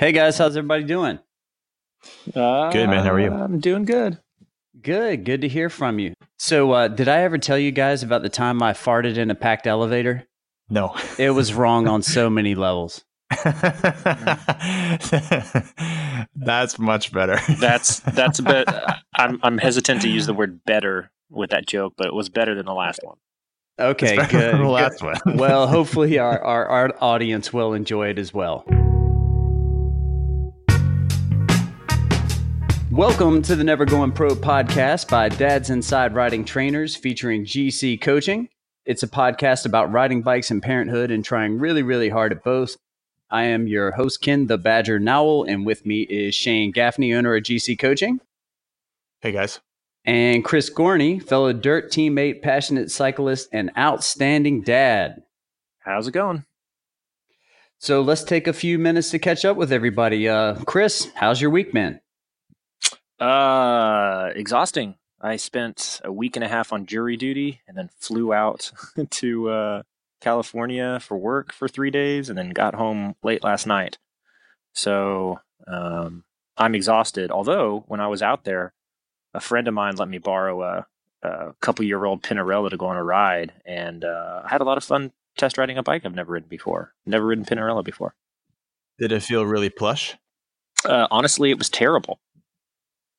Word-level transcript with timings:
Hey 0.00 0.12
guys, 0.12 0.38
how's 0.38 0.56
everybody 0.56 0.84
doing? 0.84 1.18
Uh, 2.34 2.70
Good, 2.70 2.88
man. 2.88 3.04
How 3.04 3.12
are 3.12 3.20
you? 3.20 3.30
I'm 3.30 3.60
doing 3.60 3.84
good. 3.84 4.18
Good, 4.80 5.26
good 5.26 5.42
to 5.42 5.48
hear 5.48 5.68
from 5.68 5.98
you. 5.98 6.14
So, 6.38 6.72
uh, 6.72 6.88
did 6.88 7.06
I 7.06 7.18
ever 7.18 7.36
tell 7.36 7.58
you 7.58 7.70
guys 7.70 8.02
about 8.02 8.22
the 8.22 8.30
time 8.30 8.62
I 8.62 8.72
farted 8.72 9.18
in 9.18 9.30
a 9.30 9.34
packed 9.34 9.66
elevator? 9.66 10.26
No. 10.70 10.96
It 11.18 11.32
was 11.32 11.52
wrong 11.52 11.86
on 11.86 12.00
so 12.00 12.30
many 12.38 12.54
levels. 12.54 13.04
That's 16.34 16.78
much 16.78 17.12
better. 17.12 17.38
That's 17.60 18.00
that's 18.00 18.38
a 18.38 18.42
bit. 18.42 18.68
I'm 19.16 19.38
I'm 19.42 19.58
hesitant 19.58 20.00
to 20.00 20.08
use 20.08 20.24
the 20.24 20.32
word 20.32 20.64
better 20.64 21.10
with 21.28 21.50
that 21.50 21.66
joke, 21.66 21.92
but 21.98 22.06
it 22.06 22.14
was 22.14 22.30
better 22.30 22.54
than 22.54 22.64
the 22.64 22.72
last 22.72 23.00
one. 23.02 23.18
Okay, 23.78 24.16
good. 24.16 24.30
than 24.30 24.62
the 24.62 24.64
good. 24.64 24.66
last 24.66 25.02
one. 25.02 25.18
well, 25.36 25.66
hopefully 25.66 26.18
our, 26.18 26.42
our, 26.42 26.66
our 26.66 26.94
audience 27.02 27.52
will 27.52 27.74
enjoy 27.74 28.08
it 28.08 28.18
as 28.18 28.32
well. 28.32 28.64
Welcome 32.90 33.42
to 33.42 33.54
the 33.54 33.62
Never 33.62 33.84
Going 33.84 34.10
Pro 34.12 34.30
podcast 34.30 35.08
by 35.08 35.28
Dads 35.28 35.70
Inside 35.70 36.14
Riding 36.14 36.44
Trainers 36.44 36.96
featuring 36.96 37.44
GC 37.44 38.00
Coaching. 38.00 38.48
It's 38.84 39.04
a 39.04 39.08
podcast 39.08 39.64
about 39.64 39.92
riding 39.92 40.22
bikes 40.22 40.50
and 40.50 40.60
parenthood 40.62 41.10
and 41.12 41.24
trying 41.24 41.58
really, 41.58 41.82
really 41.84 42.08
hard 42.08 42.32
at 42.32 42.42
both. 42.42 42.76
I 43.30 43.44
am 43.44 43.68
your 43.68 43.92
host, 43.92 44.20
Ken 44.22 44.48
the 44.48 44.58
Badger 44.58 44.98
Nowell, 44.98 45.44
and 45.44 45.64
with 45.64 45.86
me 45.86 46.02
is 46.02 46.34
Shane 46.34 46.72
Gaffney, 46.72 47.14
owner 47.14 47.36
of 47.36 47.44
GC 47.44 47.78
Coaching, 47.78 48.20
hey 49.20 49.30
guys. 49.30 49.60
and 50.04 50.44
Chris 50.44 50.68
Gorney, 50.68 51.22
fellow 51.22 51.52
dirt 51.52 51.92
teammate, 51.92 52.42
passionate 52.42 52.90
cyclist, 52.90 53.48
and 53.52 53.70
outstanding 53.78 54.62
dad. 54.62 55.22
How's 55.78 56.08
it 56.08 56.12
going? 56.12 56.44
So 57.78 58.02
let's 58.02 58.24
take 58.24 58.48
a 58.48 58.52
few 58.52 58.78
minutes 58.78 59.10
to 59.10 59.18
catch 59.20 59.44
up 59.44 59.56
with 59.56 59.72
everybody. 59.72 60.28
Uh, 60.28 60.56
Chris, 60.64 61.08
how's 61.14 61.40
your 61.40 61.50
week 61.50 61.72
been? 61.72 62.00
Uh, 63.20 64.30
exhausting. 64.34 64.96
I 65.20 65.36
spent 65.36 66.00
a 66.02 66.10
week 66.10 66.36
and 66.36 66.44
a 66.44 66.48
half 66.48 66.72
on 66.72 66.86
jury 66.86 67.16
duty, 67.16 67.60
and 67.68 67.76
then 67.76 67.90
flew 67.98 68.32
out 68.32 68.72
to 69.10 69.50
uh, 69.50 69.82
California 70.20 70.98
for 71.00 71.18
work 71.18 71.52
for 71.52 71.68
three 71.68 71.90
days, 71.90 72.28
and 72.28 72.38
then 72.38 72.50
got 72.50 72.74
home 72.74 73.14
late 73.22 73.44
last 73.44 73.66
night. 73.66 73.98
So 74.72 75.40
um, 75.66 76.24
I'm 76.56 76.74
exhausted. 76.74 77.30
Although 77.30 77.84
when 77.86 78.00
I 78.00 78.08
was 78.08 78.22
out 78.22 78.44
there, 78.44 78.72
a 79.34 79.40
friend 79.40 79.68
of 79.68 79.74
mine 79.74 79.96
let 79.96 80.08
me 80.08 80.18
borrow 80.18 80.62
a, 80.62 80.86
a 81.22 81.52
couple 81.60 81.84
year 81.84 82.04
old 82.04 82.22
Pinarello 82.22 82.70
to 82.70 82.76
go 82.76 82.86
on 82.86 82.96
a 82.96 83.04
ride, 83.04 83.52
and 83.66 84.04
uh, 84.04 84.42
I 84.44 84.48
had 84.48 84.62
a 84.62 84.64
lot 84.64 84.78
of 84.78 84.84
fun 84.84 85.12
test 85.36 85.58
riding 85.58 85.78
a 85.78 85.82
bike 85.82 86.06
I've 86.06 86.14
never 86.14 86.32
ridden 86.32 86.48
before. 86.48 86.94
Never 87.04 87.26
ridden 87.26 87.44
Pinarello 87.44 87.84
before. 87.84 88.14
Did 88.98 89.12
it 89.12 89.22
feel 89.22 89.44
really 89.44 89.70
plush? 89.70 90.16
Uh, 90.84 91.06
honestly, 91.10 91.50
it 91.50 91.58
was 91.58 91.68
terrible. 91.68 92.20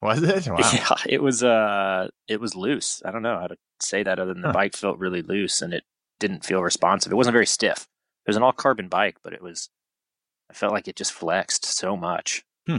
Was 0.02 0.22
it? 0.24 0.48
Wow. 0.50 0.58
Yeah, 0.74 0.96
it 1.08 1.22
was. 1.22 1.44
Uh, 1.44 2.08
it 2.28 2.40
was 2.42 2.56
loose. 2.56 3.02
I 3.06 3.12
don't 3.12 3.22
know 3.22 3.40
how 3.40 3.48
to 3.48 3.58
say 3.80 4.04
that 4.04 4.20
other 4.20 4.34
than 4.34 4.42
the 4.42 4.48
Huh. 4.50 4.54
bike 4.54 4.76
felt 4.76 4.98
really 5.00 5.22
loose 5.22 5.62
and 5.62 5.74
it 5.74 5.84
didn't 6.20 6.44
feel 6.46 6.62
responsive. 6.64 7.12
It 7.12 7.16
wasn't 7.16 7.34
very 7.34 7.46
stiff. 7.46 7.88
It 8.26 8.30
was 8.30 8.36
an 8.38 8.44
all 8.44 8.52
carbon 8.52 8.88
bike, 8.88 9.18
but 9.24 9.34
it 9.34 9.42
was. 9.42 9.70
I 10.50 10.54
felt 10.54 10.74
like 10.74 10.88
it 10.88 10.96
just 10.96 11.14
flexed 11.14 11.66
so 11.66 11.96
much. 11.96 12.44
Hmm. 12.68 12.78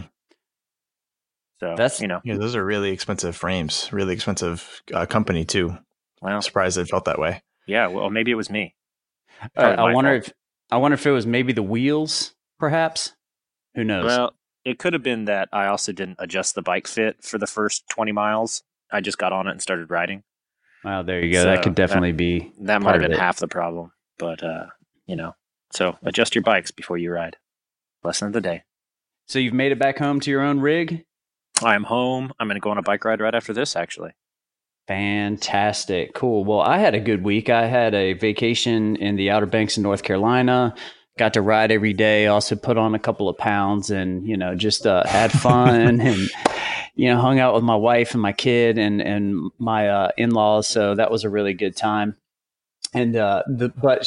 So 1.61 1.69
That's- 1.77 2.01
you 2.01 2.09
know, 2.09 2.20
Yeah, 2.25 2.37
those 2.37 2.56
are 2.56 2.64
really 2.64 2.91
expensive 2.91 3.36
frames. 3.36 3.89
Really 3.92 4.14
expensive 4.14 4.83
uh, 4.92 5.07
company 5.07 5.45
too. 5.45 5.77
well, 6.20 6.34
I'm 6.34 6.42
surprised 6.42 6.77
it 6.79 6.89
felt 6.89 7.05
that 7.05 7.19
way. 7.19 7.42
yeah. 7.67 7.86
Well, 7.86 8.11
maybe 8.11 8.31
it 8.31 8.36
was 8.36 8.51
me. 8.51 8.75
Uh, 9.57 9.61
I 9.62 9.92
wonder 9.92 10.20
fault. 10.20 10.29
if 10.29 10.33
I 10.70 10.77
wonder 10.79 10.95
if 10.95 11.07
it 11.07 11.11
was 11.12 11.27
maybe 11.27 11.53
the 11.53 11.62
wheels, 11.62 12.34
perhaps. 12.59 13.14
Who 13.75 13.84
knows? 13.84 14.05
Well, 14.07 14.34
it 14.65 14.79
could 14.79 14.93
have 14.93 15.03
been 15.03 15.25
that 15.27 15.49
I 15.53 15.67
also 15.67 15.93
didn't 15.93 16.17
adjust 16.19 16.55
the 16.55 16.63
bike 16.63 16.87
fit 16.87 17.23
for 17.23 17.39
the 17.39 17.47
first 17.47 17.89
twenty 17.89 18.13
miles. 18.13 18.63
I 18.91 19.01
just 19.01 19.19
got 19.19 19.33
on 19.33 19.47
it 19.49 19.53
and 19.53 19.63
started 19.63 19.91
riding. 19.91 20.23
wow, 20.85 21.03
there 21.03 21.25
you 21.25 21.33
go. 21.33 21.45
that 21.45 21.59
so 21.59 21.63
could 21.63 21.73
that- 21.73 21.77
definitely 21.77 22.13
be. 22.13 22.53
That 22.61 22.83
might 22.83 22.92
have 23.01 23.03
been 23.03 23.19
half 23.19 23.39
the 23.39 23.48
problem, 23.48 23.92
but 24.19 24.42
uh, 24.42 24.67
you 25.07 25.17
know, 25.17 25.35
so 25.73 25.97
adjust 26.03 26.35
your 26.35 26.42
bikes 26.42 26.70
before 26.70 26.98
you 26.98 27.11
ride. 27.11 27.36
Lesson 28.05 28.27
of 28.27 28.33
the 28.33 28.41
day. 28.41 28.63
So 29.29 29.39
you've 29.39 29.55
made 29.55 29.73
it 29.73 29.79
back 29.79 29.98
home 29.98 30.20
to 30.20 30.31
your 30.31 30.42
own 30.42 30.61
rig. 30.61 31.05
I'm 31.63 31.85
home. 31.85 32.33
I'm 32.41 32.48
going 32.48 32.57
to 32.57 32.61
go 32.61 32.70
on 32.70 32.79
a 32.79 32.83
bike 32.83 33.05
ride 33.05 33.20
right 33.20 33.35
after 33.35 33.53
this, 33.53 33.77
actually. 33.77 34.11
Fantastic, 34.89 36.13
cool. 36.15 36.45
Well, 36.45 36.61
I 36.61 36.79
had 36.79 36.95
a 36.95 37.01
good 37.01 37.23
week. 37.23 37.48
I 37.48 37.67
had 37.67 37.95
a 37.95 38.15
vacation 38.15 38.97
in 38.97 39.17
the 39.17 39.31
Outer 39.31 39.47
Banks 39.47 39.77
in 39.77 39.83
North 39.85 40.03
Carolina. 40.03 40.75
Got 41.18 41.34
to 41.34 41.42
ride 41.42 41.70
every 41.70 41.92
day. 41.92 42.27
Also 42.27 42.56
put 42.56 42.78
on 42.78 42.95
a 42.95 42.98
couple 42.98 43.28
of 43.28 43.36
pounds, 43.36 43.90
and 43.90 44.27
you 44.27 44.36
know, 44.36 44.55
just 44.55 44.86
uh, 44.86 45.06
had 45.06 45.30
fun 45.30 46.00
and 46.00 46.30
you 46.95 47.08
know, 47.08 47.20
hung 47.20 47.39
out 47.39 47.55
with 47.55 47.64
my 47.64 47.77
wife 47.77 48.12
and 48.12 48.23
my 48.23 48.33
kid 48.33 48.78
and 48.78 49.00
and 49.00 49.50
my 49.58 49.89
uh, 49.89 50.11
in 50.17 50.30
laws. 50.30 50.67
So 50.68 50.95
that 50.95 51.11
was 51.11 51.24
a 51.24 51.30
really 51.30 51.55
good 51.55 51.77
time. 51.77 52.17
And 52.95 53.17
uh, 53.17 53.42
the 53.46 53.70
but 53.70 54.06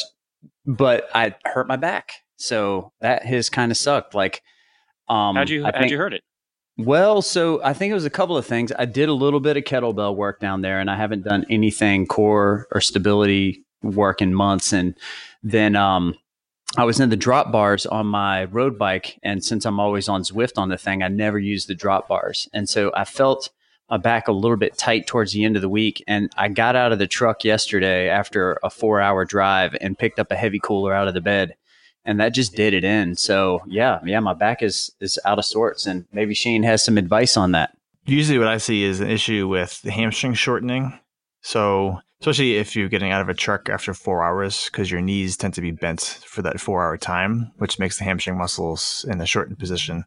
but 0.64 1.08
I 1.14 1.34
hurt 1.44 1.68
my 1.68 1.76
back, 1.76 2.12
so 2.36 2.92
that 3.00 3.24
has 3.24 3.48
kind 3.48 3.70
of 3.70 3.78
sucked. 3.78 4.14
Like, 4.14 4.42
um, 5.08 5.36
how'd 5.36 5.50
you 5.50 5.64
I 5.64 5.72
How'd 5.74 5.90
you 5.90 5.98
hurt 5.98 6.12
it? 6.12 6.22
well, 6.78 7.22
so 7.22 7.62
I 7.62 7.72
think 7.72 7.90
it 7.90 7.94
was 7.94 8.04
a 8.04 8.10
couple 8.10 8.36
of 8.36 8.46
things. 8.46 8.70
I 8.78 8.84
did 8.84 9.08
a 9.08 9.14
little 9.14 9.40
bit 9.40 9.56
of 9.56 9.64
kettlebell 9.64 10.14
work 10.14 10.40
down 10.40 10.62
there, 10.62 10.78
and 10.78 10.90
I 10.90 10.96
haven't 10.96 11.24
done 11.24 11.46
anything 11.48 12.06
core 12.06 12.66
or 12.70 12.80
stability 12.80 13.64
work 13.82 14.20
in 14.20 14.34
months. 14.34 14.72
And 14.72 14.96
then 15.42 15.74
um, 15.74 16.14
I 16.76 16.84
was 16.84 17.00
in 17.00 17.10
the 17.10 17.16
drop 17.16 17.52
bars 17.52 17.86
on 17.86 18.06
my 18.06 18.44
road 18.44 18.78
bike, 18.78 19.18
and 19.22 19.42
since 19.42 19.64
I'm 19.64 19.80
always 19.80 20.08
on 20.08 20.22
Zwift 20.22 20.58
on 20.58 20.68
the 20.68 20.78
thing, 20.78 21.02
I 21.02 21.08
never 21.08 21.38
use 21.38 21.66
the 21.66 21.74
drop 21.74 22.08
bars, 22.08 22.48
and 22.52 22.68
so 22.68 22.92
I 22.94 23.04
felt 23.04 23.50
my 23.88 23.96
back 23.96 24.26
a 24.26 24.32
little 24.32 24.56
bit 24.56 24.76
tight 24.76 25.06
towards 25.06 25.32
the 25.32 25.44
end 25.44 25.54
of 25.54 25.62
the 25.62 25.68
week. 25.68 26.02
And 26.08 26.28
I 26.36 26.48
got 26.48 26.74
out 26.74 26.90
of 26.90 26.98
the 26.98 27.06
truck 27.06 27.44
yesterday 27.44 28.08
after 28.08 28.58
a 28.64 28.68
four 28.68 29.00
hour 29.00 29.24
drive 29.24 29.76
and 29.80 29.96
picked 29.96 30.18
up 30.18 30.32
a 30.32 30.36
heavy 30.36 30.58
cooler 30.58 30.92
out 30.92 31.06
of 31.06 31.14
the 31.14 31.20
bed 31.20 31.54
and 32.06 32.20
that 32.20 32.30
just 32.30 32.54
did 32.54 32.72
it 32.72 32.84
in. 32.84 33.16
So 33.16 33.60
yeah, 33.66 34.00
yeah, 34.04 34.20
my 34.20 34.32
back 34.32 34.62
is 34.62 34.92
is 35.00 35.18
out 35.24 35.38
of 35.38 35.44
sorts, 35.44 35.84
and 35.84 36.06
maybe 36.12 36.32
Shane 36.32 36.62
has 36.62 36.82
some 36.82 36.96
advice 36.96 37.36
on 37.36 37.52
that. 37.52 37.76
Usually, 38.06 38.38
what 38.38 38.48
I 38.48 38.58
see 38.58 38.84
is 38.84 39.00
an 39.00 39.10
issue 39.10 39.48
with 39.48 39.82
the 39.82 39.90
hamstring 39.90 40.34
shortening. 40.34 40.98
So, 41.42 42.00
especially 42.20 42.56
if 42.56 42.74
you're 42.74 42.88
getting 42.88 43.12
out 43.12 43.20
of 43.20 43.28
a 43.28 43.34
truck 43.34 43.68
after 43.68 43.94
four 43.94 44.24
hours, 44.24 44.66
because 44.66 44.90
your 44.90 45.00
knees 45.00 45.36
tend 45.36 45.54
to 45.54 45.60
be 45.60 45.70
bent 45.70 46.20
for 46.26 46.42
that 46.42 46.60
four 46.60 46.82
hour 46.82 46.96
time, 46.96 47.52
which 47.56 47.78
makes 47.78 47.98
the 47.98 48.04
hamstring 48.04 48.38
muscles 48.38 49.04
in 49.08 49.20
a 49.20 49.26
shortened 49.26 49.58
position. 49.58 50.04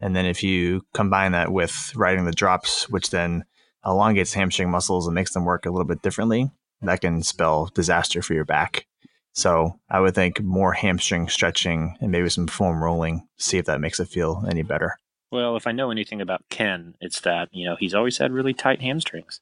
And 0.00 0.16
then 0.16 0.26
if 0.26 0.42
you 0.42 0.82
combine 0.94 1.32
that 1.32 1.52
with 1.52 1.92
riding 1.94 2.24
the 2.24 2.32
drops, 2.32 2.88
which 2.88 3.10
then 3.10 3.44
elongates 3.84 4.32
hamstring 4.32 4.70
muscles 4.70 5.06
and 5.06 5.14
makes 5.14 5.32
them 5.32 5.44
work 5.44 5.66
a 5.66 5.70
little 5.70 5.86
bit 5.86 6.02
differently, 6.02 6.50
that 6.82 7.00
can 7.00 7.22
spell 7.22 7.66
disaster 7.74 8.22
for 8.22 8.34
your 8.34 8.44
back. 8.44 8.86
So 9.32 9.78
I 9.88 10.00
would 10.00 10.14
think 10.14 10.42
more 10.42 10.72
hamstring 10.72 11.28
stretching 11.28 11.96
and 12.00 12.10
maybe 12.10 12.28
some 12.30 12.46
foam 12.46 12.82
rolling, 12.82 13.28
see 13.36 13.58
if 13.58 13.66
that 13.66 13.80
makes 13.80 14.00
it 14.00 14.08
feel 14.08 14.44
any 14.48 14.62
better. 14.62 14.96
Well, 15.30 15.56
if 15.56 15.66
I 15.66 15.72
know 15.72 15.90
anything 15.90 16.20
about 16.20 16.42
Ken, 16.50 16.94
it's 17.00 17.20
that 17.20 17.48
you 17.52 17.64
know 17.64 17.76
he's 17.78 17.94
always 17.94 18.18
had 18.18 18.32
really 18.32 18.54
tight 18.54 18.80
hamstrings. 18.80 19.40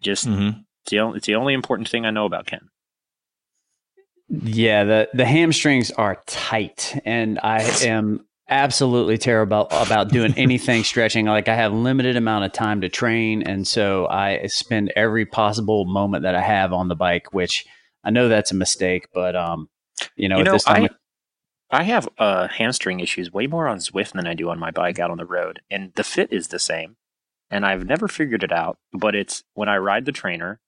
Just 0.00 0.26
Mm-hmm. 0.26 0.60
It's 0.84 0.90
the 0.90 1.00
only, 1.00 1.16
it's 1.16 1.26
the 1.26 1.34
only 1.34 1.54
important 1.54 1.88
thing 1.88 2.04
I 2.04 2.10
know 2.10 2.26
about 2.26 2.46
Ken. 2.46 2.68
Yeah, 4.28 4.84
the 4.84 5.08
the 5.14 5.24
hamstrings 5.24 5.90
are 5.92 6.22
tight, 6.26 7.00
and 7.06 7.38
I 7.42 7.62
am 7.84 8.26
absolutely 8.48 9.16
terrible 9.16 9.66
about 9.70 10.10
doing 10.10 10.34
anything 10.36 10.84
stretching. 10.84 11.24
Like 11.26 11.48
I 11.48 11.54
have 11.54 11.72
limited 11.72 12.16
amount 12.16 12.44
of 12.44 12.52
time 12.52 12.82
to 12.82 12.90
train, 12.90 13.42
and 13.42 13.66
so 13.66 14.06
I 14.08 14.46
spend 14.46 14.92
every 14.94 15.24
possible 15.24 15.86
moment 15.86 16.22
that 16.24 16.34
I 16.34 16.42
have 16.42 16.72
on 16.72 16.88
the 16.88 16.96
bike, 16.96 17.32
which 17.32 17.64
I 18.02 18.10
know 18.10 18.28
that's 18.28 18.52
a 18.52 18.56
mistake, 18.56 19.08
but 19.14 19.34
um, 19.34 19.68
you 20.16 20.28
know, 20.28 20.36
you 20.36 20.44
at 20.44 20.52
this 20.52 20.64
time, 20.64 20.84
I 21.70 21.80
I 21.80 21.82
have 21.84 22.08
uh, 22.18 22.48
hamstring 22.48 23.00
issues 23.00 23.32
way 23.32 23.46
more 23.46 23.68
on 23.68 23.78
Zwift 23.78 24.12
than 24.12 24.26
I 24.26 24.34
do 24.34 24.50
on 24.50 24.58
my 24.58 24.70
bike 24.70 24.98
out 24.98 25.10
on 25.10 25.18
the 25.18 25.24
road, 25.24 25.60
and 25.70 25.92
the 25.94 26.04
fit 26.04 26.30
is 26.30 26.48
the 26.48 26.58
same. 26.58 26.96
And 27.50 27.64
I've 27.64 27.84
never 27.84 28.08
figured 28.08 28.42
it 28.42 28.52
out, 28.52 28.78
but 28.92 29.14
it's 29.14 29.44
when 29.52 29.68
I 29.68 29.76
ride 29.76 30.06
the 30.06 30.12
trainer, 30.12 30.60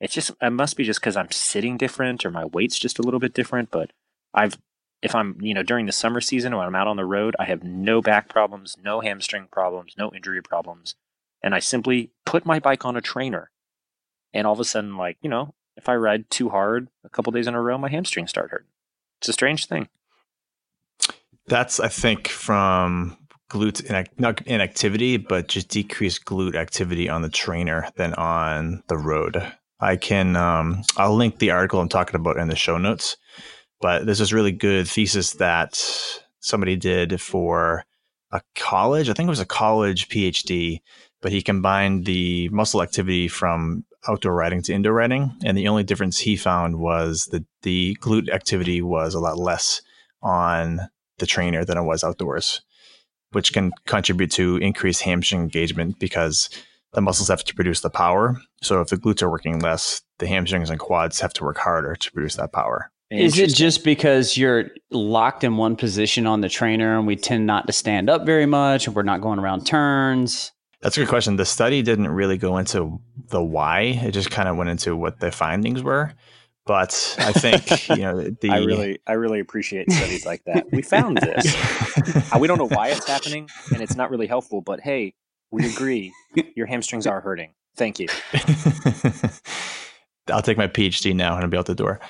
it's 0.00 0.14
just 0.14 0.30
it 0.40 0.50
must 0.50 0.76
be 0.76 0.84
just 0.84 1.00
because 1.00 1.16
I'm 1.16 1.30
sitting 1.30 1.76
different 1.76 2.24
or 2.24 2.30
my 2.30 2.44
weight's 2.44 2.78
just 2.78 2.98
a 2.98 3.02
little 3.02 3.20
bit 3.20 3.34
different. 3.34 3.70
But 3.70 3.92
I've 4.32 4.58
if 5.02 5.14
I'm 5.14 5.36
you 5.40 5.54
know 5.54 5.62
during 5.62 5.86
the 5.86 5.92
summer 5.92 6.20
season 6.20 6.56
when 6.56 6.66
I'm 6.66 6.74
out 6.74 6.88
on 6.88 6.96
the 6.96 7.04
road, 7.04 7.34
I 7.38 7.44
have 7.44 7.62
no 7.62 8.00
back 8.00 8.28
problems, 8.28 8.76
no 8.82 9.00
hamstring 9.00 9.48
problems, 9.50 9.94
no 9.98 10.12
injury 10.12 10.42
problems, 10.42 10.94
and 11.42 11.54
I 11.54 11.58
simply 11.58 12.10
put 12.24 12.46
my 12.46 12.58
bike 12.58 12.84
on 12.84 12.96
a 12.96 13.00
trainer, 13.00 13.50
and 14.32 14.46
all 14.46 14.52
of 14.52 14.60
a 14.60 14.64
sudden, 14.64 14.96
like 14.96 15.18
you 15.20 15.30
know, 15.30 15.54
if 15.76 15.88
I 15.88 15.96
ride 15.96 16.30
too 16.30 16.50
hard 16.50 16.88
a 17.04 17.08
couple 17.08 17.32
days 17.32 17.46
in 17.46 17.54
a 17.54 17.62
row, 17.62 17.78
my 17.78 17.88
hamstrings 17.88 18.30
start 18.30 18.50
hurting. 18.50 18.68
It's 19.20 19.28
a 19.28 19.32
strange 19.32 19.66
thing. 19.66 19.88
That's 21.46 21.80
I 21.80 21.88
think 21.88 22.28
from 22.28 23.16
glute 23.50 23.82
inac- 23.86 24.18
not 24.18 24.46
inactivity, 24.46 25.16
but 25.16 25.48
just 25.48 25.68
decreased 25.68 26.24
glute 26.24 26.54
activity 26.54 27.08
on 27.08 27.22
the 27.22 27.30
trainer 27.30 27.88
than 27.96 28.14
on 28.14 28.82
the 28.88 28.98
road. 28.98 29.52
I 29.80 29.96
can 29.96 30.36
um, 30.36 30.82
I'll 30.96 31.14
link 31.14 31.38
the 31.38 31.50
article 31.50 31.80
I'm 31.80 31.88
talking 31.88 32.16
about 32.16 32.36
in 32.36 32.48
the 32.48 32.56
show 32.56 32.78
notes. 32.78 33.16
But 33.80 34.06
this 34.06 34.20
is 34.20 34.32
really 34.32 34.52
good 34.52 34.88
thesis 34.88 35.34
that 35.34 35.80
somebody 36.40 36.76
did 36.76 37.20
for 37.20 37.84
a 38.32 38.40
college. 38.56 39.08
I 39.08 39.12
think 39.12 39.28
it 39.28 39.30
was 39.30 39.40
a 39.40 39.46
college 39.46 40.08
PhD, 40.08 40.80
but 41.22 41.32
he 41.32 41.42
combined 41.42 42.04
the 42.04 42.48
muscle 42.48 42.82
activity 42.82 43.28
from 43.28 43.84
outdoor 44.08 44.34
riding 44.34 44.62
to 44.62 44.72
indoor 44.72 44.92
riding, 44.92 45.32
and 45.44 45.56
the 45.56 45.68
only 45.68 45.84
difference 45.84 46.18
he 46.18 46.36
found 46.36 46.78
was 46.78 47.26
that 47.26 47.44
the 47.62 47.96
glute 48.00 48.30
activity 48.32 48.80
was 48.82 49.14
a 49.14 49.20
lot 49.20 49.38
less 49.38 49.82
on 50.22 50.80
the 51.18 51.26
trainer 51.26 51.64
than 51.64 51.78
it 51.78 51.82
was 51.82 52.04
outdoors, 52.04 52.62
which 53.32 53.52
can 53.52 53.72
contribute 53.86 54.30
to 54.32 54.56
increased 54.56 55.02
hamstring 55.02 55.42
engagement 55.42 55.98
because 55.98 56.48
the 56.92 57.00
muscles 57.00 57.28
have 57.28 57.44
to 57.44 57.54
produce 57.54 57.80
the 57.80 57.90
power. 57.90 58.40
So 58.62 58.80
if 58.80 58.88
the 58.88 58.96
glutes 58.96 59.22
are 59.22 59.30
working 59.30 59.60
less, 59.60 60.02
the 60.18 60.26
hamstrings 60.26 60.70
and 60.70 60.80
quads 60.80 61.20
have 61.20 61.32
to 61.34 61.44
work 61.44 61.58
harder 61.58 61.94
to 61.94 62.12
produce 62.12 62.36
that 62.36 62.52
power. 62.52 62.90
Is 63.10 63.38
it 63.38 63.54
just 63.54 63.84
because 63.84 64.36
you're 64.36 64.70
locked 64.90 65.42
in 65.42 65.56
one 65.56 65.76
position 65.76 66.26
on 66.26 66.42
the 66.42 66.48
trainer 66.48 66.98
and 66.98 67.06
we 67.06 67.16
tend 67.16 67.46
not 67.46 67.66
to 67.66 67.72
stand 67.72 68.10
up 68.10 68.26
very 68.26 68.44
much 68.44 68.86
and 68.86 68.94
we're 68.94 69.02
not 69.02 69.22
going 69.22 69.38
around 69.38 69.66
turns? 69.66 70.52
That's 70.82 70.96
a 70.96 71.00
good 71.00 71.08
question. 71.08 71.36
The 71.36 71.46
study 71.46 71.82
didn't 71.82 72.08
really 72.08 72.36
go 72.36 72.58
into 72.58 73.00
the 73.30 73.42
why. 73.42 73.80
It 74.02 74.12
just 74.12 74.30
kind 74.30 74.48
of 74.48 74.56
went 74.56 74.70
into 74.70 74.94
what 74.94 75.20
the 75.20 75.30
findings 75.30 75.82
were. 75.82 76.12
But 76.66 77.16
I 77.18 77.32
think 77.32 77.88
you 77.96 78.02
know 78.02 78.28
the. 78.42 78.50
I 78.50 78.58
really, 78.58 78.98
I 79.06 79.12
really 79.12 79.40
appreciate 79.40 79.90
studies 79.90 80.26
like 80.26 80.44
that. 80.44 80.70
We 80.70 80.82
found 80.82 81.16
this. 81.16 81.56
Uh, 82.30 82.38
we 82.38 82.46
don't 82.46 82.58
know 82.58 82.68
why 82.68 82.88
it's 82.88 83.06
happening, 83.06 83.48
and 83.72 83.82
it's 83.82 83.96
not 83.96 84.10
really 84.10 84.26
helpful. 84.26 84.60
But 84.60 84.80
hey, 84.80 85.14
we 85.50 85.66
agree. 85.66 86.12
Your 86.56 86.66
hamstrings 86.66 87.06
are 87.06 87.20
hurting. 87.20 87.54
Thank 87.76 87.98
you. 87.98 88.08
I'll 90.28 90.42
take 90.42 90.58
my 90.58 90.66
PhD 90.66 91.14
now 91.14 91.34
and 91.34 91.44
I'll 91.44 91.50
be 91.50 91.56
out 91.56 91.66
the 91.66 91.74
door. 91.74 92.00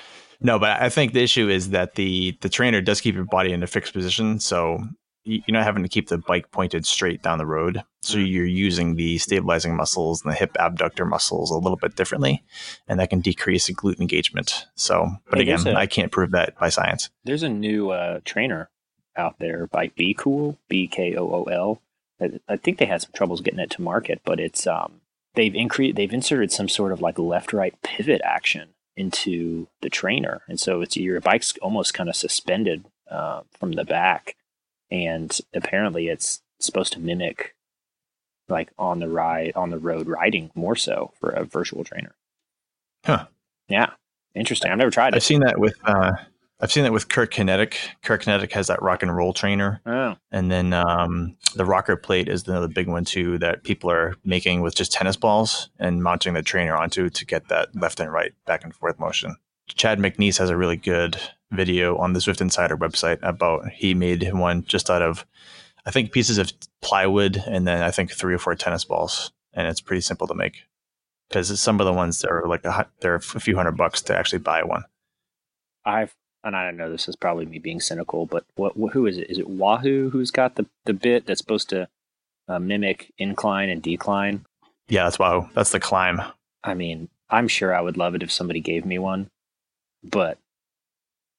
No, 0.41 0.57
but 0.57 0.81
I 0.81 0.89
think 0.89 1.13
the 1.13 1.21
issue 1.21 1.49
is 1.49 1.69
that 1.69 1.95
the 1.95 2.37
the 2.41 2.49
trainer 2.49 2.81
does 2.81 3.01
keep 3.01 3.15
your 3.15 3.25
body 3.25 3.51
in 3.51 3.61
a 3.61 3.67
fixed 3.67 3.93
position, 3.93 4.39
so 4.39 4.79
you're 5.25 5.43
not 5.49 5.65
having 5.65 5.83
to 5.83 5.89
keep 5.89 6.07
the 6.07 6.17
bike 6.17 6.49
pointed 6.51 6.85
straight 6.85 7.21
down 7.21 7.37
the 7.37 7.45
road. 7.45 7.83
So 8.01 8.17
mm-hmm. 8.17 8.25
you're 8.25 8.45
using 8.45 8.95
the 8.95 9.17
stabilizing 9.17 9.75
muscles 9.75 10.23
and 10.23 10.31
the 10.31 10.35
hip 10.35 10.55
abductor 10.59 11.05
muscles 11.05 11.51
a 11.51 11.57
little 11.57 11.77
bit 11.77 11.95
differently, 11.95 12.43
and 12.87 12.99
that 12.99 13.09
can 13.09 13.19
decrease 13.19 13.67
the 13.67 13.75
glute 13.75 13.99
engagement. 13.99 14.65
So, 14.75 15.09
but 15.29 15.39
hey, 15.39 15.51
again, 15.51 15.75
I 15.75 15.85
can't 15.85 16.11
prove 16.11 16.31
that 16.31 16.57
by 16.57 16.69
science. 16.69 17.09
There's 17.25 17.43
a 17.43 17.49
new 17.49 17.91
uh, 17.91 18.21
trainer 18.23 18.69
out 19.17 19.39
there 19.39 19.67
by 19.67 19.91
Be 19.95 20.13
Cool, 20.13 20.57
B 20.69 20.87
K 20.87 21.15
O 21.15 21.29
O 21.29 21.43
L. 21.43 21.81
I 22.47 22.57
think 22.57 22.77
they 22.77 22.85
had 22.85 23.01
some 23.01 23.11
troubles 23.13 23.41
getting 23.41 23.59
it 23.59 23.69
to 23.71 23.81
market, 23.81 24.21
but 24.25 24.39
it's 24.39 24.67
um, 24.67 25.01
they've 25.35 25.55
increased 25.55 25.95
they've 25.95 26.13
inserted 26.13 26.51
some 26.51 26.69
sort 26.69 26.91
of 26.91 27.01
like 27.01 27.17
left 27.17 27.53
right 27.53 27.79
pivot 27.81 28.21
action 28.23 28.69
into 28.97 29.67
the 29.81 29.89
trainer, 29.89 30.41
and 30.47 30.59
so 30.59 30.81
it's 30.81 30.97
your 30.97 31.21
bike's 31.21 31.57
almost 31.61 31.93
kind 31.93 32.09
of 32.09 32.15
suspended 32.15 32.85
uh, 33.09 33.41
from 33.57 33.73
the 33.73 33.85
back, 33.85 34.35
and 34.91 35.39
apparently 35.53 36.07
it's 36.07 36.41
supposed 36.59 36.93
to 36.93 36.99
mimic 36.99 37.55
like 38.49 38.71
on 38.77 38.99
the 38.99 39.07
ride 39.07 39.53
on 39.55 39.69
the 39.69 39.77
road 39.77 40.07
riding 40.07 40.51
more 40.55 40.75
so 40.75 41.11
for 41.19 41.29
a 41.29 41.45
virtual 41.45 41.83
trainer. 41.83 42.15
Huh. 43.05 43.27
Yeah. 43.67 43.91
Interesting. 44.35 44.71
I've 44.71 44.77
never 44.77 44.91
tried 44.91 45.13
it. 45.13 45.17
I've 45.17 45.23
seen 45.23 45.41
that 45.41 45.59
with 45.59 45.75
uh, 45.83 46.13
I've 46.61 46.71
seen 46.71 46.83
that 46.83 46.91
with 46.91 47.07
Kurt 47.07 47.31
Kinetic. 47.31 47.79
Kurt 48.03 48.21
Kinetic 48.21 48.51
has 48.51 48.67
that 48.67 48.81
rock 48.81 49.01
and 49.01 49.15
roll 49.15 49.31
trainer. 49.31 49.81
Oh. 49.85 50.15
And 50.31 50.51
then 50.51 50.73
um, 50.73 51.37
the 51.55 51.63
rocker 51.63 51.95
plate 51.95 52.27
is 52.27 52.47
another 52.47 52.67
big 52.67 52.87
one 52.87 53.05
too 53.05 53.37
that 53.37 53.63
people 53.63 53.89
are 53.89 54.15
making 54.25 54.61
with 54.61 54.75
just 54.75 54.91
tennis 54.91 55.15
balls 55.15 55.69
and 55.79 56.03
mounting 56.03 56.33
the 56.33 56.41
trainer 56.41 56.75
onto 56.75 57.09
to 57.09 57.25
get 57.25 57.47
that 57.47 57.73
left 57.75 58.01
and 58.01 58.11
right 58.11 58.33
back 58.45 58.63
and 58.65 58.75
forth 58.75 58.99
motion. 58.99 59.37
Chad 59.67 59.99
McNeese 59.99 60.37
has 60.39 60.49
a 60.49 60.57
really 60.57 60.75
good 60.75 61.17
video 61.51 61.97
on 61.97 62.13
the 62.13 62.19
Zwift 62.19 62.41
Insider 62.41 62.77
website 62.77 63.19
about 63.21 63.69
he 63.69 63.93
made 63.93 64.33
one 64.33 64.63
just 64.65 64.89
out 64.89 65.01
of 65.01 65.25
I 65.85 65.91
think 65.91 66.11
pieces 66.11 66.37
of 66.37 66.51
plywood 66.81 67.41
and 67.47 67.65
then 67.65 67.81
I 67.81 67.91
think 67.91 68.11
three 68.11 68.33
or 68.33 68.37
four 68.37 68.55
tennis 68.55 68.83
balls, 68.83 69.31
and 69.53 69.67
it's 69.67 69.81
pretty 69.81 70.01
simple 70.01 70.27
to 70.27 70.35
make 70.35 70.63
because 71.29 71.59
some 71.59 71.79
of 71.79 71.85
the 71.85 71.93
ones 71.93 72.21
that 72.21 72.29
are 72.29 72.47
like 72.47 72.65
a, 72.65 72.87
they're 72.99 73.15
a 73.15 73.21
few 73.21 73.55
hundred 73.55 73.77
bucks 73.77 74.01
to 74.03 74.17
actually 74.17 74.39
buy 74.39 74.63
one. 74.63 74.83
I've 75.85 76.13
and 76.43 76.55
I 76.55 76.65
don't 76.65 76.77
know 76.77 76.89
this 76.89 77.07
is 77.07 77.15
probably 77.15 77.45
me 77.45 77.59
being 77.59 77.79
cynical, 77.79 78.25
but 78.25 78.45
what 78.55 78.73
who 78.93 79.05
is 79.05 79.17
it? 79.17 79.29
Is 79.29 79.37
it 79.37 79.49
Wahoo 79.49 80.09
who's 80.09 80.31
got 80.31 80.55
the 80.55 80.65
the 80.85 80.93
bit 80.93 81.25
that's 81.25 81.39
supposed 81.39 81.69
to 81.69 81.87
uh, 82.47 82.59
mimic 82.59 83.11
incline 83.17 83.69
and 83.69 83.81
decline? 83.81 84.45
Yeah, 84.87 85.03
that's 85.03 85.19
Wahoo. 85.19 85.49
That's 85.53 85.71
the 85.71 85.79
climb. 85.79 86.21
I 86.63 86.73
mean, 86.73 87.09
I'm 87.29 87.47
sure 87.47 87.73
I 87.73 87.81
would 87.81 87.97
love 87.97 88.15
it 88.15 88.23
if 88.23 88.31
somebody 88.31 88.59
gave 88.59 88.85
me 88.85 88.99
one, 88.99 89.29
but 90.03 90.37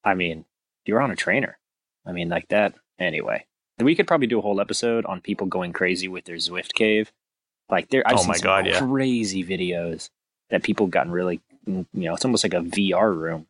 I 0.04 0.14
mean, 0.14 0.44
you're 0.84 1.00
on 1.00 1.10
a 1.10 1.16
trainer. 1.16 1.58
I 2.06 2.12
mean, 2.12 2.28
like 2.28 2.48
that. 2.48 2.74
Anyway, 2.98 3.46
we 3.78 3.94
could 3.94 4.06
probably 4.06 4.26
do 4.26 4.38
a 4.38 4.42
whole 4.42 4.60
episode 4.60 5.04
on 5.06 5.20
people 5.20 5.46
going 5.46 5.72
crazy 5.72 6.08
with 6.08 6.24
their 6.24 6.36
Zwift 6.36 6.74
cave. 6.74 7.12
Like 7.70 7.88
there, 7.88 8.06
I've 8.06 8.16
oh 8.16 8.18
seen 8.18 8.28
my 8.28 8.38
God, 8.38 8.66
yeah. 8.66 8.78
crazy 8.78 9.44
videos 9.44 10.10
that 10.50 10.62
people 10.62 10.86
gotten 10.86 11.12
really, 11.12 11.40
you 11.66 11.86
know, 11.92 12.14
it's 12.14 12.24
almost 12.24 12.44
like 12.44 12.54
a 12.54 12.60
VR 12.60 13.16
room 13.16 13.46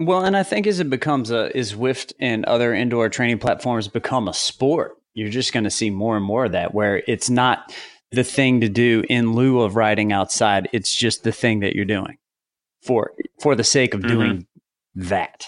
well, 0.00 0.24
and 0.24 0.36
I 0.36 0.42
think 0.42 0.66
as 0.66 0.80
it 0.80 0.90
becomes 0.90 1.30
a 1.30 1.56
is 1.56 1.74
Zwift 1.74 2.12
and 2.18 2.44
other 2.44 2.74
indoor 2.74 3.08
training 3.08 3.38
platforms 3.38 3.88
become 3.88 4.28
a 4.28 4.34
sport, 4.34 4.96
you're 5.14 5.28
just 5.28 5.52
going 5.52 5.64
to 5.64 5.70
see 5.70 5.90
more 5.90 6.16
and 6.16 6.24
more 6.24 6.46
of 6.46 6.52
that 6.52 6.74
where 6.74 7.02
it's 7.06 7.30
not 7.30 7.74
the 8.10 8.24
thing 8.24 8.60
to 8.60 8.68
do 8.68 9.04
in 9.08 9.32
lieu 9.32 9.60
of 9.60 9.76
riding 9.76 10.12
outside. 10.12 10.68
It's 10.72 10.94
just 10.94 11.24
the 11.24 11.32
thing 11.32 11.60
that 11.60 11.74
you're 11.74 11.84
doing 11.84 12.18
for 12.82 13.12
for 13.40 13.54
the 13.54 13.64
sake 13.64 13.94
of 13.94 14.00
mm-hmm. 14.00 14.08
doing 14.08 14.46
that. 14.96 15.46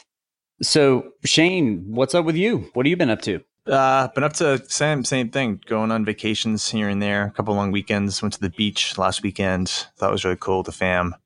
So, 0.62 1.12
Shane, 1.24 1.84
what's 1.88 2.14
up 2.14 2.24
with 2.24 2.36
you? 2.36 2.70
What 2.72 2.86
have 2.86 2.90
you 2.90 2.96
been 2.96 3.10
up 3.10 3.22
to? 3.22 3.42
Uh, 3.66 4.08
been 4.08 4.24
up 4.24 4.32
to 4.34 4.64
same 4.70 5.04
same 5.04 5.28
thing, 5.28 5.60
going 5.66 5.90
on 5.90 6.04
vacations 6.04 6.70
here 6.70 6.88
and 6.88 7.02
there. 7.02 7.24
A 7.26 7.30
couple 7.32 7.54
long 7.54 7.72
weekends. 7.72 8.22
Went 8.22 8.34
to 8.34 8.40
the 8.40 8.50
beach 8.50 8.96
last 8.96 9.22
weekend. 9.22 9.68
Thought 9.96 10.10
it 10.10 10.12
was 10.12 10.24
really 10.24 10.38
cool. 10.40 10.62
The 10.62 10.72
fam 10.72 11.16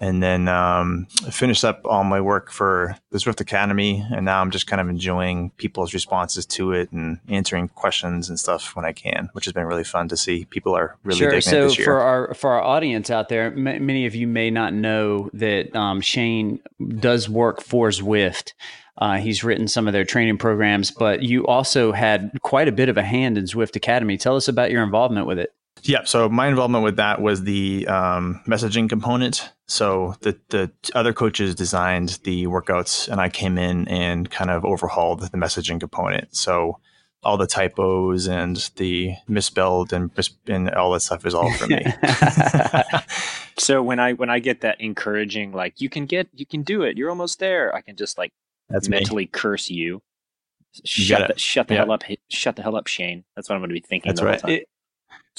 and 0.00 0.22
then 0.22 0.48
um, 0.48 1.06
finished 1.30 1.62
up 1.62 1.82
all 1.84 2.04
my 2.04 2.20
work 2.20 2.50
for 2.50 2.96
the 3.10 3.18
Zwift 3.18 3.40
Academy. 3.40 4.04
And 4.10 4.24
now 4.24 4.40
I'm 4.40 4.50
just 4.50 4.66
kind 4.66 4.80
of 4.80 4.88
enjoying 4.88 5.50
people's 5.58 5.92
responses 5.92 6.46
to 6.46 6.72
it 6.72 6.90
and 6.90 7.20
answering 7.28 7.68
questions 7.68 8.30
and 8.30 8.40
stuff 8.40 8.74
when 8.74 8.86
I 8.86 8.92
can, 8.92 9.28
which 9.34 9.44
has 9.44 9.52
been 9.52 9.66
really 9.66 9.84
fun 9.84 10.08
to 10.08 10.16
see. 10.16 10.46
People 10.46 10.74
are 10.74 10.96
really 11.04 11.18
sure. 11.18 11.28
digging 11.28 11.42
so 11.42 11.64
it 11.64 11.68
this 11.68 11.78
year. 11.78 11.84
for 11.84 12.00
our 12.00 12.34
for 12.34 12.52
our 12.52 12.62
audience 12.62 13.10
out 13.10 13.28
there, 13.28 13.46
m- 13.46 13.86
many 13.86 14.06
of 14.06 14.14
you 14.14 14.26
may 14.26 14.50
not 14.50 14.72
know 14.72 15.28
that 15.34 15.76
um, 15.76 16.00
Shane 16.00 16.60
does 16.98 17.28
work 17.28 17.62
for 17.62 17.90
Zwift. 17.90 18.54
Uh, 18.96 19.16
he's 19.16 19.44
written 19.44 19.68
some 19.68 19.86
of 19.86 19.92
their 19.92 20.04
training 20.04 20.36
programs, 20.38 20.90
but 20.90 21.22
you 21.22 21.46
also 21.46 21.92
had 21.92 22.30
quite 22.42 22.68
a 22.68 22.72
bit 22.72 22.88
of 22.88 22.98
a 22.98 23.02
hand 23.02 23.38
in 23.38 23.44
Zwift 23.44 23.76
Academy. 23.76 24.18
Tell 24.18 24.36
us 24.36 24.48
about 24.48 24.70
your 24.70 24.82
involvement 24.82 25.26
with 25.26 25.38
it. 25.38 25.54
Yeah, 25.82 26.04
so 26.04 26.28
my 26.28 26.48
involvement 26.48 26.84
with 26.84 26.96
that 26.96 27.20
was 27.20 27.42
the 27.42 27.86
um, 27.86 28.40
messaging 28.46 28.88
component. 28.88 29.52
So 29.66 30.14
the 30.20 30.38
the 30.48 30.70
other 30.94 31.12
coaches 31.12 31.54
designed 31.54 32.20
the 32.24 32.46
workouts, 32.46 33.08
and 33.08 33.20
I 33.20 33.28
came 33.28 33.58
in 33.58 33.88
and 33.88 34.30
kind 34.30 34.50
of 34.50 34.64
overhauled 34.64 35.20
the 35.20 35.38
messaging 35.38 35.80
component. 35.80 36.34
So 36.34 36.80
all 37.22 37.36
the 37.36 37.46
typos 37.46 38.26
and 38.26 38.70
the 38.76 39.14
misspelled 39.28 39.92
and, 39.92 40.10
and 40.46 40.70
all 40.70 40.92
that 40.92 41.00
stuff 41.00 41.26
is 41.26 41.34
all 41.34 41.52
for 41.52 41.66
me. 41.66 41.84
so 43.58 43.82
when 43.82 44.00
I 44.00 44.14
when 44.14 44.30
I 44.30 44.38
get 44.38 44.62
that 44.62 44.80
encouraging, 44.80 45.52
like 45.52 45.80
you 45.80 45.88
can 45.88 46.06
get, 46.06 46.28
you 46.34 46.46
can 46.46 46.62
do 46.62 46.82
it, 46.82 46.96
you're 46.96 47.10
almost 47.10 47.38
there, 47.38 47.74
I 47.74 47.82
can 47.82 47.96
just 47.96 48.16
like 48.16 48.32
That's 48.68 48.88
mentally 48.88 49.24
me. 49.24 49.30
curse 49.32 49.70
you. 49.70 50.02
Shut 50.84 51.28
the, 51.28 51.38
shut 51.38 51.66
the 51.66 51.74
hell 51.74 51.90
up, 51.90 52.04
shut 52.28 52.54
the 52.54 52.62
hell 52.62 52.76
up, 52.76 52.86
Shane. 52.86 53.24
That's 53.34 53.48
what 53.48 53.56
I'm 53.56 53.60
going 53.60 53.70
to 53.70 53.74
be 53.74 53.80
thinking. 53.80 54.08
That's 54.08 54.22
right. 54.22 54.40
It, 54.48 54.68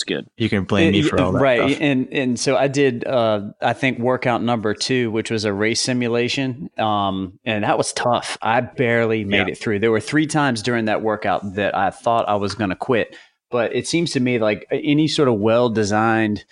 it's 0.01 0.03
good. 0.03 0.27
You 0.37 0.49
can 0.49 0.63
blame 0.63 0.91
me 0.91 1.03
for 1.03 1.19
all 1.21 1.31
that. 1.33 1.41
Right. 1.41 1.69
Stuff. 1.69 1.81
And 1.81 2.07
and 2.11 2.39
so 2.39 2.57
I 2.57 2.67
did 2.67 3.05
uh 3.05 3.51
I 3.61 3.73
think 3.73 3.99
workout 3.99 4.41
number 4.41 4.73
two, 4.73 5.11
which 5.11 5.29
was 5.29 5.45
a 5.45 5.53
race 5.53 5.81
simulation. 5.81 6.69
Um 6.77 7.39
and 7.45 7.63
that 7.63 7.77
was 7.77 7.93
tough. 7.93 8.37
I 8.41 8.61
barely 8.61 9.23
made 9.23 9.47
yeah. 9.47 9.53
it 9.53 9.57
through. 9.57 9.79
There 9.79 9.91
were 9.91 9.99
three 9.99 10.27
times 10.27 10.61
during 10.61 10.85
that 10.85 11.01
workout 11.01 11.55
that 11.55 11.75
I 11.75 11.91
thought 11.91 12.27
I 12.27 12.35
was 12.35 12.55
gonna 12.55 12.75
quit. 12.75 13.15
But 13.51 13.75
it 13.75 13.87
seems 13.87 14.11
to 14.13 14.19
me 14.19 14.39
like 14.39 14.65
any 14.71 15.07
sort 15.07 15.27
of 15.27 15.35
well 15.35 15.69
designed 15.69 16.45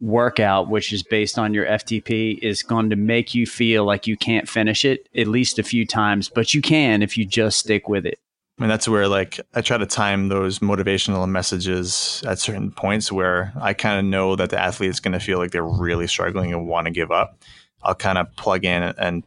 workout, 0.00 0.68
which 0.68 0.92
is 0.92 1.02
based 1.02 1.38
on 1.38 1.54
your 1.54 1.64
FTP, 1.64 2.38
is 2.42 2.62
going 2.62 2.90
to 2.90 2.96
make 2.96 3.34
you 3.34 3.46
feel 3.46 3.84
like 3.84 4.06
you 4.06 4.16
can't 4.16 4.48
finish 4.48 4.84
it 4.84 5.08
at 5.16 5.28
least 5.28 5.58
a 5.58 5.62
few 5.62 5.86
times, 5.86 6.28
but 6.28 6.52
you 6.54 6.60
can 6.60 7.02
if 7.02 7.16
you 7.16 7.24
just 7.24 7.58
stick 7.58 7.88
with 7.88 8.04
it. 8.04 8.18
I 8.62 8.64
mean, 8.64 8.68
that's 8.68 8.86
where 8.86 9.08
like 9.08 9.40
I 9.54 9.60
try 9.60 9.76
to 9.76 9.86
time 9.86 10.28
those 10.28 10.60
motivational 10.60 11.28
messages 11.28 12.22
at 12.24 12.38
certain 12.38 12.70
points 12.70 13.10
where 13.10 13.52
I 13.60 13.72
kind 13.74 13.98
of 13.98 14.04
know 14.04 14.36
that 14.36 14.50
the 14.50 14.60
athlete 14.60 14.90
is 14.90 15.00
going 15.00 15.14
to 15.14 15.18
feel 15.18 15.38
like 15.38 15.50
they're 15.50 15.64
really 15.64 16.06
struggling 16.06 16.52
and 16.52 16.68
want 16.68 16.84
to 16.84 16.92
give 16.92 17.10
up. 17.10 17.42
I'll 17.82 17.96
kind 17.96 18.18
of 18.18 18.32
plug 18.36 18.64
in 18.64 18.84
and 18.84 19.24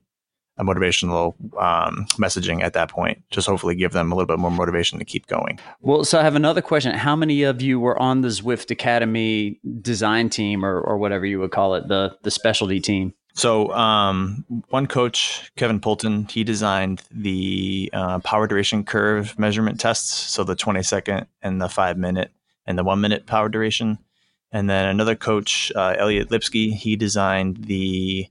a 0.58 0.64
motivational 0.64 1.36
um, 1.62 2.06
messaging 2.18 2.64
at 2.64 2.72
that 2.76 2.90
point, 2.90 3.22
just 3.30 3.46
hopefully 3.46 3.76
give 3.76 3.92
them 3.92 4.10
a 4.14 4.16
little 4.16 4.26
bit 4.26 4.40
more 4.40 4.52
motivation 4.52 5.00
to 5.00 5.04
keep 5.04 5.28
going. 5.28 5.60
Well, 5.82 6.06
so 6.06 6.18
I 6.18 6.24
have 6.24 6.38
another 6.38 6.62
question. 6.62 6.96
How 6.96 7.18
many 7.18 7.44
of 7.44 7.62
you 7.62 7.78
were 7.78 8.02
on 8.02 8.22
the 8.22 8.30
Zwift 8.30 8.72
Academy 8.72 9.60
design 9.82 10.30
team 10.30 10.64
or, 10.64 10.80
or 10.80 10.98
whatever 10.98 11.26
you 11.26 11.42
would 11.42 11.52
call 11.52 11.76
it, 11.76 11.90
the, 11.90 12.18
the 12.22 12.32
specialty 12.32 12.80
team? 12.80 13.14
So, 13.36 13.70
um, 13.74 14.46
one 14.70 14.88
coach, 14.88 15.52
Kevin 15.58 15.82
Poulton, 15.82 16.26
he 16.30 16.46
designed 16.46 17.04
the 17.12 17.90
uh, 17.92 18.20
power 18.20 18.48
duration 18.48 18.86
curve 18.86 19.38
measurement 19.38 19.78
tests. 19.78 20.10
So, 20.32 20.46
the 20.46 20.56
20 20.56 20.82
second 20.84 21.28
and 21.42 21.62
the 21.62 21.68
five 21.68 21.98
minute 21.98 22.32
and 22.66 22.78
the 22.78 22.84
one 22.86 23.02
minute 23.02 23.26
power 23.26 23.50
duration. 23.50 24.00
And 24.54 24.70
then 24.70 24.88
another 24.88 25.16
coach, 25.16 25.70
uh, 25.76 25.96
Elliot 25.98 26.32
Lipsky, 26.32 26.72
he 26.72 26.96
designed 26.96 27.66
the 27.66 28.30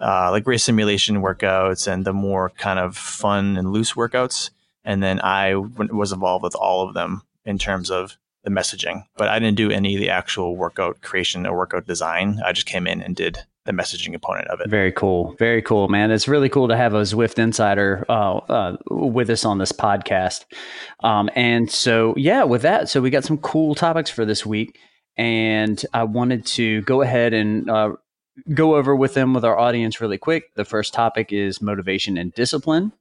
uh, 0.00 0.32
like 0.32 0.48
race 0.48 0.64
simulation 0.64 1.22
workouts 1.22 1.86
and 1.86 2.04
the 2.04 2.12
more 2.12 2.50
kind 2.50 2.80
of 2.80 2.96
fun 2.96 3.56
and 3.56 3.70
loose 3.70 3.92
workouts. 3.92 4.50
And 4.84 5.00
then 5.00 5.20
I 5.20 5.52
w- 5.52 5.94
was 5.94 6.10
involved 6.10 6.42
with 6.42 6.56
all 6.56 6.88
of 6.88 6.94
them 6.94 7.22
in 7.44 7.56
terms 7.56 7.88
of 7.88 8.16
the 8.42 8.50
messaging, 8.50 9.04
but 9.16 9.28
I 9.28 9.38
didn't 9.38 9.58
do 9.58 9.70
any 9.70 9.94
of 9.94 10.00
the 10.00 10.10
actual 10.10 10.56
workout 10.56 11.02
creation 11.02 11.46
or 11.46 11.56
workout 11.56 11.86
design. 11.86 12.40
I 12.44 12.52
just 12.52 12.66
came 12.66 12.86
in 12.86 13.02
and 13.02 13.14
did 13.14 13.44
the 13.66 13.72
messaging 13.72 14.12
component 14.12 14.48
of 14.48 14.60
it. 14.60 14.70
Very 14.70 14.92
cool. 14.92 15.34
Very 15.38 15.62
cool, 15.62 15.88
man. 15.88 16.10
It's 16.10 16.26
really 16.26 16.48
cool 16.48 16.68
to 16.68 16.76
have 16.76 16.94
a 16.94 17.02
Zwift 17.02 17.38
insider 17.38 18.04
uh, 18.08 18.36
uh, 18.36 18.76
with 18.90 19.28
us 19.28 19.44
on 19.44 19.58
this 19.58 19.72
podcast. 19.72 20.44
Um, 21.04 21.28
and 21.36 21.70
so, 21.70 22.14
yeah, 22.16 22.44
with 22.44 22.62
that, 22.62 22.88
so 22.88 23.00
we 23.00 23.10
got 23.10 23.24
some 23.24 23.38
cool 23.38 23.74
topics 23.74 24.10
for 24.10 24.24
this 24.24 24.46
week. 24.46 24.78
And 25.16 25.84
I 25.92 26.04
wanted 26.04 26.46
to 26.46 26.80
go 26.82 27.02
ahead 27.02 27.34
and 27.34 27.68
uh, 27.68 27.92
go 28.54 28.76
over 28.76 28.96
with 28.96 29.14
them 29.14 29.34
with 29.34 29.44
our 29.44 29.58
audience 29.58 30.00
really 30.00 30.18
quick. 30.18 30.54
The 30.54 30.64
first 30.64 30.94
topic 30.94 31.32
is 31.32 31.60
motivation 31.60 32.16
and 32.16 32.32
discipline. 32.32 32.92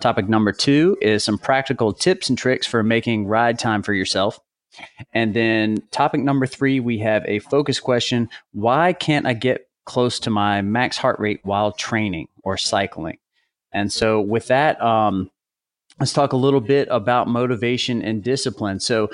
Topic 0.00 0.28
number 0.28 0.52
two 0.52 0.98
is 1.00 1.24
some 1.24 1.38
practical 1.38 1.92
tips 1.92 2.28
and 2.28 2.36
tricks 2.36 2.66
for 2.66 2.82
making 2.82 3.26
ride 3.26 3.58
time 3.58 3.82
for 3.82 3.94
yourself. 3.94 4.40
And 5.12 5.32
then 5.34 5.78
topic 5.92 6.20
number 6.20 6.46
three, 6.46 6.80
we 6.80 6.98
have 6.98 7.24
a 7.26 7.38
focus 7.38 7.78
question. 7.78 8.28
Why 8.52 8.92
can't 8.92 9.24
I 9.24 9.32
get 9.32 9.68
close 9.84 10.18
to 10.20 10.30
my 10.30 10.62
max 10.62 10.96
heart 10.96 11.18
rate 11.18 11.40
while 11.42 11.72
training 11.72 12.28
or 12.42 12.56
cycling? 12.56 13.18
And 13.72 13.92
so 13.92 14.20
with 14.20 14.46
that, 14.48 14.80
um, 14.80 15.30
let's 16.00 16.12
talk 16.12 16.32
a 16.32 16.36
little 16.36 16.60
bit 16.60 16.88
about 16.90 17.28
motivation 17.28 18.02
and 18.02 18.22
discipline. 18.22 18.80
So 18.80 19.10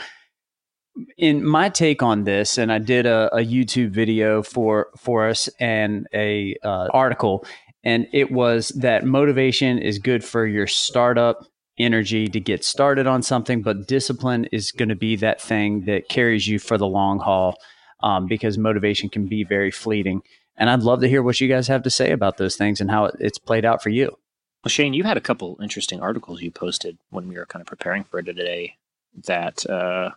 in 1.17 1.45
my 1.45 1.69
take 1.69 2.03
on 2.03 2.25
this, 2.25 2.59
and 2.59 2.73
I 2.73 2.79
did 2.79 3.07
a, 3.07 3.35
a 3.35 3.41
YouTube 3.41 3.91
video 3.91 4.43
for 4.43 4.89
for 4.99 5.29
us 5.29 5.49
and 5.59 6.07
a 6.13 6.57
uh, 6.63 6.89
article, 6.93 7.47
and 7.85 8.07
it 8.13 8.31
was 8.31 8.69
that 8.71 9.05
motivation 9.05 9.79
is 9.79 9.99
good 9.99 10.25
for 10.25 10.47
your 10.47 10.67
startup 10.67 11.45
energy 11.79 12.29
to 12.29 12.41
get 12.41 12.65
started 12.65 13.07
on 13.07 13.23
something, 13.23 13.63
but 13.63 13.87
discipline 13.87 14.47
is 14.53 14.73
going 14.73 14.91
to 14.91 14.95
be 14.97 15.17
that 15.17 15.41
thing 15.41 15.85
that 15.87 16.09
carries 16.09 16.47
you 16.47 16.59
for 16.59 16.77
the 16.77 16.87
long 16.87 17.19
haul 17.19 17.57
um, 18.03 18.27
because 18.27 18.59
motivation 18.59 19.09
can 19.09 19.27
be 19.27 19.45
very 19.45 19.71
fleeting. 19.71 20.21
And 20.61 20.69
I'd 20.69 20.83
love 20.83 21.01
to 21.01 21.09
hear 21.09 21.23
what 21.23 21.41
you 21.41 21.49
guys 21.49 21.67
have 21.69 21.83
to 21.85 21.91
say 21.91 22.13
about 22.13 22.37
those 22.37 22.55
things 22.55 22.83
and 22.83 22.91
how 22.91 23.07
it's 23.19 23.39
played 23.39 23.65
out 23.65 23.83
for 23.83 23.89
you. 23.89 24.17
Well, 24.63 24.69
Shane, 24.69 24.93
you 24.93 25.05
had 25.05 25.17
a 25.17 25.23
couple 25.23 25.59
interesting 25.63 26.01
articles 26.01 26.43
you 26.43 26.51
posted 26.51 26.99
when 27.09 27.27
we 27.29 27.37
were 27.37 27.47
kind 27.47 27.63
of 27.63 27.67
preparing 27.67 28.05
for 28.05 28.21
today 28.21 28.77
that 29.25 29.65
uh, 29.71 30.11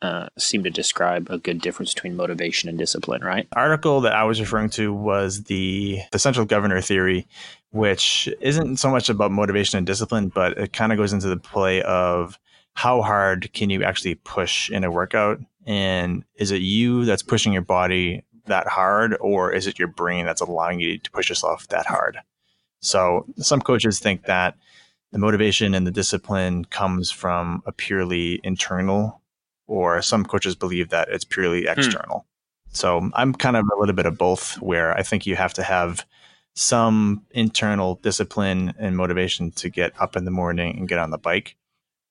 uh, 0.00 0.28
seem 0.38 0.64
to 0.64 0.70
describe 0.70 1.28
a 1.28 1.36
good 1.36 1.60
difference 1.60 1.92
between 1.92 2.16
motivation 2.16 2.70
and 2.70 2.78
discipline, 2.78 3.22
right? 3.22 3.46
Article 3.52 4.00
that 4.00 4.14
I 4.14 4.24
was 4.24 4.40
referring 4.40 4.70
to 4.70 4.94
was 4.94 5.44
the 5.44 6.00
the 6.10 6.18
central 6.18 6.46
governor 6.46 6.80
theory, 6.80 7.28
which 7.70 8.30
isn't 8.40 8.78
so 8.78 8.90
much 8.90 9.10
about 9.10 9.30
motivation 9.30 9.76
and 9.76 9.86
discipline, 9.86 10.28
but 10.28 10.56
it 10.56 10.72
kind 10.72 10.90
of 10.90 10.96
goes 10.96 11.12
into 11.12 11.28
the 11.28 11.36
play 11.36 11.82
of 11.82 12.38
how 12.72 13.02
hard 13.02 13.52
can 13.52 13.68
you 13.68 13.82
actually 13.82 14.14
push 14.14 14.70
in 14.70 14.84
a 14.84 14.90
workout, 14.90 15.38
and 15.66 16.24
is 16.36 16.50
it 16.50 16.62
you 16.62 17.04
that's 17.04 17.22
pushing 17.22 17.52
your 17.52 17.62
body 17.62 18.22
that 18.48 18.66
hard, 18.66 19.16
or 19.20 19.52
is 19.52 19.66
it 19.66 19.78
your 19.78 19.88
brain 19.88 20.26
that's 20.26 20.40
allowing 20.40 20.80
you 20.80 20.98
to 20.98 21.10
push 21.10 21.28
yourself 21.28 21.68
that 21.68 21.86
hard? 21.86 22.18
So 22.80 23.26
some 23.36 23.60
coaches 23.60 23.98
think 23.98 24.24
that 24.24 24.56
the 25.12 25.18
motivation 25.18 25.74
and 25.74 25.86
the 25.86 25.90
discipline 25.90 26.64
comes 26.66 27.10
from 27.10 27.62
a 27.66 27.72
purely 27.72 28.40
internal, 28.44 29.20
or 29.66 30.02
some 30.02 30.24
coaches 30.24 30.54
believe 30.54 30.90
that 30.90 31.08
it's 31.08 31.24
purely 31.24 31.62
hmm. 31.62 31.68
external. 31.68 32.18
Hmm. 32.70 32.74
So 32.74 33.10
I'm 33.14 33.34
kind 33.34 33.56
of 33.56 33.64
a 33.64 33.78
little 33.78 33.94
bit 33.94 34.06
of 34.06 34.18
both, 34.18 34.60
where 34.60 34.96
I 34.96 35.02
think 35.02 35.26
you 35.26 35.36
have 35.36 35.54
to 35.54 35.62
have 35.62 36.04
some 36.54 37.24
internal 37.30 37.94
discipline 37.96 38.74
and 38.78 38.96
motivation 38.96 39.52
to 39.52 39.70
get 39.70 39.92
up 40.00 40.16
in 40.16 40.24
the 40.24 40.30
morning 40.30 40.76
and 40.76 40.88
get 40.88 40.98
on 40.98 41.10
the 41.10 41.18
bike. 41.18 41.56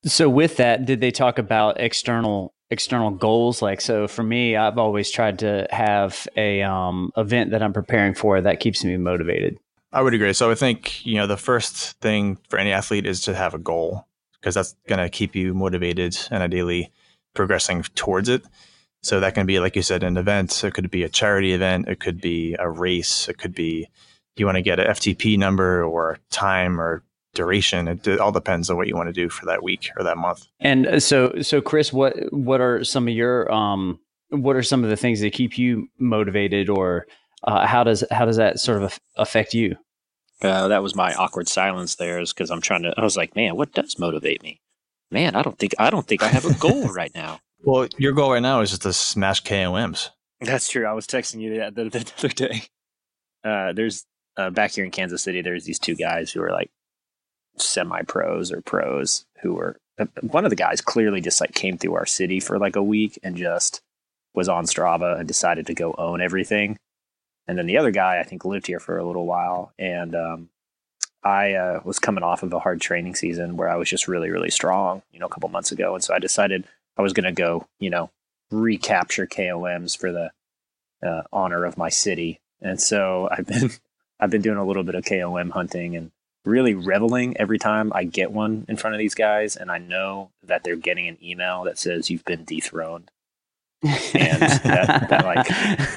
So 0.06 0.30
with 0.30 0.58
that, 0.58 0.86
did 0.86 1.02
they 1.02 1.12
talk 1.12 1.38
about 1.38 1.80
external 1.80 2.54
external 2.70 3.12
goals 3.12 3.62
like 3.62 3.80
so 3.80 4.08
for 4.08 4.24
me 4.24 4.56
i've 4.56 4.78
always 4.78 5.10
tried 5.10 5.40
to 5.40 5.66
have 5.72 6.28
a 6.36 6.62
um, 6.62 7.12
event 7.16 7.52
that 7.52 7.64
i'm 7.64 7.74
preparing 7.74 8.14
for 8.14 8.42
that 8.42 8.60
keeps 8.60 8.84
me 8.84 8.98
motivated. 8.98 9.58
I 9.94 10.02
would 10.02 10.14
agree. 10.14 10.34
So 10.34 10.52
i 10.52 10.56
think 10.56 11.06
you 11.06 11.16
know 11.16 11.28
the 11.28 11.38
first 11.38 12.00
thing 12.02 12.38
for 12.50 12.60
any 12.60 12.72
athlete 12.72 13.06
is 13.06 13.22
to 13.22 13.36
have 13.36 13.54
a 13.54 13.60
goal 13.60 14.06
because 14.40 14.56
that's 14.56 14.76
going 14.88 15.00
to 15.00 15.10
keep 15.10 15.36
you 15.36 15.54
motivated 15.54 16.18
and 16.30 16.44
ideally 16.44 16.92
progressing 17.34 17.84
towards 17.96 18.30
it. 18.30 18.44
So 19.02 19.20
that 19.20 19.34
can 19.34 19.46
be 19.46 19.60
like 19.60 19.76
you 19.76 19.82
said 19.82 20.04
an 20.04 20.18
event. 20.18 20.64
It 20.64 20.74
could 20.74 20.92
be 20.92 21.04
a 21.04 21.10
charity 21.10 21.54
event. 21.54 21.88
It 21.88 22.00
could 22.00 22.20
be 22.20 22.56
a 22.60 22.70
race. 22.70 23.30
It 23.30 23.38
could 23.38 23.56
be 23.56 23.88
you 24.40 24.46
want 24.46 24.58
to 24.58 24.62
get 24.62 24.80
an 24.80 24.88
ftp 24.88 25.38
number 25.38 25.84
or 25.84 26.20
time 26.30 26.80
or 26.80 27.04
duration. 27.38 27.88
It, 27.88 28.06
it 28.06 28.20
all 28.20 28.34
depends 28.34 28.70
on 28.70 28.76
what 28.76 28.88
you 28.88 28.96
want 28.96 29.08
to 29.08 29.14
do 29.14 29.30
for 29.30 29.46
that 29.46 29.64
week 29.64 29.90
or 29.96 30.04
that 30.04 30.18
month. 30.18 30.46
And 30.60 30.86
uh, 30.88 31.00
so, 31.00 31.42
so 31.42 31.62
Chris, 31.62 31.94
what 31.94 32.16
what 32.34 32.60
are 32.60 32.84
some 32.84 33.08
of 33.08 33.14
your 33.14 33.50
um, 33.52 34.00
what 34.30 34.56
are 34.56 34.64
some 34.64 34.84
of 34.84 34.90
the 34.90 34.98
things 34.98 35.22
that 35.22 35.32
keep 35.32 35.58
you 35.58 35.88
motivated, 36.00 36.70
or 36.70 37.08
uh, 37.44 37.66
how 37.66 37.84
does 37.84 38.04
how 38.12 38.26
does 38.26 38.38
that 38.38 38.60
sort 38.60 38.84
of 38.84 39.00
affect 39.16 39.54
you? 39.54 39.78
Uh, 40.42 40.68
that 40.68 40.84
was 40.84 40.96
my 40.96 41.14
awkward 41.14 41.48
silence 41.48 41.96
there, 41.96 42.20
is 42.20 42.34
because 42.34 42.52
I'm 42.52 42.62
trying 42.62 42.84
to. 42.84 42.94
I 42.98 43.04
was 43.04 43.16
like, 43.16 43.36
man, 43.36 43.56
what 43.56 43.74
does 43.74 43.98
motivate 43.98 44.44
me? 44.44 44.62
Man, 45.10 45.36
I 45.36 45.42
don't 45.42 45.58
think 45.58 45.74
I 45.80 45.90
don't 45.90 46.06
think 46.06 46.24
I 46.24 46.28
have 46.28 46.46
a 46.46 46.54
goal 46.54 46.88
right 46.94 47.14
now. 47.16 47.40
Well, 47.64 47.88
your 47.98 48.12
goal 48.14 48.34
right 48.34 48.42
now 48.42 48.62
is 48.62 48.70
just 48.72 48.84
to 48.84 48.94
smash 48.94 49.44
KOMs. 49.44 50.10
That's 50.42 50.70
true. 50.70 50.86
I 50.86 50.94
was 50.94 51.08
texting 51.08 51.42
you 51.42 51.58
that 51.58 51.76
the, 51.76 51.90
the 51.90 52.12
other 52.18 52.28
day. 52.30 52.64
Uh, 53.44 53.74
there's 53.74 54.06
uh, 54.38 54.50
back 54.50 54.72
here 54.72 54.86
in 54.86 54.92
Kansas 54.92 55.24
City. 55.24 55.42
There's 55.42 55.66
these 55.66 55.80
two 55.80 55.96
guys 55.96 56.32
who 56.32 56.42
are 56.42 56.52
like 56.52 56.70
semi 57.58 58.02
pros 58.04 58.52
or 58.52 58.62
pros 58.62 59.26
who 59.42 59.54
were 59.54 59.78
uh, 60.00 60.06
one 60.22 60.46
of 60.46 60.50
the 60.50 60.56
guys 60.56 60.82
clearly 60.82 61.22
just 61.22 61.42
like 61.42 61.54
came 61.54 61.78
through 61.78 61.96
our 61.96 62.06
city 62.06 62.40
for 62.40 62.60
like 62.60 62.76
a 62.76 62.84
week 62.84 63.20
and 63.24 63.36
just 63.36 63.82
was 64.34 64.48
on 64.48 64.66
Strava 64.66 65.18
and 65.18 65.28
decided 65.28 65.66
to 65.68 65.74
go 65.74 65.96
own 65.98 66.22
everything. 66.22 66.78
And 67.48 67.58
then 67.58 67.66
the 67.66 67.78
other 67.78 67.92
guy, 67.92 68.20
I 68.20 68.24
think, 68.24 68.46
lived 68.46 68.68
here 68.68 68.80
for 68.80 68.98
a 68.98 69.06
little 69.06 69.26
while. 69.26 69.72
And 69.80 70.16
um, 70.16 70.50
I 71.24 71.54
uh, 71.54 71.82
was 71.84 71.98
coming 71.98 72.24
off 72.24 72.44
of 72.44 72.54
a 72.54 72.60
hard 72.60 72.80
training 72.80 73.16
season 73.16 73.58
where 73.58 73.70
I 73.70 73.78
was 73.78 73.90
just 73.90 74.08
really, 74.08 74.30
really 74.30 74.52
strong, 74.52 75.02
you 75.12 75.20
know, 75.20 75.26
a 75.26 75.30
couple 75.30 75.50
months 75.50 75.72
ago. 75.72 75.96
And 75.96 76.04
so 76.04 76.14
I 76.14 76.20
decided 76.20 76.66
I 76.98 77.02
was 77.02 77.14
going 77.14 77.24
to 77.24 77.32
go, 77.32 77.66
you 77.80 77.90
know, 77.90 78.12
recapture 78.52 79.26
KOMs 79.26 79.98
for 79.98 80.12
the 80.12 80.32
uh, 81.06 81.24
honor 81.32 81.66
of 81.66 81.78
my 81.78 81.90
city. 81.90 82.40
And 82.62 82.80
so 82.80 83.28
I've 83.32 83.48
been 83.48 83.72
I've 84.20 84.32
been 84.32 84.42
doing 84.42 84.58
a 84.58 84.66
little 84.66 84.84
bit 84.84 84.96
of 84.96 85.06
KOM 85.06 85.52
hunting 85.52 85.96
and 85.96 86.12
really 86.48 86.74
reveling 86.74 87.38
every 87.38 87.60
time 87.60 87.92
I 87.94 88.04
get 88.04 88.32
one 88.32 88.66
in 88.68 88.78
front 88.78 88.96
of 88.96 89.00
these 89.00 89.16
guys, 89.16 89.56
and 89.56 89.72
I 89.72 89.78
know 89.78 90.32
that 90.44 90.64
they're 90.64 90.76
getting 90.76 91.08
an 91.08 91.18
email 91.24 91.64
that 91.66 91.78
says 91.78 92.10
you've 92.10 92.26
been 92.26 92.46
dethroned. 92.46 93.12
and 93.84 94.42
that, 94.42 95.08
that, 95.10 95.26
like, 95.26 95.46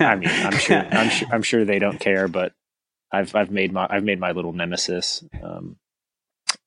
I 0.00 0.14
mean, 0.16 0.28
I'm 0.28 0.59
sure, 0.59 0.76
I'm 0.76 1.09
sure, 1.09 1.28
I'm 1.33 1.42
sure 1.42 1.64
they 1.64 1.78
don't 1.78 1.99
care, 1.99 2.28
but 2.28 2.52
I've, 3.11 3.35
I've 3.35 3.50
made 3.50 3.73
my, 3.73 3.87
I've 3.88 4.04
made 4.04 4.21
my 4.21 4.33
little 4.33 4.52
nemesis. 4.52 5.25
Um, 5.42 5.76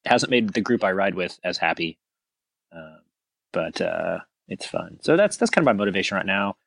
hasn't 0.06 0.32
made 0.32 0.54
the 0.54 0.62
group 0.62 0.84
I 0.84 0.92
ride 0.92 1.16
with 1.16 1.40
as 1.44 1.58
happy, 1.58 1.98
uh, 2.76 2.98
but 3.52 3.80
uh, 3.82 4.20
it's 4.48 4.66
fun. 4.66 5.00
So 5.02 5.16
that's 5.16 5.38
that's 5.38 5.50
kind 5.50 5.64
of 5.64 5.66
my 5.66 5.78
motivation 5.78 6.18
right 6.18 6.26
now. 6.26 6.58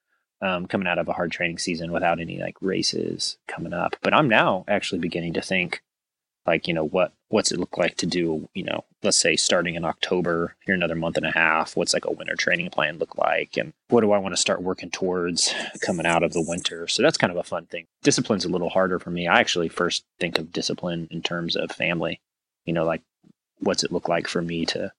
Um, 0.42 0.66
coming 0.66 0.86
out 0.86 0.98
of 0.98 1.08
a 1.08 1.14
hard 1.14 1.32
training 1.32 1.58
season 1.58 1.92
without 1.92 2.20
any 2.20 2.38
like 2.38 2.56
races 2.60 3.38
coming 3.48 3.72
up, 3.72 3.96
but 4.02 4.12
I'm 4.12 4.28
now 4.28 4.64
actually 4.68 4.98
beginning 4.98 5.32
to 5.34 5.40
think 5.40 5.82
like 6.46 6.68
you 6.68 6.74
know 6.74 6.84
what 6.84 7.12
what's 7.28 7.50
it 7.50 7.58
look 7.58 7.76
like 7.76 7.96
to 7.96 8.06
do 8.06 8.48
you 8.54 8.62
know 8.62 8.84
let's 9.02 9.18
say 9.18 9.36
starting 9.36 9.74
in 9.74 9.84
october 9.84 10.54
here 10.64 10.74
another 10.74 10.94
month 10.94 11.16
and 11.16 11.26
a 11.26 11.32
half 11.32 11.76
what's 11.76 11.92
like 11.92 12.04
a 12.04 12.12
winter 12.12 12.36
training 12.36 12.70
plan 12.70 12.98
look 12.98 13.16
like 13.18 13.56
and 13.56 13.72
what 13.88 14.00
do 14.00 14.12
i 14.12 14.18
want 14.18 14.32
to 14.32 14.40
start 14.40 14.62
working 14.62 14.90
towards 14.90 15.54
coming 15.80 16.06
out 16.06 16.22
of 16.22 16.32
the 16.32 16.42
winter? 16.42 16.86
So 16.88 17.02
that's 17.02 17.18
kind 17.18 17.30
of 17.30 17.36
a 17.36 17.42
fun 17.42 17.66
thing. 17.66 17.86
Discipline's 18.02 18.44
a 18.44 18.48
little 18.48 18.68
harder 18.68 18.98
for 18.98 19.10
me. 19.10 19.26
I 19.28 19.40
actually 19.40 19.68
first 19.68 20.04
think 20.18 20.38
of 20.38 20.52
discipline 20.52 21.08
in 21.10 21.22
terms 21.22 21.56
of 21.56 21.70
family 21.70 22.20
you 22.66 22.72
know 22.72 22.84
like 22.84 23.02
what's 23.60 23.84
it 23.84 23.92
look 23.92 24.08
like 24.08 24.28
for 24.28 24.42
me 24.42 24.66
to 24.66 24.92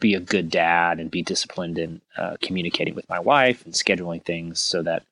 be 0.00 0.14
a 0.14 0.20
good 0.20 0.50
dad 0.50 0.98
and 0.98 1.10
be 1.10 1.22
disciplined 1.22 1.78
in 1.78 2.00
uh, 2.16 2.36
communicating 2.40 2.94
with 2.94 3.06
my 3.10 3.20
wife 3.20 3.64
and 3.66 3.74
scheduling 3.74 4.24
things 4.24 4.58
so 4.58 4.82
that 4.82 5.02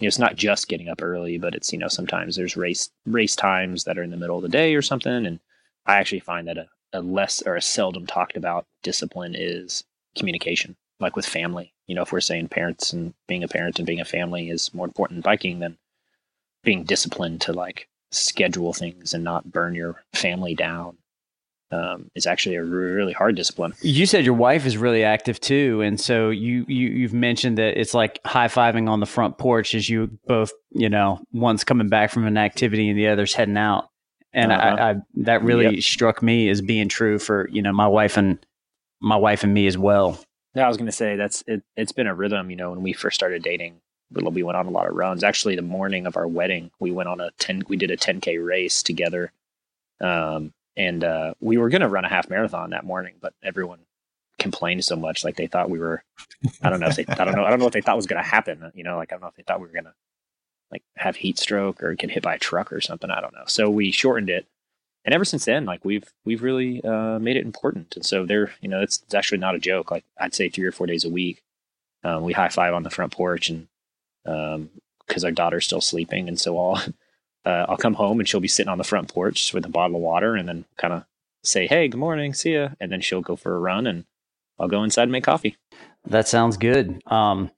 you 0.00 0.06
know, 0.06 0.08
it's 0.08 0.18
not 0.18 0.36
just 0.36 0.68
getting 0.68 0.88
up 0.88 1.02
early, 1.02 1.38
but 1.38 1.54
it's 1.54 1.72
you 1.72 1.78
know 1.78 1.88
sometimes 1.88 2.36
there's 2.36 2.56
race 2.56 2.90
race 3.06 3.36
times 3.36 3.84
that 3.84 3.98
are 3.98 4.02
in 4.02 4.10
the 4.10 4.16
middle 4.16 4.36
of 4.36 4.42
the 4.42 4.48
day 4.48 4.74
or 4.74 4.82
something. 4.82 5.26
And 5.26 5.40
I 5.86 5.96
actually 5.96 6.20
find 6.20 6.48
that 6.48 6.58
a, 6.58 6.68
a 6.92 7.00
less 7.00 7.42
or 7.42 7.56
a 7.56 7.62
seldom 7.62 8.06
talked 8.06 8.36
about 8.36 8.66
discipline 8.82 9.34
is 9.36 9.84
communication, 10.16 10.76
like 11.00 11.16
with 11.16 11.26
family. 11.26 11.72
You 11.86 11.94
know, 11.94 12.02
if 12.02 12.12
we're 12.12 12.20
saying 12.20 12.48
parents 12.48 12.92
and 12.92 13.14
being 13.28 13.44
a 13.44 13.48
parent 13.48 13.78
and 13.78 13.86
being 13.86 14.00
a 14.00 14.04
family 14.04 14.50
is 14.50 14.74
more 14.74 14.86
important 14.86 15.22
than 15.22 15.30
biking, 15.30 15.60
then 15.60 15.76
being 16.62 16.84
disciplined 16.84 17.40
to 17.42 17.52
like 17.52 17.88
schedule 18.10 18.72
things 18.72 19.12
and 19.14 19.22
not 19.22 19.52
burn 19.52 19.74
your 19.74 20.02
family 20.12 20.54
down 20.54 20.96
um, 21.74 22.10
is 22.14 22.26
actually 22.26 22.56
a 22.56 22.62
really 22.62 23.12
hard 23.12 23.36
discipline. 23.36 23.74
You 23.80 24.06
said 24.06 24.24
your 24.24 24.34
wife 24.34 24.66
is 24.66 24.76
really 24.76 25.02
active 25.02 25.40
too, 25.40 25.80
and 25.80 26.00
so 26.00 26.30
you 26.30 26.64
you 26.68 26.88
you've 26.88 27.14
mentioned 27.14 27.58
that 27.58 27.78
it's 27.78 27.94
like 27.94 28.20
high 28.24 28.48
fiving 28.48 28.88
on 28.88 29.00
the 29.00 29.06
front 29.06 29.38
porch 29.38 29.74
as 29.74 29.88
you 29.88 30.18
both 30.26 30.52
you 30.70 30.88
know 30.88 31.20
one's 31.32 31.64
coming 31.64 31.88
back 31.88 32.10
from 32.10 32.26
an 32.26 32.36
activity 32.36 32.88
and 32.88 32.98
the 32.98 33.08
other's 33.08 33.34
heading 33.34 33.56
out, 33.56 33.88
and 34.32 34.52
uh-huh. 34.52 34.76
I, 34.78 34.90
I, 34.90 34.94
that 35.16 35.42
really 35.42 35.76
yep. 35.76 35.82
struck 35.82 36.22
me 36.22 36.48
as 36.48 36.60
being 36.60 36.88
true 36.88 37.18
for 37.18 37.48
you 37.50 37.62
know 37.62 37.72
my 37.72 37.88
wife 37.88 38.16
and 38.16 38.44
my 39.00 39.16
wife 39.16 39.42
and 39.42 39.52
me 39.52 39.66
as 39.66 39.76
well. 39.76 40.18
Yeah, 40.54 40.66
I 40.66 40.68
was 40.68 40.76
going 40.76 40.86
to 40.86 40.92
say 40.92 41.16
that's 41.16 41.42
it. 41.46 41.62
It's 41.76 41.92
been 41.92 42.06
a 42.06 42.14
rhythm. 42.14 42.50
You 42.50 42.56
know, 42.56 42.70
when 42.70 42.82
we 42.82 42.92
first 42.92 43.16
started 43.16 43.42
dating, 43.42 43.80
we 44.10 44.42
went 44.42 44.56
on 44.56 44.66
a 44.66 44.70
lot 44.70 44.86
of 44.86 44.94
runs. 44.94 45.24
Actually, 45.24 45.56
the 45.56 45.62
morning 45.62 46.06
of 46.06 46.16
our 46.16 46.28
wedding, 46.28 46.70
we 46.78 46.92
went 46.92 47.08
on 47.08 47.20
a 47.20 47.30
ten. 47.38 47.64
We 47.68 47.76
did 47.76 47.90
a 47.90 47.96
10k 47.96 48.44
race 48.44 48.82
together. 48.82 49.32
Um, 50.00 50.52
and 50.76 51.04
uh, 51.04 51.34
we 51.40 51.58
were 51.58 51.68
going 51.68 51.82
to 51.82 51.88
run 51.88 52.04
a 52.04 52.08
half 52.08 52.28
marathon 52.28 52.70
that 52.70 52.84
morning, 52.84 53.14
but 53.20 53.34
everyone 53.42 53.80
complained 54.38 54.84
so 54.84 54.96
much, 54.96 55.24
like 55.24 55.36
they 55.36 55.46
thought 55.46 55.70
we 55.70 55.78
were. 55.78 56.02
I 56.62 56.70
don't 56.70 56.80
know 56.80 56.88
if 56.88 56.96
they. 56.96 57.06
I 57.06 57.24
don't 57.24 57.34
know. 57.34 57.44
I 57.44 57.50
don't 57.50 57.58
know 57.58 57.64
what 57.64 57.74
they 57.74 57.80
thought 57.80 57.96
was 57.96 58.06
going 58.06 58.22
to 58.22 58.28
happen. 58.28 58.70
You 58.74 58.84
know, 58.84 58.96
like 58.96 59.12
I 59.12 59.14
don't 59.14 59.22
know 59.22 59.28
if 59.28 59.34
they 59.34 59.42
thought 59.42 59.60
we 59.60 59.66
were 59.66 59.72
going 59.72 59.84
to 59.84 59.94
like 60.70 60.82
have 60.96 61.16
heat 61.16 61.38
stroke 61.38 61.82
or 61.82 61.94
get 61.94 62.10
hit 62.10 62.22
by 62.22 62.34
a 62.34 62.38
truck 62.38 62.72
or 62.72 62.80
something. 62.80 63.10
I 63.10 63.20
don't 63.20 63.34
know. 63.34 63.44
So 63.46 63.70
we 63.70 63.90
shortened 63.92 64.30
it, 64.30 64.46
and 65.04 65.14
ever 65.14 65.24
since 65.24 65.44
then, 65.44 65.64
like 65.64 65.84
we've 65.84 66.12
we've 66.24 66.42
really 66.42 66.82
uh, 66.84 67.18
made 67.18 67.36
it 67.36 67.44
important. 67.44 67.94
And 67.96 68.04
so 68.04 68.26
there, 68.26 68.52
you 68.60 68.68
know, 68.68 68.80
it's, 68.80 69.00
it's 69.02 69.14
actually 69.14 69.38
not 69.38 69.54
a 69.54 69.60
joke. 69.60 69.90
Like 69.90 70.04
I'd 70.18 70.34
say 70.34 70.48
three 70.48 70.66
or 70.66 70.72
four 70.72 70.86
days 70.86 71.04
a 71.04 71.10
week, 71.10 71.42
um, 72.02 72.22
we 72.22 72.32
high 72.32 72.48
five 72.48 72.74
on 72.74 72.82
the 72.82 72.90
front 72.90 73.12
porch, 73.12 73.48
and 73.48 73.68
because 74.24 75.24
um, 75.24 75.24
our 75.24 75.30
daughter's 75.30 75.64
still 75.64 75.80
sleeping, 75.80 76.28
and 76.28 76.40
so 76.40 76.56
all 76.58 76.80
uh, 77.44 77.66
I'll 77.68 77.76
come 77.76 77.94
home 77.94 78.20
and 78.20 78.28
she'll 78.28 78.40
be 78.40 78.48
sitting 78.48 78.70
on 78.70 78.78
the 78.78 78.84
front 78.84 79.12
porch 79.12 79.52
with 79.52 79.64
a 79.64 79.70
bottle 79.70 79.96
of 79.96 80.02
water 80.02 80.34
and 80.34 80.48
then 80.48 80.64
kind 80.76 80.94
of 80.94 81.04
say, 81.42 81.66
Hey, 81.66 81.88
good 81.88 81.98
morning, 81.98 82.34
see 82.34 82.54
ya. 82.54 82.70
And 82.80 82.90
then 82.90 83.00
she'll 83.00 83.20
go 83.20 83.36
for 83.36 83.54
a 83.54 83.58
run 83.58 83.86
and 83.86 84.04
I'll 84.58 84.68
go 84.68 84.82
inside 84.82 85.04
and 85.04 85.12
make 85.12 85.24
coffee. 85.24 85.56
That 86.06 86.28
sounds 86.28 86.56
good. 86.56 87.02
Um, 87.06 87.50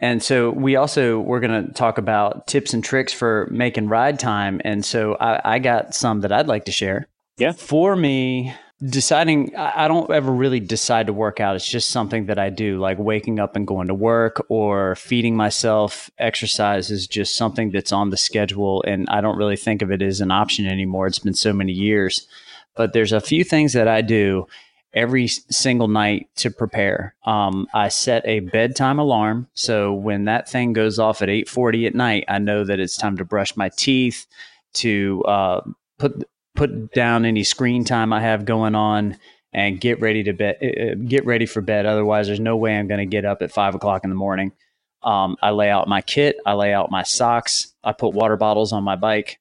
and 0.00 0.22
so 0.22 0.50
we 0.50 0.76
also 0.76 1.18
we're 1.20 1.40
going 1.40 1.66
to 1.66 1.72
talk 1.72 1.98
about 1.98 2.46
tips 2.46 2.74
and 2.74 2.84
tricks 2.84 3.12
for 3.12 3.48
making 3.50 3.88
ride 3.88 4.18
time. 4.18 4.60
And 4.64 4.84
so 4.84 5.16
I, 5.20 5.54
I 5.54 5.58
got 5.58 5.94
some 5.94 6.20
that 6.20 6.32
I'd 6.32 6.48
like 6.48 6.66
to 6.66 6.72
share. 6.72 7.08
Yeah. 7.38 7.52
For 7.52 7.96
me, 7.96 8.54
deciding 8.82 9.54
i 9.54 9.86
don't 9.86 10.10
ever 10.10 10.32
really 10.32 10.58
decide 10.58 11.06
to 11.06 11.12
work 11.12 11.38
out. 11.38 11.54
It's 11.54 11.68
just 11.68 11.90
something 11.90 12.26
that 12.26 12.38
i 12.38 12.50
do 12.50 12.78
like 12.78 12.98
waking 12.98 13.38
up 13.38 13.54
and 13.54 13.66
going 13.66 13.86
to 13.86 13.94
work 13.94 14.44
or 14.48 14.96
feeding 14.96 15.36
myself. 15.36 16.10
Exercise 16.18 16.90
is 16.90 17.06
just 17.06 17.36
something 17.36 17.70
that's 17.70 17.92
on 17.92 18.10
the 18.10 18.16
schedule 18.16 18.82
and 18.86 19.08
i 19.08 19.20
don't 19.20 19.38
really 19.38 19.56
think 19.56 19.80
of 19.80 19.92
it 19.92 20.02
as 20.02 20.20
an 20.20 20.30
option 20.30 20.66
anymore. 20.66 21.06
It's 21.06 21.20
been 21.20 21.34
so 21.34 21.52
many 21.52 21.72
years. 21.72 22.26
But 22.74 22.92
there's 22.92 23.12
a 23.12 23.20
few 23.20 23.44
things 23.44 23.74
that 23.74 23.86
i 23.86 24.02
do 24.02 24.46
every 24.92 25.28
single 25.28 25.88
night 25.88 26.28
to 26.36 26.50
prepare. 26.50 27.14
Um, 27.24 27.68
i 27.74 27.88
set 27.88 28.26
a 28.26 28.40
bedtime 28.40 28.98
alarm. 28.98 29.46
So 29.54 29.94
when 29.94 30.24
that 30.24 30.48
thing 30.48 30.72
goes 30.72 30.98
off 30.98 31.22
at 31.22 31.28
8.40 31.28 31.86
at 31.86 31.94
night 31.94 32.24
i 32.28 32.38
know 32.38 32.64
that 32.64 32.80
it's 32.80 32.96
time 32.96 33.16
to 33.18 33.24
brush 33.24 33.56
my 33.56 33.70
teeth 33.76 34.26
to 34.74 35.22
uh, 35.28 35.60
put 35.98 36.28
put 36.54 36.92
down 36.92 37.24
any 37.24 37.44
screen 37.44 37.84
time 37.84 38.12
I 38.12 38.20
have 38.20 38.44
going 38.44 38.74
on 38.74 39.16
and 39.52 39.80
get 39.80 40.00
ready 40.00 40.24
to 40.24 40.32
bed, 40.32 40.56
uh, 40.62 40.82
uh, 40.82 40.94
get 40.94 41.24
ready 41.24 41.46
for 41.46 41.60
bed. 41.60 41.86
Otherwise, 41.86 42.26
there's 42.26 42.40
no 42.40 42.56
way 42.56 42.76
I'm 42.76 42.88
going 42.88 42.98
to 42.98 43.06
get 43.06 43.24
up 43.24 43.42
at 43.42 43.52
five 43.52 43.74
o'clock 43.74 44.04
in 44.04 44.10
the 44.10 44.16
morning. 44.16 44.52
Um, 45.02 45.36
I 45.42 45.50
lay 45.50 45.70
out 45.70 45.86
my 45.86 46.00
kit, 46.00 46.36
I 46.46 46.54
lay 46.54 46.72
out 46.72 46.90
my 46.90 47.02
socks, 47.02 47.72
I 47.84 47.92
put 47.92 48.14
water 48.14 48.36
bottles 48.36 48.72
on 48.72 48.84
my 48.84 48.96
bike, 48.96 49.38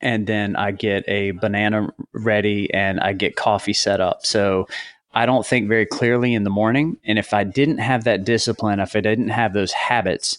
and 0.00 0.26
then 0.26 0.54
I 0.56 0.70
get 0.70 1.04
a 1.08 1.32
banana 1.32 1.92
ready 2.12 2.72
and 2.72 3.00
I 3.00 3.12
get 3.12 3.34
coffee 3.34 3.72
set 3.72 4.00
up. 4.00 4.24
So 4.24 4.68
I 5.12 5.26
don't 5.26 5.44
think 5.44 5.68
very 5.68 5.86
clearly 5.86 6.34
in 6.34 6.44
the 6.44 6.50
morning. 6.50 6.98
And 7.04 7.18
if 7.18 7.34
I 7.34 7.42
didn't 7.42 7.78
have 7.78 8.04
that 8.04 8.24
discipline, 8.24 8.78
if 8.78 8.94
I 8.94 9.00
didn't 9.00 9.30
have 9.30 9.54
those 9.54 9.72
habits, 9.72 10.38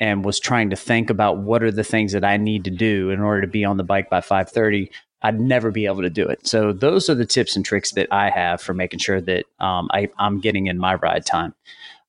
and 0.00 0.24
was 0.24 0.40
trying 0.40 0.70
to 0.70 0.76
think 0.76 1.10
about 1.10 1.38
what 1.38 1.62
are 1.62 1.70
the 1.70 1.84
things 1.84 2.12
that 2.12 2.24
I 2.24 2.38
need 2.38 2.64
to 2.64 2.70
do 2.70 3.10
in 3.10 3.20
order 3.20 3.42
to 3.42 3.46
be 3.46 3.64
on 3.64 3.76
the 3.76 3.84
bike 3.84 4.08
by 4.08 4.20
5:30, 4.20 4.90
I'd 5.22 5.40
never 5.40 5.70
be 5.70 5.86
able 5.86 6.02
to 6.02 6.10
do 6.10 6.26
it. 6.26 6.46
So 6.46 6.72
those 6.72 7.10
are 7.10 7.14
the 7.14 7.26
tips 7.26 7.56
and 7.56 7.64
tricks 7.64 7.92
that 7.92 8.08
I 8.10 8.30
have 8.30 8.60
for 8.60 8.72
making 8.72 9.00
sure 9.00 9.20
that 9.20 9.44
um, 9.58 9.88
I, 9.92 10.08
am 10.18 10.40
getting 10.40 10.66
in 10.66 10.78
my 10.78 10.94
ride 10.94 11.26
time. 11.26 11.54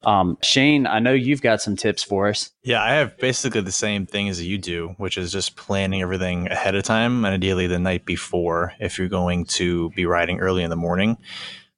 Um, 0.04 0.38
Shane, 0.41 0.88
I 0.88 1.00
know 1.00 1.13
you've 1.13 1.41
got 1.43 1.62
some 1.62 1.76
tips 1.76 2.02
for 2.02 2.28
us. 2.30 2.50
Yeah, 2.63 2.82
I 2.82 2.93
have 2.93 3.17
basically 3.17 3.62
the 3.62 3.71
same 3.71 4.08
thing 4.08 4.30
as 4.30 4.43
you 4.43 4.58
do, 4.58 4.95
which 4.97 5.17
is 5.17 5.32
just 5.32 5.56
planning 5.56 6.02
everything 6.02 6.47
ahead 6.47 6.74
of 6.74 6.84
time 6.84 7.24
and 7.24 7.36
ideally 7.36 7.67
the 7.67 7.78
night 7.78 8.06
before 8.06 8.74
if 8.80 8.97
you're 8.97 9.10
going 9.10 9.45
to 9.45 9.91
be 9.91 10.06
riding 10.06 10.39
early 10.39 10.63
in 10.63 10.71
the 10.71 10.76
morning. 10.76 11.17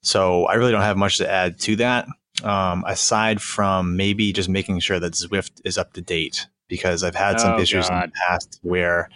So 0.01 0.45
I 0.45 0.53
really 0.53 0.71
don't 0.71 0.81
have 0.81 0.97
much 0.97 1.17
to 1.17 1.29
add 1.29 1.59
to 1.61 1.75
that. 1.77 2.07
Um, 2.43 2.83
aside 2.87 3.41
from 3.41 3.95
maybe 3.95 4.33
just 4.33 4.49
making 4.49 4.79
sure 4.79 4.99
that 4.99 5.13
Zwift 5.13 5.61
is 5.65 5.77
up 5.77 5.93
to 5.93 6.01
date 6.01 6.47
because 6.67 7.03
I've 7.03 7.15
had 7.15 7.39
some 7.39 7.53
oh, 7.53 7.59
issues 7.59 7.87
God. 7.87 8.05
in 8.05 8.09
the 8.09 8.13
past 8.15 8.59
where 8.63 9.09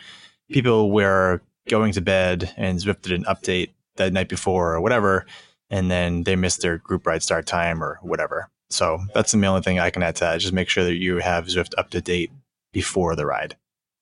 people 0.52 0.92
were 0.92 1.42
going 1.68 1.94
to 1.94 2.02
bed 2.02 2.54
and 2.58 2.80
Zwift 2.80 3.02
did 3.02 3.14
an 3.14 3.26
update 3.26 3.70
the 3.96 4.12
night 4.12 4.30
before 4.30 4.74
or 4.74 4.82
whatever, 4.82 5.26
and 5.70 5.92
then 5.92 6.24
they 6.24 6.36
missed 6.36 6.62
their 6.62 6.78
group 6.78 7.06
ride 7.06 7.24
start 7.24 7.46
time 7.46 7.84
or 7.84 8.00
whatever. 8.02 8.50
So 8.70 9.00
that's 9.14 9.32
the 9.32 9.46
only 9.46 9.62
thing 9.62 9.80
I 9.80 9.90
can 9.90 10.04
add 10.04 10.16
to 10.18 10.26
that. 10.26 10.40
Just 10.40 10.54
make 10.54 10.70
sure 10.70 10.84
that 10.84 10.96
you 10.96 11.18
have 11.18 11.48
Zwift 11.48 11.74
up 11.78 11.90
to 11.92 12.02
date 12.02 12.32
before 12.74 13.16
the 13.16 13.26
ride. 13.26 13.56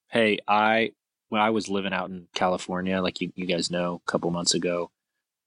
Hey, 0.09 0.39
I 0.47 0.91
when 1.29 1.41
I 1.41 1.49
was 1.49 1.69
living 1.69 1.93
out 1.93 2.09
in 2.09 2.27
California, 2.33 3.01
like 3.01 3.21
you, 3.21 3.31
you 3.35 3.45
guys 3.45 3.71
know, 3.71 4.01
a 4.05 4.11
couple 4.11 4.29
months 4.31 4.53
ago, 4.53 4.91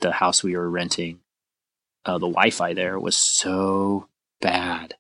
the 0.01 0.13
house 0.13 0.43
we 0.43 0.57
were 0.57 0.69
renting, 0.69 1.21
uh, 2.05 2.19
the 2.19 2.29
Wi-Fi 2.29 2.75
there 2.75 2.99
was 2.99 3.17
so 3.17 4.09
bad. 4.41 4.95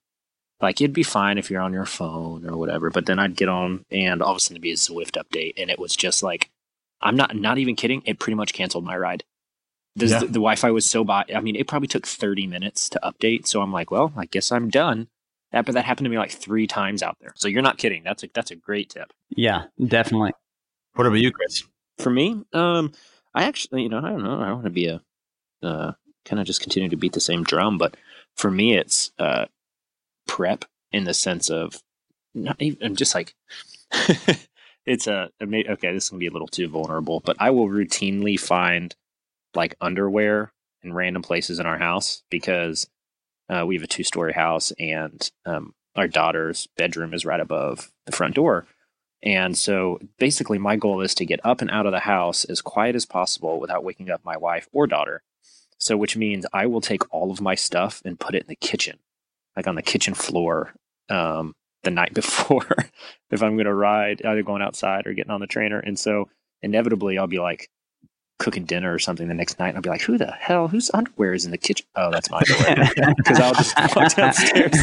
Like 0.61 0.81
it'd 0.81 0.93
be 0.93 1.05
fine 1.05 1.39
if 1.39 1.51
you're 1.51 1.61
on 1.61 1.73
your 1.73 1.87
phone 1.87 2.49
or 2.49 2.57
whatever, 2.57 2.91
but 2.91 3.07
then 3.07 3.19
I'd 3.19 3.37
get 3.37 3.49
on 3.49 3.85
and 3.91 4.23
all 4.23 4.33
of 4.33 4.37
a 4.37 4.41
sudden 4.41 4.57
it'd 4.57 4.63
be 4.63 4.73
a 4.73 4.77
Zwift 4.77 5.23
update, 5.23 5.55
and 5.57 5.71
it 5.71 5.79
was 5.79 5.95
just 5.95 6.23
like 6.23 6.51
I'm 7.01 7.17
not 7.17 7.35
not 7.37 7.59
even 7.59 7.77
kidding. 7.77 8.03
It 8.05 8.19
pretty 8.19 8.37
much 8.37 8.53
canceled 8.53 8.85
my 8.85 8.97
ride. 8.97 9.25
Yeah. 9.95 10.21
The, 10.21 10.27
the, 10.27 10.33
Wi-Fi 10.35 10.71
was 10.71 10.89
so 10.89 11.03
bad. 11.03 11.33
I 11.35 11.41
mean, 11.41 11.57
it 11.57 11.67
probably 11.67 11.89
took 11.89 12.07
30 12.07 12.47
minutes 12.47 12.89
to 12.91 13.01
update. 13.03 13.49
So 13.49 13.63
I'm 13.63 13.73
like, 13.73 13.91
well, 13.91 14.13
I 14.17 14.27
guess 14.27 14.53
I'm 14.53 14.69
done. 14.69 15.09
That, 15.51 15.67
but 15.67 15.73
that 15.75 15.85
happened 15.85 16.05
to 16.05 16.11
me 16.11 16.19
like 16.19 16.31
three 16.31 16.67
times 16.67 17.03
out 17.03 17.17
there. 17.21 17.33
So 17.35 17.49
you're 17.49 17.63
not 17.63 17.79
kidding. 17.79 18.05
That's 18.05 18.23
a 18.23 18.29
that's 18.35 18.51
a 18.51 18.57
great 18.57 18.91
tip. 18.91 19.13
Yeah, 19.31 19.65
definitely. 19.85 20.33
What 20.95 21.07
about 21.07 21.21
you, 21.21 21.33
Chris? 21.33 21.65
For 21.99 22.11
me, 22.11 22.45
um, 22.53 22.93
I 23.35 23.45
actually, 23.45 23.83
you 23.83 23.89
know, 23.89 23.99
I 23.99 24.11
don't 24.11 24.23
know. 24.23 24.41
I 24.41 24.47
don't 24.47 24.55
want 24.55 24.65
to 24.65 24.71
be 24.71 24.87
a 24.87 25.01
uh, 25.63 25.93
kind 26.25 26.39
of 26.39 26.47
just 26.47 26.61
continue 26.61 26.89
to 26.91 26.97
beat 26.97 27.13
the 27.13 27.21
same 27.21 27.45
drum, 27.45 27.79
but 27.79 27.97
for 28.37 28.51
me, 28.51 28.77
it's 28.77 29.11
uh, 29.19 29.47
prep 30.27 30.65
in 30.93 31.05
the 31.05 31.15
sense 31.15 31.51
of 31.51 31.83
not 32.35 32.61
even 32.61 32.79
I'm 32.85 32.97
just 32.97 33.15
like 33.15 33.35
it's 34.89 35.07
a 35.07 35.31
okay. 35.43 35.93
This 35.93 36.05
is 36.05 36.11
gonna 36.11 36.21
be 36.21 36.27
a 36.27 36.33
little 36.33 36.49
too 36.49 36.69
vulnerable, 36.69 37.21
but 37.21 37.37
I 37.39 37.51
will 37.51 37.69
routinely 37.69 38.41
find 38.41 38.95
like 39.55 39.77
underwear 39.81 40.53
in 40.83 40.93
random 40.93 41.23
places 41.23 41.59
in 41.59 41.67
our 41.67 41.79
house 41.79 42.23
because 42.31 42.89
uh, 43.49 43.65
we 43.67 43.75
have 43.75 43.85
a 43.85 43.89
two 43.89 44.03
story 44.03 44.33
house 44.33 44.73
and 44.79 45.31
um, 45.47 45.75
our 45.97 46.09
daughter's 46.09 46.69
bedroom 46.77 47.13
is 47.13 47.25
right 47.25 47.41
above 47.41 47.91
the 48.07 48.13
front 48.13 48.35
door. 48.35 48.67
And 49.23 49.59
so 49.59 49.99
basically, 50.19 50.59
my 50.59 50.77
goal 50.77 51.01
is 51.01 51.15
to 51.17 51.27
get 51.27 51.45
up 51.45 51.61
and 51.61 51.71
out 51.71 51.87
of 51.87 51.93
the 51.93 52.01
house 52.01 52.45
as 52.45 52.63
quiet 52.63 52.95
as 52.95 53.05
possible 53.05 53.59
without 53.59 53.85
waking 53.85 54.11
up 54.11 54.25
my 54.25 54.37
wife 54.37 54.69
or 54.73 54.87
daughter. 54.87 55.23
So, 55.77 55.97
which 55.97 56.17
means 56.17 56.47
I 56.53 56.67
will 56.67 56.81
take 56.81 57.03
all 57.13 57.31
of 57.31 57.41
my 57.41 57.55
stuff 57.55 58.01
and 58.05 58.19
put 58.19 58.35
it 58.35 58.43
in 58.43 58.49
the 58.49 58.57
kitchen, 58.57 58.99
like 59.57 59.67
on 59.67 59.75
the 59.75 59.83
kitchen 59.83 60.15
floor. 60.15 60.73
Um, 61.09 61.55
the 61.85 61.91
night 61.91 62.15
before 62.15 62.67
if 63.31 63.43
I'm 63.43 63.57
going 63.57 63.67
to 63.67 63.75
ride, 63.75 64.23
either 64.25 64.43
going 64.43 64.63
outside 64.63 65.07
or 65.07 65.13
getting 65.15 65.31
on 65.31 65.41
the 65.41 65.47
trainer. 65.47 65.79
And 65.79 65.99
so 65.99 66.29
inevitably 66.63 67.19
I'll 67.19 67.27
be 67.27 67.39
like 67.39 67.69
cooking 68.39 68.65
dinner 68.65 68.93
or 68.93 68.99
something 68.99 69.29
the 69.29 69.35
next 69.35 69.59
night 69.59 69.69
and 69.69 69.77
I'll 69.77 69.83
be 69.83 69.91
like, 69.91 70.03
who 70.03 70.17
the 70.17 70.31
hell, 70.31 70.69
whose 70.69 70.91
underwear 70.95 71.35
is 71.35 71.45
in 71.45 71.51
the 71.51 71.59
kitchen? 71.59 71.87
Oh, 71.97 72.11
that's 72.11 72.31
my 72.31 72.39
underwear. 72.39 73.15
Because 73.17 73.41
I'll 73.41 73.55
just 73.55 73.77
walk 73.97 74.15
downstairs. 74.17 74.77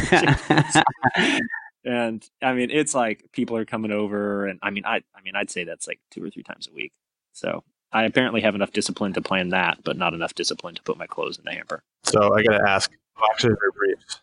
And, 1.15 1.43
and 1.85 2.29
I 2.41 2.53
mean, 2.53 2.69
it's 2.71 2.93
like 2.93 3.25
people 3.31 3.57
are 3.57 3.65
coming 3.65 3.91
over 3.91 4.45
and 4.47 4.59
I 4.61 4.71
mean, 4.71 4.85
I, 4.85 4.97
I 5.15 5.21
mean, 5.23 5.35
I'd 5.35 5.51
say 5.51 5.63
that's 5.63 5.87
like 5.87 5.99
two 6.11 6.23
or 6.23 6.29
three 6.29 6.43
times 6.43 6.67
a 6.67 6.73
week. 6.73 6.91
So 7.33 7.63
I 7.91 8.03
apparently 8.03 8.41
have 8.41 8.55
enough 8.55 8.71
discipline 8.71 9.13
to 9.13 9.21
plan 9.21 9.49
that, 9.49 9.79
but 9.83 9.97
not 9.97 10.13
enough 10.13 10.35
discipline 10.35 10.75
to 10.75 10.83
put 10.83 10.97
my 10.97 11.07
clothes 11.07 11.37
in 11.37 11.45
the 11.45 11.51
hamper. 11.51 11.81
So 12.03 12.33
I 12.33 12.43
got 12.43 12.57
to 12.57 12.69
ask, 12.69 12.91
boxers 13.17 13.57
or 13.61 13.71
briefs? 13.71 14.19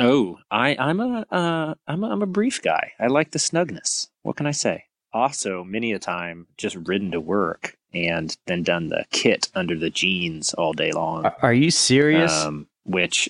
Oh, 0.00 0.38
I 0.50 0.76
I'm 0.78 1.00
a 1.00 1.24
uh, 1.30 1.74
I'm 1.86 2.02
a 2.04 2.10
I'm 2.10 2.22
a 2.22 2.26
brief 2.26 2.62
guy. 2.62 2.92
I 2.98 3.06
like 3.06 3.30
the 3.30 3.38
snugness. 3.38 4.08
What 4.22 4.36
can 4.36 4.46
I 4.46 4.50
say? 4.50 4.84
Also, 5.12 5.62
many 5.62 5.92
a 5.92 5.98
time 5.98 6.46
just 6.56 6.76
ridden 6.76 7.12
to 7.12 7.20
work 7.20 7.76
and 7.92 8.36
then 8.46 8.64
done 8.64 8.88
the 8.88 9.04
kit 9.12 9.48
under 9.54 9.78
the 9.78 9.90
jeans 9.90 10.52
all 10.54 10.72
day 10.72 10.90
long. 10.90 11.30
Are 11.42 11.54
you 11.54 11.70
serious? 11.70 12.32
Um, 12.32 12.66
which 12.84 13.28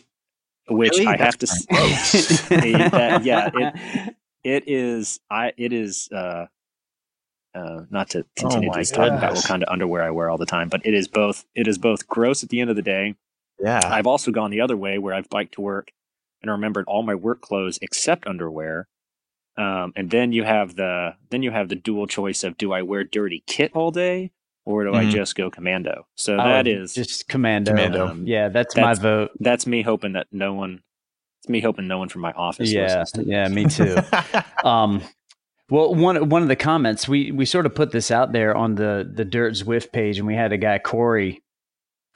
which 0.68 0.92
really? 0.92 1.06
I 1.06 1.16
have 1.18 1.36
to 1.38 1.46
say, 1.46 1.66
that, 2.88 3.20
yeah, 3.24 3.50
it, 3.54 4.16
it 4.42 4.64
is 4.66 5.20
I 5.30 5.52
it 5.58 5.72
is 5.72 6.08
uh 6.12 6.46
Uh, 7.54 7.84
not 7.90 8.10
to 8.10 8.24
continue 8.36 8.68
my 8.68 8.82
to 8.82 8.92
talk 8.92 9.12
about 9.12 9.34
what 9.34 9.44
kind 9.44 9.62
of 9.62 9.68
underwear 9.68 10.02
I 10.02 10.10
wear 10.10 10.28
all 10.28 10.38
the 10.38 10.46
time, 10.46 10.68
but 10.68 10.80
it 10.84 10.92
is 10.94 11.06
both. 11.06 11.44
It 11.54 11.68
is 11.68 11.78
both 11.78 12.08
gross 12.08 12.42
at 12.42 12.48
the 12.48 12.60
end 12.60 12.68
of 12.70 12.74
the 12.74 12.82
day. 12.82 13.14
Yeah. 13.62 13.80
I've 13.84 14.08
also 14.08 14.32
gone 14.32 14.50
the 14.50 14.60
other 14.60 14.76
way 14.76 14.98
where 14.98 15.14
I've 15.14 15.28
biked 15.28 15.54
to 15.54 15.60
work 15.60 15.92
and 16.44 16.50
remembered 16.52 16.84
all 16.86 17.02
my 17.02 17.14
work 17.14 17.40
clothes 17.40 17.78
except 17.80 18.26
underwear. 18.26 18.86
Um, 19.56 19.92
and 19.96 20.10
then 20.10 20.32
you 20.32 20.44
have 20.44 20.76
the 20.76 21.14
then 21.30 21.42
you 21.42 21.50
have 21.52 21.68
the 21.68 21.74
dual 21.76 22.06
choice 22.06 22.44
of 22.44 22.58
do 22.58 22.72
I 22.72 22.82
wear 22.82 23.02
dirty 23.04 23.42
kit 23.46 23.70
all 23.74 23.90
day 23.90 24.32
or 24.66 24.84
do 24.84 24.92
I 24.94 25.04
Mhm. 25.04 25.10
just 25.10 25.36
go 25.36 25.50
commando? 25.50 26.06
So 26.16 26.36
that 26.36 26.66
is 26.66 26.92
just 26.94 27.28
commando. 27.28 27.70
Commando. 27.70 28.08
Um, 28.08 28.26
yeah, 28.26 28.48
that's, 28.48 28.74
that's- 28.74 28.98
my 28.98 29.02
vote. 29.02 29.30
that's 29.40 29.66
me 29.66 29.82
hoping 29.82 30.12
that 30.12 30.26
no 30.32 30.54
one. 30.54 30.82
It's 31.40 31.48
me 31.48 31.60
hoping 31.60 31.86
no 31.86 31.98
one 31.98 32.08
from 32.08 32.22
my 32.22 32.32
office. 32.32 32.72
Yeah, 32.72 32.82
listens 33.00 33.12
to 33.12 33.24
yeah, 33.24 33.48
me 33.48 33.64
too. 33.66 33.96
um, 34.68 35.02
well, 35.70 35.94
one 35.94 36.28
one 36.28 36.42
of 36.42 36.48
the 36.48 36.56
comments 36.56 37.06
we 37.08 37.30
we 37.32 37.44
sort 37.46 37.64
of 37.66 37.74
put 37.74 37.90
this 37.92 38.10
out 38.10 38.32
there 38.32 38.54
on 38.56 38.74
the 38.74 39.10
the 39.10 39.24
Dirt 39.24 39.52
Zwift 39.54 39.92
page, 39.92 40.18
and 40.18 40.26
we 40.26 40.34
had 40.34 40.52
a 40.52 40.58
guy 40.58 40.78
Corey. 40.78 41.42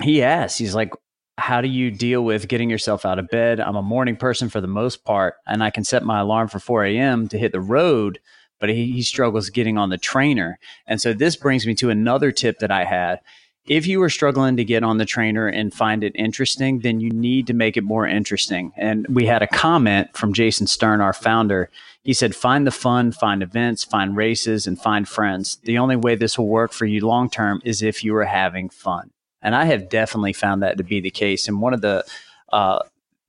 He 0.03 0.23
asked, 0.23 0.59
he's 0.59 0.75
like, 0.75 0.91
"How 1.38 1.61
do 1.61 1.68
you 1.68 1.90
deal 1.90 2.24
with 2.24 2.48
getting 2.48 2.68
yourself 2.68 3.07
out 3.07 3.18
of 3.18 3.29
bed?" 3.29 3.61
I'm 3.61 3.77
a 3.77 3.83
morning 3.83 4.16
person 4.16 4.48
for 4.48 4.61
the 4.61 4.66
most 4.66 5.05
part, 5.05 5.35
and 5.46 5.62
I 5.62 5.70
can 5.70 5.85
set 5.85 6.05
my 6.05 6.20
alarm 6.20 6.48
for 6.48 6.59
4 6.59 6.85
a.m. 6.85 7.29
to 7.29 7.38
hit 7.38 7.53
the 7.53 7.61
road, 7.61 8.18
but 8.61 8.68
he, 8.68 8.92
he 8.92 9.03
struggles 9.03 9.51
getting 9.51 9.79
on 9.79 9.90
the 9.90 9.98
trainer. 9.98 10.59
And 10.87 11.01
so 11.01 11.12
this 11.12 11.37
brings 11.37 11.66
me 11.66 11.74
to 11.77 11.90
another 11.90 12.33
tip 12.33 12.59
that 12.59 12.70
I 12.70 12.85
had. 12.85 13.20
If 13.68 13.87
you 13.87 14.03
are 14.03 14.09
struggling 14.09 14.57
to 14.57 14.64
get 14.64 14.83
on 14.83 14.96
the 14.96 15.05
trainer 15.05 15.46
and 15.46 15.74
find 15.74 16.03
it 16.03 16.16
interesting, 16.16 16.79
then 16.79 17.01
you 17.01 17.11
need 17.11 17.46
to 17.48 17.55
make 17.55 17.77
it 17.77 17.85
more 17.85 18.07
interesting. 18.07 18.72
And 18.79 19.07
we 19.11 19.27
had 19.27 19.42
a 19.42 19.46
comment 19.46 20.16
from 20.16 20.33
Jason 20.33 20.66
Stern, 20.66 21.03
our 21.03 21.12
founder. 21.12 21.68
He 22.03 22.14
said, 22.14 22.35
Find 22.35 22.66
the 22.66 22.70
fun, 22.70 23.12
find 23.12 23.42
events, 23.42 23.85
find 23.85 24.16
races, 24.16 24.66
and 24.66 24.81
find 24.81 25.07
friends. 25.07 25.59
The 25.64 25.77
only 25.77 25.96
way 25.96 26.16
this 26.16 26.38
will 26.38 26.48
work 26.48 26.72
for 26.72 26.87
you 26.87 27.07
long 27.07 27.29
term 27.29 27.61
is 27.62 27.83
if 27.83 28.03
you 28.03 28.16
are 28.16 28.24
having 28.24 28.70
fun. 28.70 29.11
And 29.49 29.57
I 29.57 29.65
have 29.65 29.89
definitely 29.89 30.35
found 30.35 30.63
that 30.63 30.77
to 30.77 30.85
be 30.85 31.01
the 31.01 31.11
case. 31.11 31.49
And 31.49 31.63
one 31.63 31.73
of 31.73 31.81
the 31.81 32.05
uh, 32.53 32.81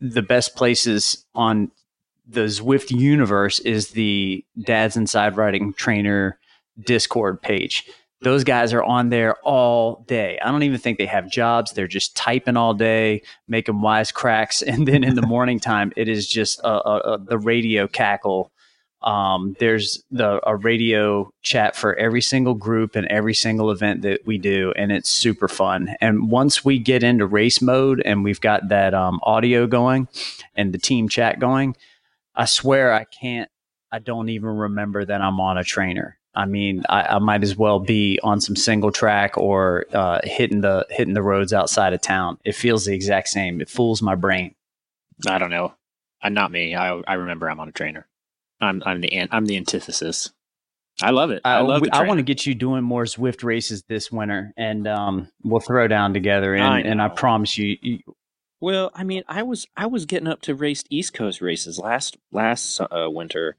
the 0.02 0.22
best 0.22 0.54
places 0.54 1.26
on 1.34 1.72
the 2.28 2.42
Zwift 2.42 2.92
universe 2.92 3.60
is 3.60 3.92
the 3.92 4.44
Dads 4.62 4.98
Inside 4.98 5.38
Riding 5.38 5.72
Trainer 5.72 6.38
Discord 6.78 7.42
page. 7.42 7.86
Those 8.20 8.44
guys 8.44 8.74
are 8.74 8.84
on 8.84 9.08
there 9.08 9.36
all 9.46 10.04
day. 10.10 10.38
I 10.44 10.52
don't 10.52 10.64
even 10.64 10.78
think 10.78 10.98
they 10.98 11.06
have 11.06 11.32
jobs. 11.32 11.72
They're 11.72 11.88
just 11.88 12.18
typing 12.18 12.58
all 12.58 12.74
day, 12.74 13.22
making 13.48 13.76
wisecracks, 13.76 14.62
and 14.68 14.86
then 14.86 15.06
in 15.06 15.16
the 15.16 15.26
morning 15.26 15.58
time, 15.58 15.94
it 15.96 16.10
is 16.10 16.28
just 16.28 16.60
uh, 16.66 16.82
uh, 16.84 17.02
uh, 17.06 17.18
the 17.18 17.38
radio 17.38 17.88
cackle. 17.88 18.52
Um, 19.02 19.56
there's 19.60 20.04
the 20.12 20.42
a 20.48 20.56
radio 20.56 21.32
chat 21.42 21.76
for 21.76 21.96
every 21.96 22.22
single 22.22 22.54
group 22.54 22.96
and 22.96 23.08
every 23.08 23.34
single 23.34 23.72
event 23.72 24.02
that 24.02 24.26
we 24.26 24.38
do, 24.38 24.74
and 24.76 24.92
it's 24.92 25.10
super 25.10 25.48
fun. 25.48 25.96
And 26.02 26.30
once 26.30 26.66
we 26.66 26.80
get 26.80 27.04
into 27.04 27.26
race 27.26 27.62
mode 27.62 28.02
and 28.04 28.24
we've 28.24 28.42
got 28.42 28.70
that 28.70 28.94
um, 28.94 29.20
audio 29.24 29.68
going 29.68 30.08
and 30.56 30.74
the 30.74 30.78
team 30.78 31.08
chat 31.08 31.40
going, 31.40 31.76
I 32.36 32.46
swear 32.46 32.94
I 32.94 33.06
can't. 33.06 33.50
I 33.92 34.00
don't 34.00 34.30
even 34.30 34.50
remember 34.50 35.04
that 35.06 35.22
I'm 35.22 35.40
on 35.40 35.58
a 35.58 35.64
trainer. 35.64 36.18
I 36.36 36.46
mean, 36.46 36.84
I, 36.90 37.16
I 37.16 37.20
might 37.20 37.44
as 37.44 37.56
well 37.56 37.80
be 37.80 38.20
on 38.22 38.40
some 38.40 38.56
single 38.56 38.92
track 38.92 39.38
or 39.38 39.86
uh, 39.94 40.20
hitting 40.24 40.62
the 40.62 40.86
hitting 40.90 41.16
the 41.16 41.24
roads 41.24 41.54
outside 41.54 41.94
of 41.94 42.02
town. 42.02 42.38
It 42.46 42.56
feels 42.56 42.86
the 42.86 42.94
exact 42.94 43.30
same. 43.30 43.62
It 43.62 43.70
fools 43.70 44.02
my 44.02 44.16
brain. 44.16 44.56
I 45.28 45.38
don't 45.38 45.50
know. 45.50 45.74
Uh, 46.22 46.30
not 46.30 46.52
me. 46.52 46.76
I 46.76 47.02
I 47.08 47.14
remember 47.16 47.50
I'm 47.50 47.60
on 47.60 47.70
a 47.70 47.72
trainer. 47.72 48.06
I'm 48.62 48.82
I'm 48.86 49.02
the 49.02 49.14
an- 49.14 49.30
I'm 49.32 49.46
the 49.46 49.58
antithesis. 49.58 50.32
I 51.02 51.12
love 51.12 51.32
it. 51.32 51.42
I, 51.46 51.56
I, 51.56 51.62
love. 51.62 51.82
we- 51.82 51.90
I 51.92 52.04
want 52.04 52.18
to 52.18 52.24
get 52.24 52.46
you 52.46 52.54
doing 52.54 52.84
more 52.84 53.06
Zwift 53.06 53.42
races 53.44 53.84
this 53.88 54.12
winter, 54.12 54.52
and 54.58 54.86
um, 54.86 55.30
we'll 55.44 55.62
throw 55.62 55.88
down 55.88 56.14
together. 56.14 56.54
And 56.56 56.64
I 56.66 56.80
and 56.82 57.02
I 57.02 57.08
promise 57.08 57.58
you, 57.58 57.78
you 57.82 58.00
Well, 58.60 58.92
I 58.94 59.04
mean, 59.06 59.24
I 59.28 59.44
was 59.44 59.66
I 59.78 59.86
was 59.86 60.06
getting 60.06 60.28
up 60.28 60.42
to 60.42 60.56
race 60.56 60.84
East 60.90 61.14
Coast 61.14 61.40
races 61.42 61.80
last 61.80 62.18
last 62.34 62.82
uh, 62.82 63.08
winter, 63.10 63.56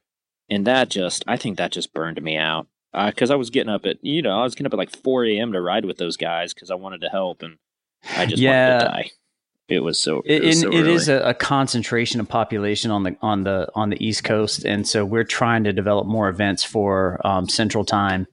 and 0.50 0.66
that 0.66 0.90
just 0.90 1.24
I 1.26 1.38
think 1.38 1.56
that 1.56 1.72
just 1.72 1.94
burned 1.94 2.20
me 2.20 2.36
out 2.36 2.66
because 3.06 3.30
I 3.30 3.36
was 3.36 3.48
getting 3.48 3.72
up 3.72 3.86
at 3.86 4.04
you 4.04 4.20
know 4.20 4.38
I 4.38 4.42
was 4.42 4.54
getting 4.54 4.66
up 4.66 4.74
at 4.74 4.78
like 4.78 4.94
four 5.02 5.24
a.m. 5.24 5.52
to 5.52 5.62
ride 5.62 5.86
with 5.86 5.96
those 5.96 6.18
guys 6.18 6.52
because 6.52 6.70
I 6.70 6.74
wanted 6.74 7.00
to 7.00 7.08
help, 7.08 7.40
and 7.42 7.56
I 8.18 8.26
just 8.26 8.42
Yeah. 8.42 8.72
wanted 8.74 8.78
to 8.80 8.84
die. 8.90 9.10
It 9.70 9.85
was 9.85 10.00
so. 10.00 10.22
It, 10.24 10.42
It, 10.42 10.46
was 10.46 10.61
so 10.61 10.72
it 10.72 10.87
is 10.88 11.09
a, 11.09 11.20
a 11.20 11.35
concentration 11.35 12.18
of 12.20 12.28
population 12.28 12.90
on 12.90 13.04
the 13.04 13.16
on 13.22 13.44
the 13.44 13.68
on 13.74 13.90
the 13.90 14.04
East 14.04 14.24
Coast, 14.24 14.64
and 14.64 14.87
so 14.87 15.04
we're 15.04 15.24
trying 15.24 15.62
to 15.64 15.72
develop 15.72 16.06
more 16.06 16.28
events 16.28 16.64
for 16.64 17.24
um, 17.24 17.48
Central 17.48 17.85
Time. 17.85 18.26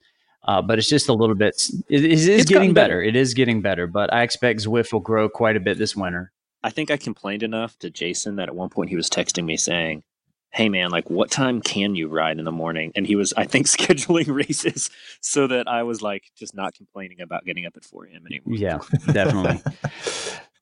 Uh, 0.43 0.62
but 0.62 0.80
it's 0.80 0.89
just 0.89 1.10
a 1.10 1.13
little 1.13 1.36
bit. 1.36 1.62
It, 1.89 2.06
it 2.06 2.12
is 2.12 2.28
It's 2.28 2.50
getting 2.50 2.73
better. 2.73 3.00
better. 3.00 3.04
It 3.04 3.15
is 3.15 3.34
getting 3.34 3.62
better, 3.62 3.86
but 3.86 4.12
I 4.13 4.23
expect 4.23 4.62
Zwift 4.62 4.93
will 4.93 5.02
grow 5.02 5.30
quite 5.30 5.56
a 5.58 5.60
bit 5.60 5.78
this 5.78 5.95
winter. 5.95 6.32
I 6.63 6.69
think 6.71 6.89
I 6.89 6.97
complained 6.97 7.43
enough 7.43 7.78
to 7.80 7.89
Jason 7.89 8.38
that 8.38 8.47
at 8.50 8.56
one 8.56 8.69
point 8.69 8.89
he 8.89 8.95
was 8.95 9.10
texting 9.10 9.45
me 9.45 9.58
saying, 9.58 10.04
"Hey 10.50 10.69
man, 10.69 10.89
like 10.89 11.10
what 11.10 11.30
time 11.30 11.62
can 11.62 11.95
you 11.95 12.08
ride 12.08 12.39
in 12.39 12.45
the 12.45 12.52
morning?" 12.52 12.93
And 12.95 13.06
he 13.06 13.15
was, 13.15 13.32
I 13.38 13.45
think, 13.45 13.67
scheduling 13.78 14.34
races 14.34 14.89
so 15.21 15.45
that 15.47 15.67
I 15.67 15.84
was 15.84 16.02
like 16.02 16.23
just 16.36 16.56
not 16.56 16.73
complaining 16.73 17.21
about 17.21 17.45
getting 17.45 17.65
up 17.67 17.78
at 17.78 17.84
four 17.84 18.06
a.m. 18.06 18.26
anymore. 18.26 18.56
Yeah, 18.58 18.80
definitely. 19.12 19.62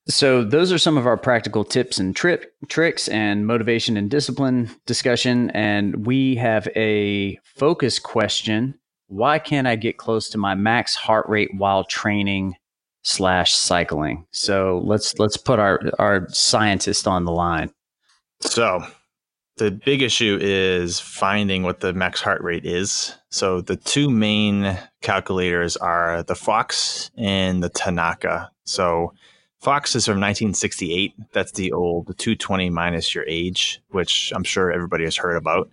so 0.08 0.44
those 0.44 0.72
are 0.72 0.78
some 0.78 0.98
of 0.98 1.08
our 1.08 1.18
practical 1.18 1.64
tips 1.64 1.98
and 1.98 2.16
trip 2.16 2.54
tricks 2.68 3.08
and 3.08 3.48
motivation 3.48 3.98
and 3.98 4.10
discipline 4.10 4.70
discussion. 4.86 5.50
And 5.52 6.06
we 6.06 6.36
have 6.36 6.68
a 6.76 7.40
focus 7.44 7.98
question. 7.98 8.76
Why 9.08 9.40
can't 9.40 9.68
I 9.68 9.76
get 9.76 9.98
close 9.98 10.30
to 10.30 10.38
my 10.38 10.54
max 10.54 10.96
heart 10.96 11.28
rate 11.28 11.50
while 11.56 11.84
training 11.84 12.56
slash 13.04 13.56
cycling? 13.56 14.28
So 14.32 14.82
let's 14.84 15.18
let's 15.18 15.38
put 15.38 15.60
our 15.60 15.82
our 15.98 16.28
scientist 16.30 17.08
on 17.08 17.26
the 17.26 17.32
line. 17.32 17.72
So 18.42 18.86
the 19.58 19.72
big 19.72 20.02
issue 20.02 20.38
is 20.40 21.00
finding 21.00 21.64
what 21.64 21.80
the 21.80 21.94
max 21.94 22.22
heart 22.22 22.44
rate 22.44 22.66
is. 22.66 23.16
So 23.32 23.62
the 23.62 23.78
two 23.78 24.10
main 24.10 24.78
calculators 25.02 25.78
are 25.78 26.24
the 26.24 26.36
Fox 26.36 27.10
and 27.18 27.64
the 27.64 27.70
Tanaka. 27.70 28.52
So 28.66 29.14
Fox 29.66 29.96
is 29.96 30.06
from 30.06 30.20
1968. 30.20 31.16
That's 31.32 31.54
the 31.54 31.72
old 31.72 32.16
220 32.20 32.70
minus 32.70 33.16
your 33.16 33.26
age, 33.28 33.82
which 33.90 34.32
I'm 34.36 34.44
sure 34.44 34.72
everybody 34.72 35.06
has 35.06 35.16
heard 35.16 35.38
about. 35.38 35.72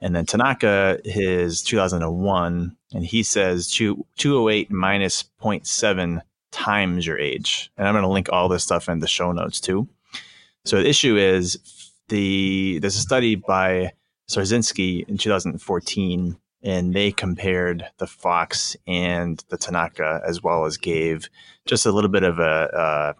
And 0.00 0.16
then 0.16 0.24
Tanaka 0.24 0.98
is 1.04 1.62
2001, 1.62 2.76
and 2.94 3.04
he 3.04 3.22
says 3.22 3.70
208 3.70 4.70
minus 4.70 5.24
0.7 5.42 6.22
times 6.50 7.06
your 7.06 7.18
age. 7.18 7.70
And 7.76 7.86
I'm 7.86 7.92
going 7.92 8.04
to 8.04 8.08
link 8.08 8.30
all 8.32 8.48
this 8.48 8.62
stuff 8.62 8.88
in 8.88 9.00
the 9.00 9.06
show 9.06 9.32
notes 9.32 9.60
too. 9.60 9.86
So 10.64 10.78
the 10.78 10.88
issue 10.88 11.18
is 11.18 11.58
the 12.08 12.78
there's 12.78 12.96
a 12.96 13.00
study 13.00 13.34
by 13.34 13.92
Sarzynski 14.30 15.06
in 15.10 15.18
2014, 15.18 16.38
and 16.62 16.94
they 16.94 17.12
compared 17.12 17.86
the 17.98 18.06
Fox 18.06 18.76
and 18.86 19.42
the 19.48 19.56
Tanaka 19.56 20.20
as 20.26 20.42
well 20.42 20.64
as 20.64 20.76
gave 20.76 21.28
just 21.66 21.86
a 21.86 21.92
little 21.92 22.10
bit 22.10 22.22
of 22.22 22.38
a, 22.38 22.42
uh, 22.42 23.12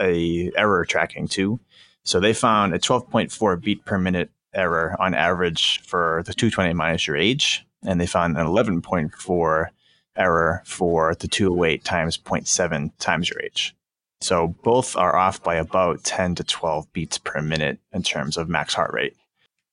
a, 0.00 0.48
a 0.48 0.52
error 0.56 0.84
tracking 0.84 1.28
too. 1.28 1.60
So 2.04 2.20
they 2.20 2.32
found 2.32 2.74
a 2.74 2.78
12.4 2.78 3.60
beat 3.62 3.84
per 3.84 3.98
minute 3.98 4.30
error 4.54 4.96
on 4.98 5.14
average 5.14 5.80
for 5.82 6.22
the 6.26 6.34
220 6.34 6.74
minus 6.74 7.06
your 7.06 7.16
age, 7.16 7.64
and 7.84 8.00
they 8.00 8.06
found 8.06 8.36
an 8.36 8.46
11.4 8.46 9.68
error 10.16 10.62
for 10.66 11.14
the 11.14 11.28
208 11.28 11.84
times 11.84 12.18
0.7 12.18 12.90
times 12.98 13.30
your 13.30 13.40
age. 13.40 13.74
So 14.20 14.54
both 14.62 14.96
are 14.96 15.16
off 15.16 15.42
by 15.42 15.56
about 15.56 16.04
10 16.04 16.36
to 16.36 16.44
12 16.44 16.92
beats 16.92 17.18
per 17.18 17.42
minute 17.42 17.78
in 17.92 18.02
terms 18.02 18.36
of 18.36 18.48
max 18.48 18.74
heart 18.74 18.92
rate. 18.92 19.16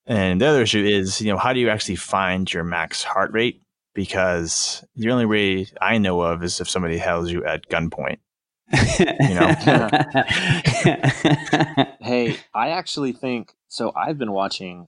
And 0.09 0.41
the 0.41 0.47
other 0.47 0.63
issue 0.63 0.83
is, 0.83 1.21
you 1.21 1.31
know, 1.31 1.37
how 1.37 1.53
do 1.53 1.59
you 1.59 1.69
actually 1.69 1.97
find 1.97 2.51
your 2.51 2.63
max 2.63 3.03
heart 3.03 3.31
rate? 3.31 3.61
Because 3.93 4.83
the 4.95 5.11
only 5.11 5.27
way 5.27 5.67
I 5.79 5.99
know 5.99 6.21
of 6.21 6.43
is 6.43 6.59
if 6.59 6.67
somebody 6.67 6.97
held 6.97 7.29
you 7.29 7.45
at 7.45 7.69
gunpoint. 7.69 8.17
You 8.71 9.35
know. 9.35 9.55
hey, 12.01 12.37
I 12.53 12.69
actually 12.69 13.13
think 13.13 13.53
so. 13.67 13.91
I've 13.95 14.17
been 14.17 14.31
watching, 14.31 14.87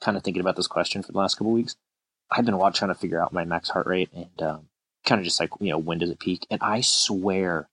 kind 0.00 0.16
of 0.16 0.22
thinking 0.22 0.40
about 0.40 0.56
this 0.56 0.66
question 0.66 1.02
for 1.02 1.12
the 1.12 1.18
last 1.18 1.36
couple 1.36 1.52
weeks. 1.52 1.76
I've 2.30 2.44
been 2.44 2.58
watching, 2.58 2.78
trying 2.78 2.94
to 2.94 3.00
figure 3.00 3.22
out 3.22 3.32
my 3.32 3.44
max 3.44 3.70
heart 3.70 3.86
rate 3.86 4.10
and 4.14 4.42
um, 4.42 4.68
kind 5.06 5.18
of 5.18 5.24
just 5.24 5.40
like 5.40 5.50
you 5.60 5.70
know 5.70 5.78
when 5.78 5.98
does 5.98 6.10
it 6.10 6.20
peak? 6.20 6.46
And 6.50 6.62
I 6.62 6.82
swear 6.82 7.68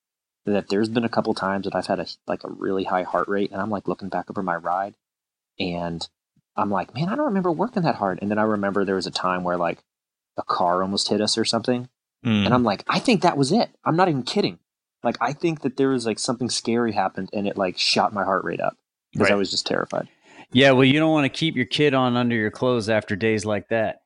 that 0.46 0.70
there's 0.70 0.90
been 0.90 1.04
a 1.04 1.10
couple 1.10 1.34
times 1.34 1.66
that 1.66 1.76
I've 1.76 1.88
had 1.88 2.00
a 2.00 2.08
like 2.28 2.44
a 2.44 2.52
really 2.52 2.86
high 2.86 3.04
heart 3.04 3.28
rate, 3.28 3.52
and 3.52 3.62
I'm 3.62 3.70
like 3.70 3.88
looking 3.88 4.10
back 4.10 4.30
over 4.30 4.44
my 4.44 4.56
ride, 4.56 4.96
and 5.60 6.08
I'm 6.58 6.70
like, 6.72 6.94
man, 6.96 7.10
I 7.10 7.16
don't 7.16 7.26
remember 7.26 7.52
working 7.52 7.84
that 7.84 7.96
hard. 7.96 8.20
And 8.22 8.32
then 8.32 8.38
I 8.40 8.44
remember 8.44 8.86
there 8.86 8.96
was 8.96 9.08
a 9.08 9.12
time 9.12 9.44
where 9.44 9.58
like 9.58 9.80
a 10.38 10.44
car 10.44 10.82
almost 10.82 11.10
hit 11.10 11.22
us 11.22 11.38
or 11.38 11.46
something, 11.46 11.90
Mm. 12.26 12.46
and 12.46 12.54
I'm 12.54 12.64
like, 12.64 12.84
I 12.88 12.98
think 13.00 13.22
that 13.22 13.38
was 13.38 13.52
it. 13.52 13.70
I'm 13.86 13.96
not 13.96 14.10
even 14.10 14.24
kidding. 14.24 14.58
Like 15.04 15.18
I 15.22 15.32
think 15.34 15.62
that 15.62 15.78
there 15.78 15.90
was 15.90 16.06
like 16.08 16.18
something 16.18 16.50
scary 16.50 16.92
happened 16.94 17.30
and 17.34 17.48
it 17.48 17.56
like 17.58 17.78
shot 17.78 18.14
my 18.14 18.24
heart 18.24 18.44
rate 18.44 18.60
up 18.62 18.76
because 19.14 19.30
I 19.30 19.36
was 19.36 19.52
just 19.52 19.68
terrified. 19.68 20.08
yeah, 20.52 20.72
well, 20.72 20.84
you 20.86 21.00
don't 21.00 21.12
want 21.12 21.26
to 21.32 21.38
keep 21.38 21.56
your 21.56 21.66
kid 21.66 21.94
on 21.94 22.18
under 22.18 22.36
your 22.36 22.50
clothes 22.52 22.90
after 22.90 23.16
days 23.16 23.46
like 23.46 23.68
that. 23.70 24.02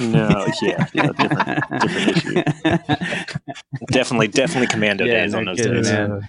No, 0.00 0.46
yeah, 0.62 0.86
yeah 0.94 1.12
different, 1.18 1.80
different 1.80 2.08
issue. 2.08 2.42
definitely, 3.90 4.28
definitely 4.28 4.66
commando 4.68 5.04
Yeah, 5.04 5.22
days 5.22 5.34
on 5.34 5.44
those 5.44 5.56
kidding, 5.56 5.74
days. 5.74 5.90
man. 5.90 6.28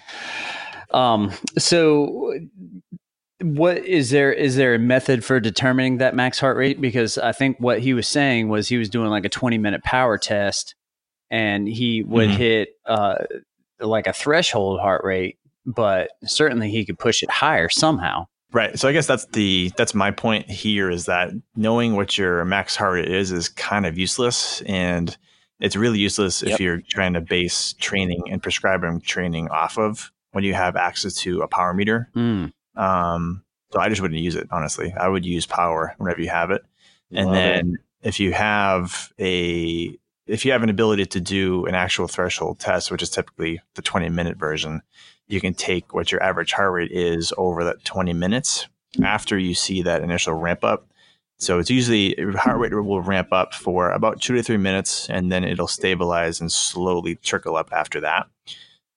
Um, 0.91 1.31
so 1.57 2.33
what 3.41 3.77
is 3.85 4.09
there 4.09 4.31
is 4.33 4.55
there 4.55 4.75
a 4.75 4.79
method 4.79 5.23
for 5.23 5.39
determining 5.39 5.97
that 5.97 6.15
max 6.15 6.39
heart 6.39 6.57
rate? 6.57 6.81
Because 6.81 7.17
I 7.17 7.31
think 7.31 7.57
what 7.59 7.79
he 7.79 7.93
was 7.93 8.07
saying 8.07 8.49
was 8.49 8.67
he 8.67 8.77
was 8.77 8.89
doing 8.89 9.09
like 9.09 9.25
a 9.25 9.29
20 9.29 9.57
minute 9.57 9.83
power 9.83 10.17
test 10.17 10.75
and 11.31 11.67
he 11.67 12.03
would 12.03 12.29
Mhm. 12.29 12.35
hit 12.35 12.69
uh 12.85 13.15
like 13.79 14.07
a 14.07 14.13
threshold 14.13 14.79
heart 14.81 15.03
rate, 15.05 15.37
but 15.65 16.09
certainly 16.25 16.69
he 16.69 16.85
could 16.85 16.99
push 16.99 17.23
it 17.23 17.29
higher 17.31 17.69
somehow. 17.69 18.25
Right. 18.51 18.77
So 18.79 18.89
I 18.89 18.91
guess 18.91 19.07
that's 19.07 19.25
the 19.27 19.71
that's 19.77 19.93
my 19.93 20.11
point 20.11 20.49
here 20.49 20.89
is 20.89 21.05
that 21.05 21.29
knowing 21.55 21.95
what 21.95 22.17
your 22.17 22.43
max 22.45 22.75
heart 22.75 22.93
rate 22.95 23.09
is 23.11 23.31
is 23.31 23.47
kind 23.47 23.85
of 23.85 23.97
useless 23.97 24.61
and 24.65 25.15
it's 25.61 25.75
really 25.75 25.99
useless 25.99 26.41
Yep. 26.41 26.53
if 26.53 26.59
you're 26.59 26.81
trying 26.89 27.13
to 27.13 27.21
base 27.21 27.73
training 27.79 28.23
and 28.31 28.41
prescribing 28.41 29.01
training 29.01 29.49
off 29.49 29.77
of 29.77 30.11
when 30.31 30.43
you 30.43 30.53
have 30.53 30.75
access 30.75 31.13
to 31.15 31.41
a 31.41 31.47
power 31.47 31.73
meter. 31.73 32.09
Mm. 32.15 32.51
Um, 32.75 33.43
so 33.71 33.79
I 33.79 33.89
just 33.89 34.01
wouldn't 34.01 34.19
use 34.19 34.35
it 34.35 34.47
honestly. 34.51 34.93
I 34.93 35.07
would 35.07 35.25
use 35.25 35.45
power 35.45 35.95
whenever 35.97 36.21
you 36.21 36.29
have 36.29 36.51
it. 36.51 36.63
And 37.11 37.27
Love 37.27 37.35
it. 37.35 37.39
then 37.39 37.77
if 38.01 38.19
you 38.19 38.33
have 38.33 39.11
a 39.19 39.97
if 40.27 40.45
you 40.45 40.51
have 40.51 40.61
an 40.63 40.69
ability 40.69 41.07
to 41.07 41.19
do 41.19 41.65
an 41.65 41.73
actual 41.73 42.07
threshold 42.07 42.59
test, 42.59 42.91
which 42.91 43.01
is 43.01 43.09
typically 43.09 43.61
the 43.75 43.81
20 43.81 44.09
minute 44.09 44.37
version, 44.37 44.81
you 45.27 45.41
can 45.41 45.53
take 45.53 45.93
what 45.93 46.11
your 46.11 46.21
average 46.21 46.51
heart 46.51 46.71
rate 46.71 46.91
is 46.91 47.33
over 47.37 47.63
that 47.63 47.83
20 47.83 48.13
minutes 48.13 48.67
after 49.03 49.37
you 49.37 49.53
see 49.53 49.81
that 49.81 50.03
initial 50.03 50.33
ramp 50.33 50.63
up. 50.63 50.87
So 51.37 51.57
it's 51.57 51.69
usually 51.69 52.15
heart 52.35 52.59
rate 52.59 52.73
will 52.73 53.01
ramp 53.01 53.31
up 53.31 53.53
for 53.53 53.91
about 53.91 54.21
two 54.21 54.35
to 54.35 54.43
three 54.43 54.57
minutes 54.57 55.09
and 55.09 55.31
then 55.31 55.43
it'll 55.43 55.67
stabilize 55.67 56.41
and 56.41 56.51
slowly 56.51 57.15
trickle 57.15 57.55
up 57.55 57.71
after 57.71 58.01
that. 58.01 58.27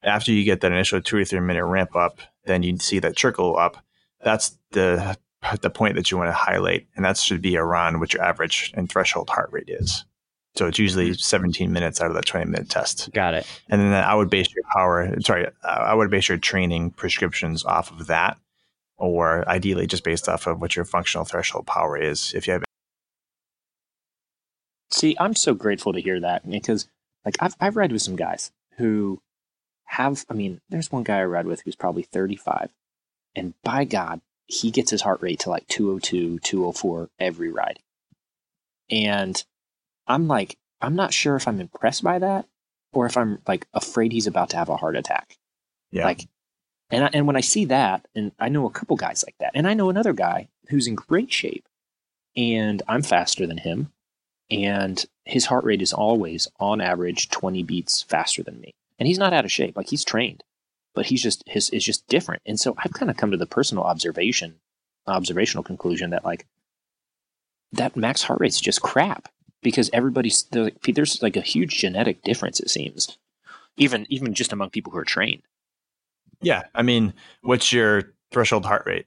After 0.02 0.32
you 0.32 0.42
get 0.42 0.60
that 0.60 0.72
initial 0.72 1.00
two 1.00 1.18
or 1.18 1.24
three 1.24 1.40
minute 1.40 1.64
ramp 1.64 1.94
up, 1.94 2.20
then 2.44 2.62
you 2.62 2.76
see 2.78 2.98
that 3.00 3.16
trickle 3.16 3.56
up. 3.56 3.84
That's 4.22 4.56
the 4.70 5.16
the 5.60 5.70
point 5.70 5.96
that 5.96 6.10
you 6.10 6.16
want 6.16 6.28
to 6.28 6.32
highlight, 6.32 6.86
and 6.94 7.04
that 7.04 7.16
should 7.16 7.42
be 7.42 7.56
around 7.56 8.00
what 8.00 8.12
your 8.12 8.22
average 8.22 8.72
and 8.74 8.88
threshold 8.88 9.28
heart 9.28 9.50
rate 9.52 9.68
is. 9.68 10.04
So 10.54 10.66
it's 10.66 10.78
usually 10.78 11.14
17 11.14 11.72
minutes 11.72 12.00
out 12.00 12.08
of 12.08 12.14
that 12.14 12.26
20 12.26 12.46
minute 12.50 12.68
test. 12.68 13.10
Got 13.12 13.34
it. 13.34 13.46
And 13.70 13.80
then 13.80 13.92
I 13.92 14.14
would 14.14 14.28
base 14.28 14.54
your 14.54 14.64
power, 14.72 15.18
sorry, 15.20 15.46
uh, 15.46 15.66
I 15.66 15.94
would 15.94 16.10
base 16.10 16.28
your 16.28 16.36
training 16.36 16.90
prescriptions 16.90 17.64
off 17.64 17.90
of 17.90 18.06
that, 18.08 18.38
or 18.98 19.48
ideally 19.48 19.86
just 19.86 20.04
based 20.04 20.28
off 20.28 20.46
of 20.46 20.60
what 20.60 20.76
your 20.76 20.84
functional 20.84 21.24
threshold 21.24 21.66
power 21.66 21.96
is. 21.96 22.34
If 22.34 22.46
you 22.46 22.52
have, 22.52 22.64
See, 24.90 25.16
I'm 25.18 25.34
so 25.34 25.54
grateful 25.54 25.94
to 25.94 26.00
hear 26.00 26.20
that 26.20 26.48
because, 26.48 26.86
like, 27.24 27.36
I've 27.40 27.56
I've 27.58 27.76
read 27.76 27.92
with 27.92 28.02
some 28.02 28.14
guys 28.14 28.52
who 28.76 29.22
have. 29.92 30.24
I 30.28 30.34
mean, 30.34 30.60
there's 30.68 30.92
one 30.92 31.04
guy 31.04 31.18
I 31.18 31.24
read 31.24 31.46
with 31.46 31.62
who's 31.62 31.76
probably 31.76 32.02
35, 32.02 32.70
and 33.34 33.54
by 33.62 33.84
God, 33.84 34.20
he 34.46 34.70
gets 34.70 34.90
his 34.90 35.02
heart 35.02 35.22
rate 35.22 35.40
to 35.40 35.50
like 35.50 35.66
202, 35.68 36.38
204 36.40 37.10
every 37.18 37.50
ride. 37.50 37.78
And 38.90 39.42
I'm 40.06 40.28
like, 40.28 40.58
I'm 40.80 40.96
not 40.96 41.14
sure 41.14 41.36
if 41.36 41.48
I'm 41.48 41.60
impressed 41.60 42.02
by 42.02 42.18
that 42.18 42.46
or 42.92 43.06
if 43.06 43.16
I'm 43.16 43.38
like 43.46 43.66
afraid 43.72 44.12
he's 44.12 44.26
about 44.26 44.50
to 44.50 44.56
have 44.56 44.68
a 44.68 44.76
heart 44.76 44.96
attack. 44.96 45.38
yeah, 45.90 46.04
Like, 46.04 46.28
and 46.90 47.04
I, 47.04 47.10
and 47.14 47.26
when 47.26 47.36
I 47.36 47.40
see 47.40 47.64
that, 47.66 48.06
and 48.14 48.32
I 48.38 48.48
know 48.48 48.66
a 48.66 48.70
couple 48.70 48.96
guys 48.96 49.24
like 49.26 49.36
that, 49.40 49.52
and 49.54 49.66
I 49.66 49.74
know 49.74 49.88
another 49.88 50.12
guy 50.12 50.48
who's 50.68 50.86
in 50.86 50.94
great 50.94 51.32
shape, 51.32 51.66
and 52.36 52.82
I'm 52.86 53.02
faster 53.02 53.46
than 53.46 53.58
him, 53.58 53.92
and 54.50 55.02
his 55.24 55.46
heart 55.46 55.64
rate 55.64 55.80
is 55.80 55.92
always 55.92 56.48
on 56.60 56.80
average 56.82 57.30
20 57.30 57.62
beats 57.62 58.02
faster 58.02 58.42
than 58.42 58.60
me, 58.60 58.74
and 59.02 59.08
he's 59.08 59.18
not 59.18 59.32
out 59.32 59.44
of 59.44 59.50
shape, 59.50 59.76
like 59.76 59.88
he's 59.88 60.04
trained, 60.04 60.44
but 60.94 61.06
he's 61.06 61.20
just 61.20 61.42
his 61.48 61.70
is 61.70 61.84
just 61.84 62.06
different, 62.06 62.40
and 62.46 62.60
so 62.60 62.76
I've 62.78 62.92
kind 62.92 63.10
of 63.10 63.16
come 63.16 63.32
to 63.32 63.36
the 63.36 63.46
personal 63.46 63.82
observation, 63.82 64.60
observational 65.08 65.64
conclusion 65.64 66.10
that 66.10 66.24
like 66.24 66.46
that 67.72 67.96
max 67.96 68.22
heart 68.22 68.38
rate's 68.38 68.60
just 68.60 68.80
crap 68.80 69.28
because 69.60 69.90
everybody's 69.92 70.44
there's 70.52 70.66
like, 70.66 70.94
there's 70.94 71.20
like 71.20 71.36
a 71.36 71.40
huge 71.40 71.78
genetic 71.78 72.22
difference 72.22 72.60
it 72.60 72.70
seems, 72.70 73.18
even 73.76 74.06
even 74.08 74.34
just 74.34 74.52
among 74.52 74.70
people 74.70 74.92
who 74.92 74.98
are 74.98 75.04
trained. 75.04 75.42
yeah. 76.40 76.62
I 76.72 76.82
mean, 76.82 77.12
what's 77.40 77.72
your 77.72 78.14
threshold 78.30 78.64
heart 78.66 78.84
rate? 78.86 79.06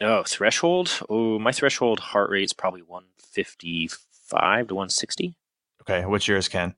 Oh, 0.00 0.24
threshold. 0.24 1.00
Oh, 1.08 1.38
my 1.38 1.52
threshold 1.52 2.00
heart 2.00 2.28
rate's 2.28 2.52
probably 2.52 2.82
155 2.82 4.66
to 4.66 4.74
160. 4.74 5.36
Okay, 5.82 6.04
what's 6.06 6.26
yours, 6.26 6.48
Ken? 6.48 6.74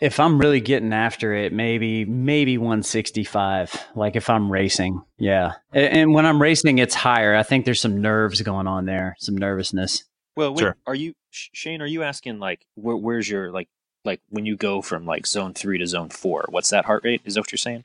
If 0.00 0.18
I'm 0.18 0.38
really 0.38 0.60
getting 0.60 0.92
after 0.92 1.34
it, 1.34 1.52
maybe 1.52 2.04
maybe 2.04 2.56
165. 2.58 3.86
Like 3.94 4.16
if 4.16 4.30
I'm 4.30 4.50
racing, 4.50 5.02
yeah. 5.18 5.52
A- 5.74 5.78
And 5.92 6.14
when 6.14 6.26
I'm 6.26 6.40
racing, 6.40 6.78
it's 6.78 6.94
higher. 6.94 7.34
I 7.36 7.42
think 7.42 7.64
there's 7.64 7.80
some 7.80 8.00
nerves 8.00 8.40
going 8.42 8.66
on 8.66 8.86
there, 8.86 9.14
some 9.18 9.36
nervousness. 9.36 10.04
Well, 10.36 10.52
wait, 10.52 10.60
Sure. 10.60 10.76
are 10.86 10.94
you 10.94 11.14
Shane? 11.30 11.82
Are 11.82 11.86
you 11.86 12.02
asking 12.02 12.38
like 12.38 12.66
where, 12.74 12.96
where's 12.96 13.28
your 13.28 13.50
like 13.52 13.68
like 14.04 14.20
when 14.30 14.46
you 14.46 14.56
go 14.56 14.80
from 14.82 15.04
like 15.06 15.26
zone 15.26 15.52
three 15.54 15.78
to 15.78 15.86
zone 15.86 16.08
four? 16.08 16.46
What's 16.48 16.70
that 16.70 16.84
heart 16.86 17.04
rate? 17.04 17.20
Is 17.24 17.34
that 17.34 17.40
what 17.42 17.52
you're 17.52 17.58
saying? 17.58 17.84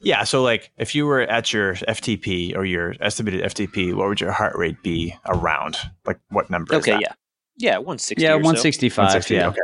Yeah, 0.00 0.24
so 0.24 0.42
like 0.42 0.72
if 0.76 0.94
you 0.94 1.06
were 1.06 1.20
at 1.22 1.52
your 1.52 1.74
FTP 1.74 2.56
or 2.56 2.64
your 2.64 2.94
estimated 3.00 3.42
FTP, 3.44 3.94
what 3.94 4.08
would 4.08 4.20
your 4.20 4.32
heart 4.32 4.56
rate 4.56 4.82
be 4.82 5.14
around? 5.26 5.78
Like 6.04 6.18
what 6.30 6.50
number? 6.50 6.74
is 6.74 6.80
Okay, 6.80 6.90
that? 6.92 7.00
yeah, 7.00 7.12
yeah, 7.56 7.76
160. 7.78 8.20
yeah, 8.22 8.30
or 8.30 8.40
so. 8.42 8.46
165. 8.46 8.96
160, 8.98 9.34
yeah. 9.34 9.48
Okay. 9.48 9.60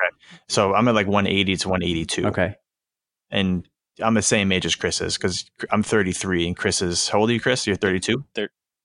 Okay. 0.00 0.16
So 0.48 0.74
I'm 0.74 0.88
at 0.88 0.94
like 0.94 1.06
180 1.06 1.56
to 1.56 1.68
182. 1.68 2.26
Okay. 2.26 2.54
And 3.30 3.68
I'm 4.00 4.14
the 4.14 4.22
same 4.22 4.52
age 4.52 4.64
as 4.64 4.74
Chris 4.74 5.00
is 5.00 5.16
because 5.16 5.50
I'm 5.70 5.82
33 5.82 6.46
and 6.46 6.56
Chris 6.56 6.80
is, 6.82 7.08
how 7.08 7.20
old 7.20 7.30
are 7.30 7.32
you, 7.32 7.40
Chris? 7.40 7.66
You're 7.66 7.76
32? 7.76 8.24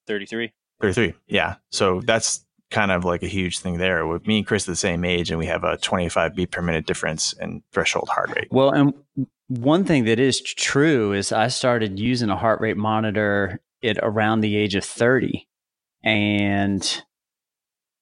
33. 0.08 0.54
33. 0.82 1.14
Yeah. 1.28 1.56
So 1.70 2.02
that's 2.02 2.46
kind 2.72 2.92
of 2.92 3.06
like 3.06 3.22
a 3.24 3.28
huge 3.28 3.60
thing 3.60 3.78
there. 3.78 4.06
With 4.08 4.26
me 4.26 4.40
and 4.40 4.48
Chris 4.48 4.68
are 4.68 4.72
the 4.72 4.76
same 4.76 5.06
age 5.06 5.30
and 5.30 5.40
we 5.40 5.46
have 5.46 5.64
a 5.64 5.78
25 5.78 6.36
beat 6.36 6.52
per 6.52 6.62
minute 6.62 6.86
difference 6.86 7.34
in 7.34 7.62
threshold 7.72 8.10
heart 8.10 8.32
rate. 8.36 8.48
Well, 8.52 8.72
and 8.72 8.94
one 9.48 9.86
thing 9.86 10.06
that 10.06 10.20
is 10.20 10.42
true 10.42 11.14
is 11.14 11.32
I 11.32 11.48
started 11.50 12.00
using 12.00 12.30
a 12.30 12.36
heart 12.36 12.60
rate 12.60 12.78
monitor 12.78 13.62
at 13.84 13.98
around 14.02 14.42
the 14.42 14.56
age 14.56 14.76
of 14.76 14.84
30. 14.84 15.48
And 16.04 17.04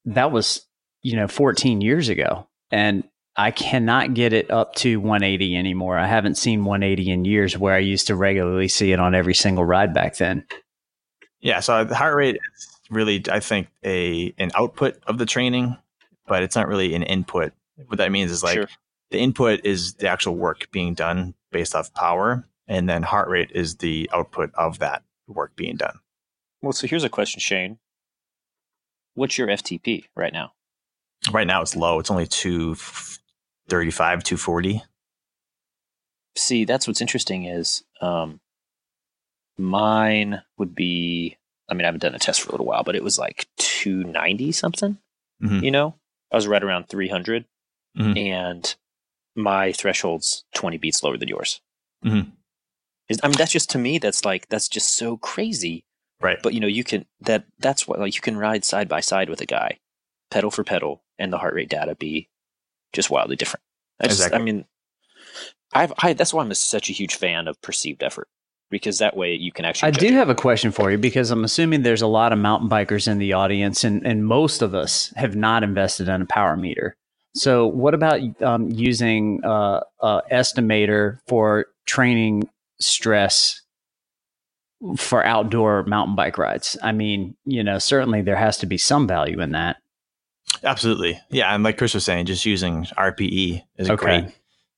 that 0.06 0.32
was, 0.32 0.66
you 1.02 1.16
know, 1.16 1.28
14 1.28 1.82
years 1.82 2.10
ago. 2.10 2.48
And 2.72 3.04
I 3.36 3.52
cannot 3.52 4.14
get 4.14 4.34
it 4.34 4.52
up 4.52 4.76
to 4.76 4.98
180 5.00 5.56
anymore. 5.56 5.98
I 5.98 6.08
haven't 6.08 6.36
seen 6.36 6.66
180 6.66 7.12
in 7.12 7.26
years 7.26 7.58
where 7.58 7.74
I 7.74 7.80
used 7.80 8.08
to 8.08 8.16
regularly 8.16 8.68
see 8.68 8.92
it 8.92 9.00
on 9.00 9.16
every 9.16 9.34
single 9.34 9.66
ride 9.66 9.94
back 9.94 10.18
then. 10.18 10.46
Yeah. 11.40 11.60
So 11.62 11.84
the 11.84 11.96
heart 11.96 12.16
rate 12.16 12.36
is 12.56 12.68
really, 12.90 13.24
I 13.32 13.40
think, 13.40 13.68
a 13.86 14.34
an 14.38 14.52
output 14.54 14.98
of 15.08 15.18
the 15.18 15.26
training, 15.26 15.78
but 16.28 16.44
it's 16.44 16.56
not 16.56 16.68
really 16.68 16.94
an 16.94 17.04
input. 17.04 17.54
What 17.88 17.98
that 17.98 18.12
means 18.12 18.32
is 18.32 18.44
like 18.44 18.54
Sure. 18.54 18.68
the 19.12 19.20
input 19.20 19.66
is 19.66 19.96
the 19.96 20.08
actual 20.08 20.36
work 20.36 20.70
being 20.72 20.94
done 20.94 21.34
based 21.52 21.74
off 21.74 21.94
power, 21.94 22.46
and 22.68 22.88
then 22.88 23.02
heart 23.02 23.28
rate 23.30 23.52
is 23.54 23.78
the 23.78 24.10
output 24.14 24.52
of 24.56 24.80
that 24.80 25.04
work 25.28 25.56
being 25.56 25.78
done. 25.78 26.00
Well, 26.62 26.74
so 26.74 26.86
here's 26.86 27.04
a 27.04 27.10
question, 27.10 27.40
Shane. 27.40 27.80
What's 29.16 29.38
your 29.38 29.48
FTP 29.48 30.06
right 30.16 30.32
now? 30.32 30.52
Right 31.30 31.46
now 31.46 31.62
it's 31.62 31.76
low. 31.76 32.00
It's 32.00 32.10
only 32.10 32.26
235, 32.26 34.24
240. 34.24 34.82
See, 36.38 36.66
that's 36.66 36.88
what's 36.88 37.02
interesting 37.02 37.46
is 37.46 37.84
um, 38.02 38.40
mine 39.58 40.42
would 40.58 40.74
be. 40.76 41.38
I 41.70 41.74
mean, 41.74 41.86
I 41.86 41.88
haven't 41.88 42.02
done 42.02 42.16
a 42.16 42.20
test 42.20 42.42
for 42.42 42.50
a 42.50 42.52
little 42.52 42.66
while, 42.66 42.84
but 42.84 42.96
it 42.96 43.04
was 43.04 43.18
like 43.20 43.48
290 43.58 44.52
something. 44.52 44.98
Mhm. 45.42 45.64
You 45.64 45.72
know, 45.72 45.96
I 46.32 46.36
was 46.36 46.48
right 46.48 46.64
around 46.64 46.90
300, 46.90 47.46
Mhm. 47.98 48.18
and 48.20 48.76
my 49.36 49.72
threshold's 49.72 50.44
20 50.56 50.78
beats 50.78 51.02
lower 51.04 51.18
than 51.18 51.30
yours. 51.30 51.62
Mm-hmm. 52.04 52.32
I 53.24 53.28
mean, 53.28 53.38
that's 53.38 53.52
just 53.52 53.70
to 53.72 53.78
me. 53.78 53.98
That's 54.00 54.24
like 54.26 54.48
that's 54.50 54.68
just 54.70 54.96
so 54.96 55.18
crazy. 55.18 55.86
Right. 56.22 56.40
But 56.42 56.54
you 56.54 56.60
know, 56.60 56.68
you 56.68 56.84
can 56.84 57.06
that 57.22 57.46
that's 57.60 57.88
what 57.88 58.00
like 58.00 58.16
you 58.16 58.22
can 58.22 58.38
ride 58.38 58.64
side 58.66 58.88
by 58.88 59.02
side 59.02 59.30
with 59.30 59.42
a 59.42 59.46
guy, 59.46 59.80
pedal 60.30 60.50
for 60.52 60.64
pedal, 60.64 61.04
and 61.20 61.32
the 61.32 61.38
heart 61.38 61.54
rate 61.54 61.70
data 61.70 61.96
be 61.96 62.30
just 62.94 63.10
wildly 63.10 63.36
different. 63.36 63.64
I 64.00 64.08
just, 64.08 64.20
Exactly. 64.20 64.40
I 64.40 64.44
mean, 64.44 64.66
I've 65.74 65.94
I 66.00 66.14
that's 66.14 66.34
why 66.34 66.44
I'm 66.44 66.54
such 66.54 66.90
a 66.90 66.94
huge 66.94 67.16
fan 67.16 67.48
of 67.48 67.62
perceived 67.62 68.04
effort 68.04 68.28
because 68.70 69.00
that 69.00 69.16
way 69.16 69.34
you 69.34 69.52
can 69.52 69.66
actually. 69.66 69.88
I 69.88 69.92
do 69.92 70.08
it. 70.08 70.14
have 70.14 70.30
a 70.30 70.36
question 70.36 70.72
for 70.72 70.92
you 70.92 70.98
because 70.98 71.32
I'm 71.32 71.44
assuming 71.44 71.84
there's 71.84 72.02
a 72.02 72.08
lot 72.08 72.34
of 72.34 72.40
mountain 72.40 72.70
bikers 72.70 73.08
in 73.08 73.20
the 73.20 73.34
audience, 73.34 73.84
and, 73.84 74.06
and 74.06 74.26
most 74.26 74.62
of 74.62 74.76
us 74.76 75.14
have 75.16 75.36
not 75.36 75.64
invested 75.64 76.10
in 76.10 76.22
a 76.22 76.26
power 76.26 76.58
meter. 76.58 76.96
So, 77.34 77.68
what 77.68 77.94
about 77.94 78.20
um, 78.42 78.70
using 78.72 79.44
uh, 79.46 79.82
a 80.02 80.22
estimator 80.32 81.20
for 81.28 81.68
training 81.86 82.50
stress 82.80 83.62
for 84.98 85.24
outdoor 85.26 85.84
mountain 85.84 86.16
bike 86.16 86.38
rides. 86.38 86.78
I 86.82 86.92
mean, 86.92 87.36
you 87.46 87.64
know, 87.64 87.78
certainly 87.78 88.22
there 88.22 88.36
has 88.36 88.58
to 88.58 88.66
be 88.66 88.78
some 88.78 89.08
value 89.08 89.40
in 89.40 89.52
that. 89.52 89.78
Absolutely. 90.64 91.20
Yeah. 91.30 91.54
And 91.54 91.64
like 91.64 91.78
Chris 91.78 91.94
was 91.94 92.06
saying, 92.06 92.26
just 92.26 92.46
using 92.46 92.86
RPE 92.98 93.64
is 93.78 93.90
okay. 93.90 94.04
great. 94.04 94.36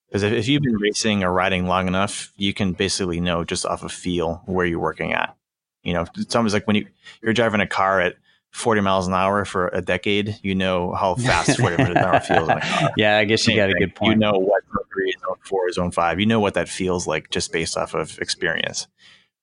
Because 0.08 0.23
if, 0.23 0.34
if 0.34 0.47
you've 0.47 0.62
been 0.62 0.78
racing 0.78 1.23
or 1.23 1.34
riding 1.34 1.67
long 1.67 1.88
enough, 1.88 2.32
you 2.38 2.54
can 2.54 2.73
basically 2.73 3.19
know 3.19 3.43
just 3.43 3.65
off 3.65 3.84
of 3.84 3.91
feel 3.91 4.43
where 4.45 4.65
you're 4.65 4.80
working 4.80 5.13
at. 5.13 5.36
You 5.84 5.93
know, 5.93 6.06
it's 6.15 6.36
almost 6.36 6.54
like 6.54 6.67
when 6.67 6.78
you, 6.78 6.88
you're 7.21 7.34
driving 7.34 7.62
a 7.62 7.67
car 7.67 7.99
at 7.99 8.15
40 8.52 8.82
miles 8.82 9.08
an 9.08 9.13
hour 9.15 9.43
for 9.43 9.69
a 9.69 9.82
decade, 9.82 10.39
you 10.43 10.54
know 10.56 10.93
how 10.93 11.15
fast 11.15 11.60
40 11.60 11.78
miles 11.78 11.89
an 11.89 11.97
hour 11.97 12.19
feels 12.19 12.49
in 12.49 12.58
a 12.58 12.62
car. 12.62 12.91
Yeah, 12.97 13.17
I 13.17 13.26
guess 13.26 13.45
you 13.47 13.56
got 13.56 13.69
a 13.69 13.73
good 13.73 13.95
point. 13.95 14.13
You 14.13 14.19
know 14.19 14.34
what 14.34 14.63
zone 14.65 14.86
three, 14.93 15.13
zone 15.19 15.38
four, 15.43 15.71
zone 15.71 15.91
five. 15.91 16.19
You 16.19 16.28
know 16.28 16.39
what 16.39 16.54
that 16.54 16.69
feels 16.69 17.08
like 17.08 17.32
just 17.32 17.52
based 17.52 17.76
off 17.76 17.93
of 17.95 18.17
experience. 18.19 18.88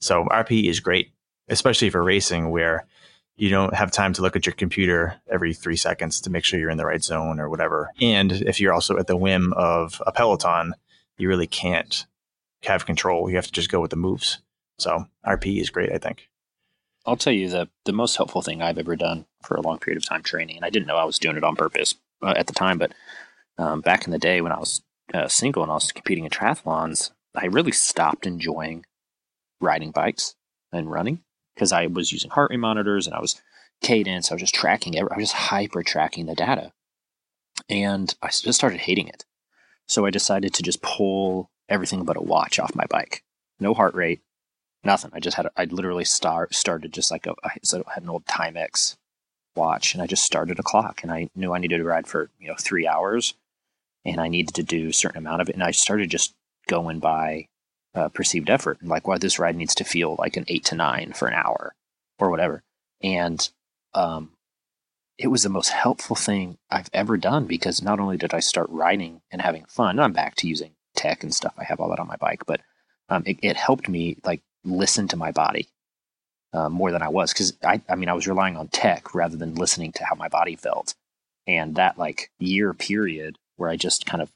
So 0.00 0.24
RPE 0.26 0.70
is 0.70 0.80
great, 0.80 1.10
especially 1.48 1.90
for 1.90 2.02
racing 2.02 2.50
where 2.50 2.86
you 3.40 3.48
don't 3.48 3.74
have 3.74 3.90
time 3.90 4.12
to 4.12 4.20
look 4.20 4.36
at 4.36 4.44
your 4.44 4.54
computer 4.54 5.14
every 5.30 5.54
three 5.54 5.76
seconds 5.76 6.20
to 6.20 6.30
make 6.30 6.44
sure 6.44 6.60
you're 6.60 6.68
in 6.68 6.76
the 6.76 6.84
right 6.84 7.02
zone 7.02 7.40
or 7.40 7.48
whatever. 7.48 7.90
And 7.98 8.30
if 8.30 8.60
you're 8.60 8.74
also 8.74 8.98
at 8.98 9.06
the 9.06 9.16
whim 9.16 9.54
of 9.54 10.02
a 10.06 10.12
peloton, 10.12 10.74
you 11.16 11.26
really 11.26 11.46
can't 11.46 12.04
have 12.64 12.84
control. 12.84 13.30
You 13.30 13.36
have 13.36 13.46
to 13.46 13.52
just 13.52 13.70
go 13.70 13.80
with 13.80 13.92
the 13.92 13.96
moves. 13.96 14.42
So 14.78 15.06
RP 15.26 15.58
is 15.58 15.70
great, 15.70 15.90
I 15.90 15.96
think. 15.96 16.28
I'll 17.06 17.16
tell 17.16 17.32
you 17.32 17.48
the 17.48 17.70
the 17.86 17.94
most 17.94 18.16
helpful 18.16 18.42
thing 18.42 18.60
I've 18.60 18.76
ever 18.76 18.94
done 18.94 19.24
for 19.42 19.54
a 19.54 19.62
long 19.62 19.78
period 19.78 19.96
of 19.96 20.06
time 20.06 20.22
training, 20.22 20.56
and 20.56 20.64
I 20.66 20.70
didn't 20.70 20.86
know 20.86 20.96
I 20.96 21.04
was 21.04 21.18
doing 21.18 21.38
it 21.38 21.44
on 21.44 21.56
purpose 21.56 21.94
uh, 22.22 22.34
at 22.36 22.46
the 22.46 22.52
time, 22.52 22.76
but 22.76 22.92
um, 23.56 23.80
back 23.80 24.04
in 24.04 24.10
the 24.10 24.18
day 24.18 24.42
when 24.42 24.52
I 24.52 24.58
was 24.58 24.82
uh, 25.14 25.28
single 25.28 25.62
and 25.62 25.72
I 25.72 25.76
was 25.76 25.92
competing 25.92 26.24
in 26.24 26.30
triathlons, 26.30 27.10
I 27.34 27.46
really 27.46 27.72
stopped 27.72 28.26
enjoying 28.26 28.84
riding 29.62 29.92
bikes 29.92 30.34
and 30.72 30.90
running 30.90 31.22
because 31.60 31.72
I 31.72 31.88
was 31.88 32.10
using 32.10 32.30
heart 32.30 32.50
rate 32.50 32.56
monitors 32.56 33.06
and 33.06 33.14
I 33.14 33.20
was 33.20 33.38
cadence. 33.82 34.30
I 34.30 34.34
was 34.34 34.40
just 34.40 34.54
tracking 34.54 34.94
it. 34.94 35.02
I 35.02 35.16
was 35.16 35.24
just 35.24 35.34
hyper 35.34 35.82
tracking 35.82 36.24
the 36.24 36.34
data, 36.34 36.72
and 37.68 38.14
I 38.22 38.28
just 38.28 38.54
started 38.54 38.80
hating 38.80 39.08
it. 39.08 39.26
So 39.86 40.06
I 40.06 40.10
decided 40.10 40.54
to 40.54 40.62
just 40.62 40.80
pull 40.80 41.50
everything 41.68 42.04
but 42.04 42.16
a 42.16 42.22
watch 42.22 42.58
off 42.58 42.74
my 42.74 42.86
bike. 42.88 43.22
No 43.60 43.74
heart 43.74 43.94
rate, 43.94 44.22
Nothing. 44.82 45.10
I 45.12 45.20
just 45.20 45.36
had 45.36 45.48
I 45.54 45.64
literally 45.64 46.06
start 46.06 46.54
started 46.54 46.94
just 46.94 47.10
like 47.10 47.26
a 47.26 47.34
I 47.44 47.58
had 47.92 48.02
an 48.02 48.08
old 48.08 48.24
Timex 48.24 48.96
watch 49.54 49.92
and 49.92 50.02
I 50.02 50.06
just 50.06 50.24
started 50.24 50.58
a 50.58 50.62
clock 50.62 51.02
and 51.02 51.12
I 51.12 51.28
knew 51.34 51.52
I 51.52 51.58
needed 51.58 51.76
to 51.78 51.84
ride 51.84 52.06
for 52.06 52.30
you 52.38 52.48
know 52.48 52.54
three 52.58 52.86
hours 52.86 53.34
and 54.06 54.18
I 54.18 54.28
needed 54.28 54.54
to 54.54 54.62
do 54.62 54.88
a 54.88 54.94
certain 54.94 55.18
amount 55.18 55.42
of 55.42 55.50
it 55.50 55.54
and 55.54 55.62
I 55.62 55.72
started 55.72 56.08
just 56.08 56.34
going 56.66 57.00
by 57.00 57.48
uh, 57.94 58.08
perceived 58.08 58.50
effort 58.50 58.78
and 58.80 58.88
like 58.88 59.06
well 59.06 59.18
this 59.18 59.38
ride 59.38 59.56
needs 59.56 59.74
to 59.74 59.84
feel 59.84 60.16
like 60.18 60.36
an 60.36 60.44
eight 60.48 60.64
to 60.64 60.74
nine 60.74 61.12
for 61.12 61.28
an 61.28 61.34
hour 61.34 61.74
or 62.18 62.30
whatever 62.30 62.62
and 63.02 63.50
um, 63.94 64.30
it 65.18 65.28
was 65.28 65.42
the 65.42 65.48
most 65.48 65.70
helpful 65.70 66.16
thing 66.16 66.56
I've 66.70 66.90
ever 66.92 67.16
done 67.16 67.46
because 67.46 67.82
not 67.82 67.98
only 67.98 68.16
did 68.16 68.32
I 68.32 68.40
start 68.40 68.68
riding 68.70 69.22
and 69.30 69.42
having 69.42 69.64
fun 69.64 69.90
and 69.90 70.00
I'm 70.00 70.12
back 70.12 70.36
to 70.36 70.48
using 70.48 70.72
tech 70.94 71.22
and 71.22 71.34
stuff 71.34 71.54
I 71.58 71.64
have 71.64 71.80
all 71.80 71.90
that 71.90 72.00
on 72.00 72.06
my 72.06 72.16
bike 72.16 72.46
but 72.46 72.60
um, 73.08 73.24
it, 73.26 73.38
it 73.42 73.56
helped 73.56 73.88
me 73.88 74.18
like 74.24 74.42
listen 74.64 75.08
to 75.08 75.16
my 75.16 75.32
body 75.32 75.68
uh, 76.52 76.68
more 76.68 76.90
than 76.90 77.02
I 77.02 77.08
was 77.08 77.32
because 77.32 77.56
I, 77.62 77.80
I 77.88 77.94
mean, 77.94 78.08
I 78.08 78.14
was 78.14 78.26
relying 78.26 78.56
on 78.56 78.68
tech 78.68 79.14
rather 79.14 79.36
than 79.36 79.54
listening 79.54 79.92
to 79.92 80.04
how 80.04 80.14
my 80.14 80.28
body 80.28 80.56
felt. 80.56 80.94
And 81.46 81.76
that 81.76 81.98
like 81.98 82.30
year 82.38 82.74
period 82.74 83.38
where 83.56 83.70
I 83.70 83.76
just 83.76 84.06
kind 84.06 84.22
of 84.22 84.30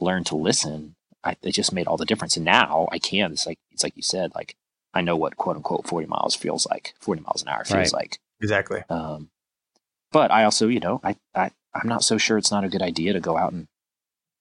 learned 0.00 0.26
to 0.26 0.36
listen, 0.36 0.94
I, 1.24 1.36
it 1.42 1.52
just 1.52 1.72
made 1.72 1.86
all 1.86 1.96
the 1.96 2.06
difference. 2.06 2.36
And 2.36 2.44
now 2.44 2.88
I 2.90 2.98
can. 2.98 3.32
It's 3.32 3.46
like 3.46 3.58
it's 3.70 3.82
like 3.82 3.96
you 3.96 4.02
said, 4.02 4.32
like 4.34 4.56
I 4.94 5.00
know 5.00 5.16
what 5.16 5.36
quote 5.36 5.56
unquote 5.56 5.86
forty 5.86 6.06
miles 6.06 6.34
feels 6.34 6.66
like. 6.66 6.94
Forty 7.00 7.22
miles 7.22 7.42
an 7.42 7.48
hour 7.48 7.64
feels 7.64 7.92
right. 7.92 8.02
like 8.02 8.18
exactly. 8.40 8.82
Um, 8.88 9.30
but 10.10 10.30
I 10.30 10.44
also, 10.44 10.68
you 10.68 10.80
know, 10.80 11.00
I, 11.02 11.16
I 11.34 11.50
I'm 11.74 11.88
not 11.88 12.04
so 12.04 12.18
sure 12.18 12.38
it's 12.38 12.50
not 12.50 12.64
a 12.64 12.68
good 12.68 12.82
idea 12.82 13.12
to 13.12 13.20
go 13.20 13.36
out 13.38 13.52
and 13.52 13.66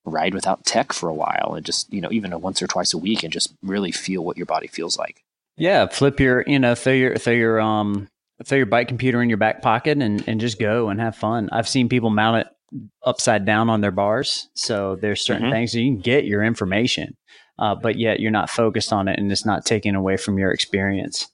ride 0.03 0.33
without 0.33 0.65
tech 0.65 0.93
for 0.93 1.09
a 1.09 1.13
while 1.13 1.53
and 1.55 1.65
just, 1.65 1.91
you 1.93 2.01
know, 2.01 2.11
even 2.11 2.39
once 2.41 2.61
or 2.61 2.67
twice 2.67 2.93
a 2.93 2.97
week 2.97 3.23
and 3.23 3.31
just 3.31 3.53
really 3.61 3.91
feel 3.91 4.23
what 4.23 4.37
your 4.37 4.45
body 4.45 4.67
feels 4.67 4.97
like. 4.97 5.23
Yeah. 5.57 5.87
Flip 5.87 6.19
your, 6.19 6.43
you 6.47 6.59
know, 6.59 6.75
throw 6.75 6.93
your, 6.93 7.15
throw 7.17 7.33
your, 7.33 7.61
um, 7.61 8.07
throw 8.43 8.57
your 8.57 8.65
bike 8.65 8.87
computer 8.87 9.21
in 9.21 9.29
your 9.29 9.37
back 9.37 9.61
pocket 9.61 9.99
and, 9.99 10.27
and 10.27 10.41
just 10.41 10.59
go 10.59 10.89
and 10.89 10.99
have 10.99 11.15
fun. 11.15 11.49
I've 11.51 11.69
seen 11.69 11.87
people 11.87 12.09
mount 12.09 12.47
it 12.47 12.53
upside 13.03 13.45
down 13.45 13.69
on 13.69 13.81
their 13.81 13.91
bars. 13.91 14.49
So 14.53 14.95
there's 14.95 15.21
certain 15.21 15.43
mm-hmm. 15.43 15.53
things 15.53 15.75
you 15.75 15.91
can 15.91 16.01
get 16.01 16.25
your 16.25 16.43
information, 16.43 17.15
uh, 17.59 17.75
but 17.75 17.97
yet 17.97 18.19
you're 18.19 18.31
not 18.31 18.49
focused 18.49 18.93
on 18.93 19.07
it 19.07 19.19
and 19.19 19.31
it's 19.31 19.45
not 19.45 19.65
taken 19.65 19.95
away 19.95 20.17
from 20.17 20.37
your 20.37 20.51
experience. 20.51 21.27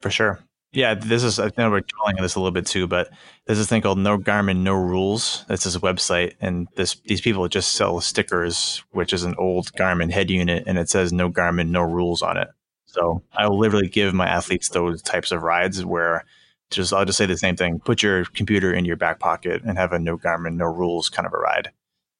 For 0.00 0.10
sure. 0.10 0.40
Yeah, 0.72 0.94
this 0.94 1.22
is. 1.22 1.38
I 1.38 1.50
know 1.56 1.70
we're 1.70 1.80
calling 1.80 2.16
this 2.16 2.34
a 2.34 2.40
little 2.40 2.52
bit 2.52 2.66
too, 2.66 2.86
but 2.86 3.08
there's 3.46 3.58
this 3.58 3.68
thing 3.68 3.80
called 3.80 3.98
No 3.98 4.18
Garmin, 4.18 4.58
No 4.58 4.74
Rules. 4.74 5.46
That's 5.48 5.64
this 5.64 5.78
website, 5.78 6.34
and 6.42 6.68
this 6.76 6.96
these 7.06 7.22
people 7.22 7.48
just 7.48 7.72
sell 7.72 8.02
stickers, 8.02 8.84
which 8.90 9.14
is 9.14 9.24
an 9.24 9.34
old 9.38 9.72
Garmin 9.72 10.10
head 10.12 10.30
unit, 10.30 10.64
and 10.66 10.76
it 10.76 10.90
says 10.90 11.10
No 11.10 11.30
Garmin, 11.30 11.70
No 11.70 11.80
Rules 11.80 12.20
on 12.20 12.36
it. 12.36 12.48
So 12.84 13.22
I 13.32 13.48
will 13.48 13.58
literally 13.58 13.88
give 13.88 14.12
my 14.12 14.26
athletes 14.26 14.68
those 14.68 15.00
types 15.00 15.32
of 15.32 15.42
rides 15.42 15.84
where 15.86 16.26
just 16.70 16.92
I'll 16.92 17.04
just 17.04 17.18
say 17.18 17.26
the 17.26 17.36
same 17.36 17.56
thing: 17.56 17.80
put 17.80 18.02
your 18.02 18.24
computer 18.26 18.72
in 18.72 18.84
your 18.84 18.96
back 18.96 19.20
pocket 19.20 19.62
and 19.64 19.78
have 19.78 19.92
a 19.92 19.98
No 19.98 20.18
Garmin, 20.18 20.56
No 20.56 20.66
Rules 20.66 21.08
kind 21.08 21.26
of 21.26 21.32
a 21.32 21.38
ride 21.38 21.70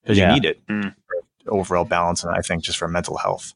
because 0.03 0.19
yeah. 0.19 0.29
you 0.35 0.41
need 0.41 0.49
it 0.49 0.67
mm. 0.67 0.95
for 1.45 1.53
overall 1.53 1.85
balance, 1.85 2.25
and 2.25 2.35
I 2.35 2.41
think 2.41 2.63
just 2.63 2.79
for 2.79 2.89
mental 2.89 3.17
health. 3.17 3.55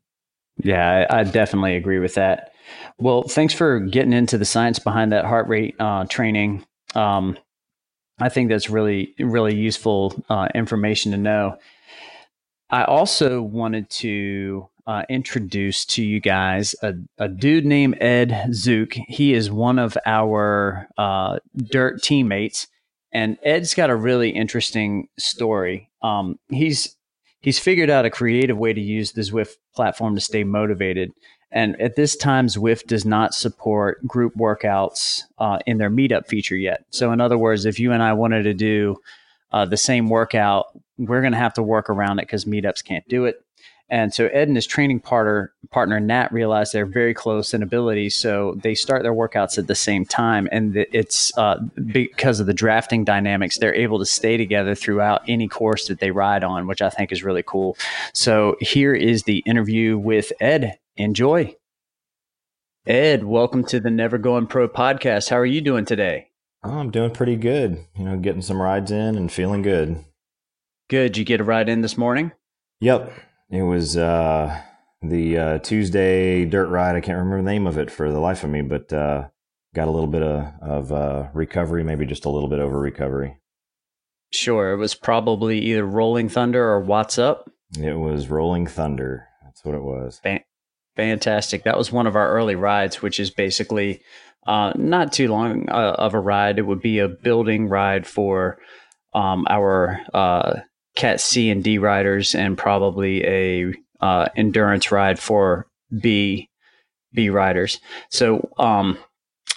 Yeah, 0.63 1.07
I, 1.11 1.21
I 1.21 1.25
definitely 1.25 1.77
agree 1.77 1.99
with 1.99 2.15
that. 2.15 2.53
Well, 2.99 3.23
thanks 3.23 3.55
for 3.55 3.81
getting 3.81 4.13
into 4.13 4.39
the 4.39 4.45
science 4.45 4.79
behind 4.79 5.13
that 5.13 5.25
heart 5.25 5.49
rate 5.49 5.75
uh, 5.79 6.05
training. 6.05 6.65
Um, 6.95 7.39
I 8.21 8.29
think 8.29 8.51
that's 8.51 8.71
really, 8.71 9.15
really 9.19 9.55
useful 9.55 10.23
uh, 10.29 10.49
information 10.55 11.13
to 11.13 11.19
know. 11.19 11.59
I 12.71 12.85
also 12.85 13.43
wanted 13.43 13.91
to 13.91 14.69
uh, 14.87 15.05
introduce 15.09 15.85
to 15.85 16.03
you 16.03 16.21
guys 16.21 16.75
a, 16.83 16.95
a, 17.19 17.29
dude 17.29 17.65
named 17.65 17.97
Ed 18.01 18.49
Zook. 18.53 18.95
He 18.95 19.33
is 19.33 19.51
one 19.51 19.79
of 19.79 19.97
our 20.05 20.89
uh, 20.99 21.39
dirt 21.57 22.03
teammates, 22.03 22.67
and 23.13 23.39
Ed's 23.45 23.75
got 23.75 23.91
a 23.91 23.97
really 23.97 24.31
interesting 24.31 25.09
story. 25.19 25.91
Um, 26.03 26.39
he's 26.49 26.97
he's 27.41 27.59
figured 27.59 27.91
out 27.91 28.07
a 28.07 28.11
creative 28.11 28.59
way 28.59 28.73
to 28.73 28.81
use 28.81 29.13
the 29.13 29.21
Zwift 29.21 29.57
platform 29.75 30.15
to 30.17 30.21
stay 30.21 30.43
motivated. 30.43 31.13
And 31.53 31.79
at 31.81 31.97
this 31.97 32.17
time, 32.17 32.47
Zwift 32.47 32.87
does 32.87 33.05
not 33.05 33.35
support 33.35 34.05
group 34.07 34.35
workouts 34.37 35.25
uh, 35.39 35.59
in 35.67 35.77
their 35.77 35.91
meetup 35.91 36.27
feature 36.27 36.57
yet. 36.57 36.87
So, 36.91 37.13
in 37.13 37.21
other 37.21 37.37
words, 37.37 37.67
if 37.67 37.79
you 37.79 37.93
and 37.93 38.03
I 38.03 38.15
wanted 38.15 38.45
to 38.45 38.55
do 38.55 38.97
uh, 39.53 39.67
the 39.67 39.77
same 39.77 40.09
workout, 40.09 40.67
we're 40.97 41.21
going 41.21 41.33
to 41.33 41.39
have 41.39 41.55
to 41.55 41.63
work 41.63 41.91
around 41.91 42.19
it 42.19 42.23
because 42.23 42.47
meetups 42.47 42.83
can't 42.83 43.07
do 43.07 43.27
it. 43.27 43.45
And 43.93 44.15
so 44.15 44.29
Ed 44.29 44.49
and 44.49 44.57
his 44.57 44.67
training 44.67 45.01
partner 45.01 45.53
partner 45.71 46.01
Nat 46.01 46.33
realize 46.33 46.73
they're 46.73 46.87
very 46.87 47.13
close 47.13 47.53
in 47.53 47.63
ability, 47.63 48.09
so 48.09 48.59
they 48.63 48.75
start 48.75 49.03
their 49.03 49.13
workouts 49.13 49.59
at 49.59 49.67
the 49.67 49.75
same 49.75 50.07
time. 50.07 50.49
And 50.51 50.75
it's 50.75 51.31
uh, 51.37 51.59
because 51.85 52.41
of 52.41 52.47
the 52.47 52.55
drafting 52.55 53.05
dynamics, 53.05 53.59
they're 53.59 53.75
able 53.75 53.99
to 53.99 54.07
stay 54.07 54.39
together 54.39 54.75
throughout 54.75 55.21
any 55.29 55.47
course 55.47 55.89
that 55.89 56.01
they 56.01 56.11
ride 56.11 56.43
on, 56.43 56.67
which 56.67 56.81
I 56.81 56.89
think 56.89 57.13
is 57.13 57.23
really 57.23 57.43
cool. 57.47 57.77
So 58.15 58.57
here 58.61 58.95
is 58.95 59.25
the 59.25 59.43
interview 59.45 59.99
with 59.99 60.33
Ed 60.41 60.79
enjoy. 60.97 61.55
Ed, 62.87 63.25
welcome 63.25 63.63
to 63.67 63.79
the 63.79 63.91
Never 63.91 64.17
Going 64.17 64.47
Pro 64.47 64.69
podcast. 64.69 65.29
How 65.29 65.37
are 65.37 65.45
you 65.45 65.61
doing 65.61 65.85
today? 65.85 66.29
Oh, 66.65 66.79
I'm 66.79 66.91
doing 66.91 67.11
pretty 67.11 67.37
good. 67.37 67.85
You 67.95 68.07
know, 68.07 68.17
getting 68.17 68.41
some 68.41 68.61
rides 68.61 68.91
in 68.91 69.17
and 69.17 69.31
feeling 69.31 69.61
good. 69.61 70.03
Good. 70.89 71.19
You 71.19 71.27
get 71.27 71.43
a 71.43 71.45
ride 71.45 71.69
in 71.69 71.83
this 71.83 71.99
morning? 71.99 72.33
Yep. 72.81 73.13
It 73.53 73.63
was 73.63 73.99
uh, 73.99 74.63
the 75.03 75.39
uh, 75.39 75.59
Tuesday 75.59 76.47
dirt 76.47 76.69
ride. 76.69 76.97
I 76.97 77.03
can't 77.03 77.19
remember 77.19 77.37
the 77.37 77.51
name 77.51 77.67
of 77.67 77.77
it 77.77 77.91
for 77.91 78.11
the 78.11 78.19
life 78.19 78.45
of 78.45 78.51
me, 78.51 78.63
but 78.63 78.91
uh, 78.91 79.29
got 79.75 79.89
a 79.89 79.91
little 79.91 80.09
bit 80.09 80.23
of, 80.23 80.47
of 80.63 80.91
uh, 80.91 81.29
recovery, 81.35 81.85
maybe 81.85 82.07
just 82.07 82.25
a 82.25 82.31
little 82.31 82.49
bit 82.49 82.61
over 82.61 82.81
recovery. 82.81 83.37
Sure. 84.33 84.73
It 84.73 84.79
was 84.79 84.95
probably 84.95 85.59
either 85.59 85.85
Rolling 85.85 86.31
Thunder 86.31 86.67
or 86.67 86.81
Watts 86.81 87.19
Up. 87.19 87.51
It 87.79 87.99
was 87.99 88.29
Rolling 88.29 88.67
Thunder. 88.67 89.29
That's 89.45 89.63
what 89.67 89.75
it 89.75 89.83
was. 89.83 90.19
Fantastic. 90.97 91.65
That 91.65 91.77
was 91.77 91.93
one 91.93 92.07
of 92.07 92.17
our 92.17 92.31
early 92.31 92.55
rides, 92.55 93.03
which 93.03 93.21
is 93.21 93.31
basically 93.31 94.01
uh, 94.47 94.73
not 94.77 95.13
too 95.13 95.29
long 95.29 95.69
uh, 95.69 95.97
of 95.99 96.15
a 96.15 96.21
ride. 96.21 96.59
It 96.59 96.67
would 96.67 96.81
be 96.81 97.01
a 97.01 97.09
building 97.09 97.69
ride 97.69 98.07
for 98.07 98.59
um, 99.13 99.47
our 99.51 100.01
uh, 100.15 100.61
Cat 101.03 101.21
C 101.21 101.51
and 101.51 101.65
D 101.65 101.79
riders, 101.79 102.35
and 102.35 102.57
probably 102.57 103.25
a 103.27 103.75
uh, 104.01 104.29
endurance 104.37 104.93
ride 104.93 105.19
for 105.19 105.67
B 106.01 106.49
B 107.13 107.29
riders. 107.31 107.81
So. 108.11 108.49
Um, 108.59 108.99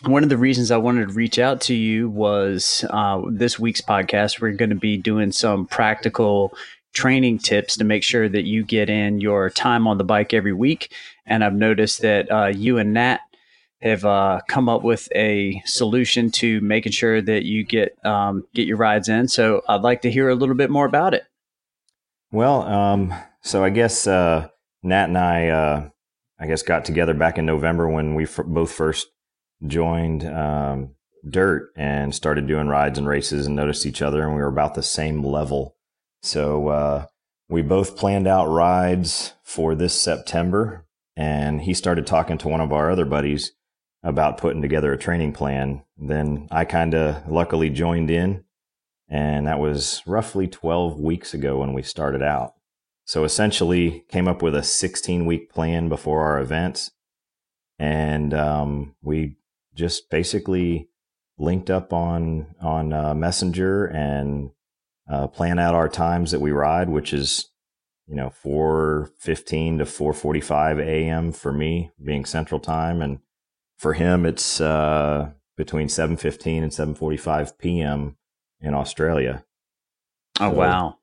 one 0.02 0.24
of 0.24 0.30
the 0.30 0.38
reasons 0.38 0.72
I 0.72 0.78
wanted 0.78 1.08
to 1.08 1.14
reach 1.14 1.39
out 1.39 1.62
to 1.62 1.74
you 1.74 2.10
was 2.10 2.86
uh, 2.89 3.22
this 3.32 3.58
week's 3.58 3.82
podcast. 3.82 4.41
We're 4.41 4.52
going 4.52 4.70
to 4.70 4.76
be 4.76 4.98
doing 4.98 5.32
some 5.32 5.66
practical 5.66 6.52
training 6.93 7.39
tips 7.39 7.78
to 7.78 7.86
make 7.86 8.04
sure 8.04 8.28
that 8.28 8.43
you 8.43 8.64
get 8.64 8.89
in 8.89 9.22
your 9.22 9.50
time 9.50 9.88
on 9.88 9.98
the 9.98 10.04
bike 10.04 10.34
every 10.34 10.54
week. 10.54 10.91
And 11.26 11.43
I've 11.43 11.56
noticed 11.56 12.02
that 12.02 12.30
uh, 12.30 12.48
you 12.48 12.78
and 12.78 12.93
Nat 12.93 13.20
have 13.82 14.04
uh, 14.04 14.41
come 14.50 14.68
up 14.70 14.84
with 14.84 15.08
a 15.16 15.62
solution 15.66 16.30
to 16.32 16.60
making 16.62 16.91
sure 16.91 17.22
that 17.22 17.46
you 17.46 17.64
get 17.64 17.96
um, 18.06 18.43
get 18.54 18.68
your 18.68 18.78
rides 18.78 19.08
in. 19.08 19.28
So 19.28 19.62
I'd 19.70 19.82
like 19.82 20.02
to 20.02 20.12
hear 20.12 20.30
a 20.30 20.36
little 20.36 20.56
bit 20.56 20.70
more 20.70 20.86
about 20.86 21.14
it. 21.14 21.24
Well, 22.32 22.63
um, 22.63 23.13
so 23.41 23.63
I 23.63 23.69
guess 23.69 24.07
uh, 24.07 24.49
Nat 24.84 25.05
and 25.05 25.17
I, 25.17 25.47
uh, 25.49 25.89
I 26.39 26.47
guess, 26.47 26.63
got 26.63 26.86
together 26.86 27.13
back 27.13 27.38
in 27.38 27.45
November 27.45 27.88
when 27.89 28.15
we 28.15 28.23
f- 28.23 28.39
both 28.45 28.71
first 28.71 29.07
joined 29.65 30.26
um, 30.26 30.95
Dirt 31.28 31.71
and 31.76 32.13
started 32.13 32.47
doing 32.47 32.67
rides 32.67 32.97
and 32.97 33.07
races 33.07 33.47
and 33.47 33.55
noticed 33.55 33.86
each 33.86 34.01
other, 34.01 34.23
and 34.23 34.36
we 34.36 34.41
were 34.41 34.47
about 34.47 34.76
the 34.76 34.84
same 34.84 35.23
level. 35.23 35.76
So 36.21 36.67
uh, 36.67 37.05
we 37.49 37.61
both 37.61 37.97
planned 37.97 38.28
out 38.28 38.47
rides 38.47 39.34
for 39.43 39.76
this 39.76 39.99
September, 39.99 40.86
and 41.15 41.61
he 41.61 41.73
started 41.73 42.05
talking 42.05 42.38
to 42.39 42.47
one 42.47 42.61
of 42.61 42.73
our 42.73 42.91
other 42.91 43.05
buddies 43.05 43.51
about 44.03 44.38
putting 44.38 44.61
together 44.61 44.93
a 44.93 44.97
training 44.97 45.34
plan. 45.34 45.84
Then 45.97 46.47
I 46.51 46.65
kind 46.65 46.93
of 46.93 47.28
luckily 47.28 47.69
joined 47.69 48.11
in, 48.11 48.43
and 49.08 49.47
that 49.47 49.60
was 49.60 50.01
roughly 50.06 50.47
12 50.47 50.99
weeks 50.99 51.34
ago 51.34 51.60
when 51.60 51.74
we 51.74 51.82
started 51.82 52.22
out. 52.22 52.53
So 53.06 53.24
essentially, 53.24 54.03
came 54.10 54.28
up 54.28 54.41
with 54.41 54.56
a 54.56 54.64
16 54.64 55.26
week 55.26 55.51
plan 55.51 55.89
before 55.89 56.22
our 56.22 56.39
events, 56.39 56.91
and 57.78 58.34
um, 58.34 58.95
we 59.03 59.38
just 59.76 60.10
basically 60.10 60.89
linked 61.38 61.70
up 61.70 61.93
on 61.93 62.47
on 62.62 62.93
uh, 62.93 63.14
Messenger 63.14 63.86
and 63.86 64.51
uh, 65.10 65.28
plan 65.28 65.60
out 65.60 65.76
our 65.76 65.89
times 65.89 66.32
that 66.32 66.41
we 66.41 66.51
ride, 66.51 66.89
which 66.89 67.14
is 67.14 67.51
you 68.08 68.16
know 68.16 68.32
4:15 68.43 69.78
to 69.80 69.86
4:45 69.86 70.80
a.m. 70.82 71.32
for 71.32 71.51
me, 71.51 71.91
being 72.03 72.26
Central 72.26 72.60
Time, 72.60 73.01
and 73.01 73.20
for 73.78 73.93
him 73.93 74.26
it's 74.26 74.60
uh, 74.60 75.32
between 75.56 75.88
7:15 75.88 76.64
and 76.64 76.72
7:45 76.72 77.58
p.m. 77.60 78.18
in 78.66 78.74
Australia. 78.74 79.43
Oh 80.39 80.51
so, 80.51 80.57
wow. 80.57 80.97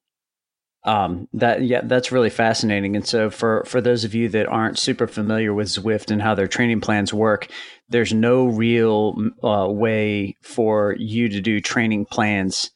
Um, 0.84 1.28
that 1.32 1.62
yeah, 1.62 1.82
that's 1.84 2.10
really 2.10 2.30
fascinating. 2.30 2.96
And 2.96 3.06
so 3.06 3.30
for 3.30 3.64
for 3.66 3.80
those 3.80 4.04
of 4.04 4.14
you 4.14 4.28
that 4.30 4.48
aren't 4.48 4.78
super 4.78 5.06
familiar 5.06 5.54
with 5.54 5.68
Zwift 5.68 6.10
and 6.10 6.20
how 6.20 6.34
their 6.34 6.48
training 6.48 6.80
plans 6.80 7.14
work, 7.14 7.48
there's 7.88 8.12
no 8.12 8.46
real 8.46 9.14
uh, 9.44 9.68
way 9.70 10.36
for 10.42 10.96
you 10.98 11.28
to 11.28 11.40
do 11.40 11.60
training 11.60 12.06
plans 12.06 12.72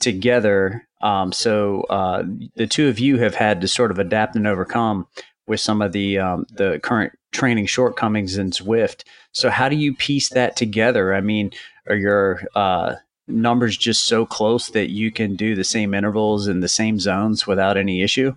together. 0.00 0.86
Um, 1.02 1.32
so 1.32 1.82
uh, 1.90 2.24
the 2.56 2.66
two 2.66 2.88
of 2.88 2.98
you 2.98 3.18
have 3.18 3.34
had 3.34 3.60
to 3.60 3.68
sort 3.68 3.90
of 3.90 3.98
adapt 3.98 4.36
and 4.36 4.46
overcome 4.46 5.06
with 5.46 5.60
some 5.60 5.82
of 5.82 5.92
the 5.92 6.18
um, 6.18 6.46
the 6.50 6.80
current 6.82 7.12
training 7.32 7.66
shortcomings 7.66 8.38
in 8.38 8.52
Zwift. 8.52 9.04
So 9.32 9.50
how 9.50 9.68
do 9.68 9.76
you 9.76 9.94
piece 9.94 10.30
that 10.30 10.56
together? 10.56 11.14
I 11.14 11.20
mean, 11.20 11.50
are 11.88 11.96
your 11.96 12.42
uh, 12.54 12.94
numbers 13.32 13.76
just 13.76 14.04
so 14.04 14.26
close 14.26 14.68
that 14.68 14.90
you 14.90 15.10
can 15.10 15.36
do 15.36 15.54
the 15.54 15.64
same 15.64 15.94
intervals 15.94 16.46
in 16.46 16.60
the 16.60 16.68
same 16.68 16.98
zones 16.98 17.46
without 17.46 17.76
any 17.76 18.02
issue? 18.02 18.36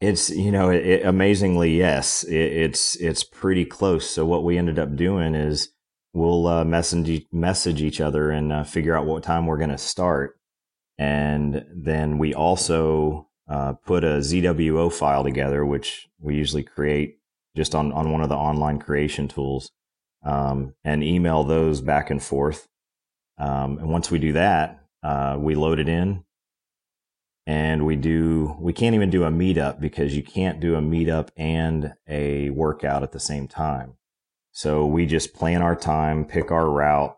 It's 0.00 0.30
you 0.30 0.50
know 0.50 0.68
it, 0.68 0.84
it, 0.84 1.06
amazingly 1.06 1.78
yes 1.78 2.24
it, 2.24 2.34
it's 2.34 2.96
it's 2.96 3.22
pretty 3.22 3.64
close. 3.64 4.10
So 4.10 4.26
what 4.26 4.42
we 4.42 4.58
ended 4.58 4.78
up 4.78 4.96
doing 4.96 5.36
is 5.36 5.68
we'll 6.12 6.48
uh, 6.48 6.64
message 6.64 7.24
message 7.30 7.80
each 7.80 8.00
other 8.00 8.30
and 8.30 8.52
uh, 8.52 8.64
figure 8.64 8.96
out 8.96 9.06
what 9.06 9.22
time 9.22 9.46
we're 9.46 9.58
going 9.58 9.70
to 9.70 9.78
start, 9.78 10.40
and 10.98 11.64
then 11.72 12.18
we 12.18 12.34
also 12.34 13.28
uh, 13.48 13.74
put 13.74 14.02
a 14.02 14.18
ZWO 14.18 14.92
file 14.92 15.22
together, 15.22 15.64
which 15.64 16.08
we 16.18 16.34
usually 16.34 16.64
create 16.64 17.18
just 17.56 17.72
on 17.74 17.92
on 17.92 18.10
one 18.10 18.22
of 18.22 18.28
the 18.28 18.34
online 18.34 18.80
creation 18.80 19.28
tools, 19.28 19.70
um, 20.24 20.74
and 20.82 21.04
email 21.04 21.44
those 21.44 21.80
back 21.80 22.10
and 22.10 22.20
forth 22.20 22.66
um, 23.38 23.78
and 23.78 23.88
once 23.88 24.10
we 24.10 24.18
do 24.18 24.32
that, 24.34 24.84
uh, 25.02 25.36
we 25.38 25.54
load 25.54 25.78
it 25.78 25.88
in 25.88 26.24
and 27.46 27.84
we 27.84 27.96
do, 27.96 28.56
we 28.60 28.72
can't 28.72 28.94
even 28.94 29.10
do 29.10 29.24
a 29.24 29.30
meetup 29.30 29.80
because 29.80 30.16
you 30.16 30.22
can't 30.22 30.60
do 30.60 30.76
a 30.76 30.80
meetup 30.80 31.30
and 31.36 31.94
a 32.08 32.50
workout 32.50 33.02
at 33.02 33.12
the 33.12 33.20
same 33.20 33.48
time. 33.48 33.94
So 34.52 34.86
we 34.86 35.06
just 35.06 35.34
plan 35.34 35.62
our 35.62 35.74
time, 35.74 36.24
pick 36.24 36.50
our 36.50 36.70
route, 36.70 37.16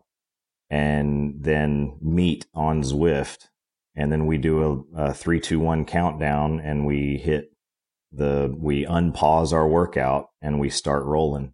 and 0.70 1.34
then 1.40 1.98
meet 2.00 2.46
on 2.54 2.82
Zwift. 2.82 3.48
And 3.94 4.10
then 4.10 4.26
we 4.26 4.38
do 4.38 4.86
a, 4.96 5.08
a 5.08 5.14
three, 5.14 5.40
two, 5.40 5.60
one 5.60 5.84
countdown 5.84 6.58
and 6.60 6.86
we 6.86 7.18
hit 7.18 7.52
the, 8.10 8.54
we 8.56 8.86
unpause 8.86 9.52
our 9.52 9.68
workout 9.68 10.30
and 10.40 10.58
we 10.58 10.70
start 10.70 11.04
rolling. 11.04 11.52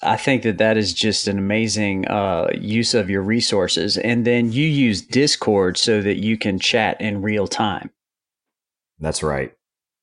I 0.00 0.16
think 0.16 0.42
that 0.42 0.58
that 0.58 0.76
is 0.76 0.94
just 0.94 1.26
an 1.26 1.38
amazing 1.38 2.06
uh, 2.06 2.48
use 2.54 2.94
of 2.94 3.10
your 3.10 3.22
resources. 3.22 3.98
And 3.98 4.24
then 4.24 4.52
you 4.52 4.66
use 4.66 5.02
Discord 5.02 5.76
so 5.76 6.00
that 6.02 6.18
you 6.18 6.38
can 6.38 6.58
chat 6.58 7.00
in 7.00 7.22
real 7.22 7.48
time. 7.48 7.90
That's 9.00 9.22
right. 9.22 9.52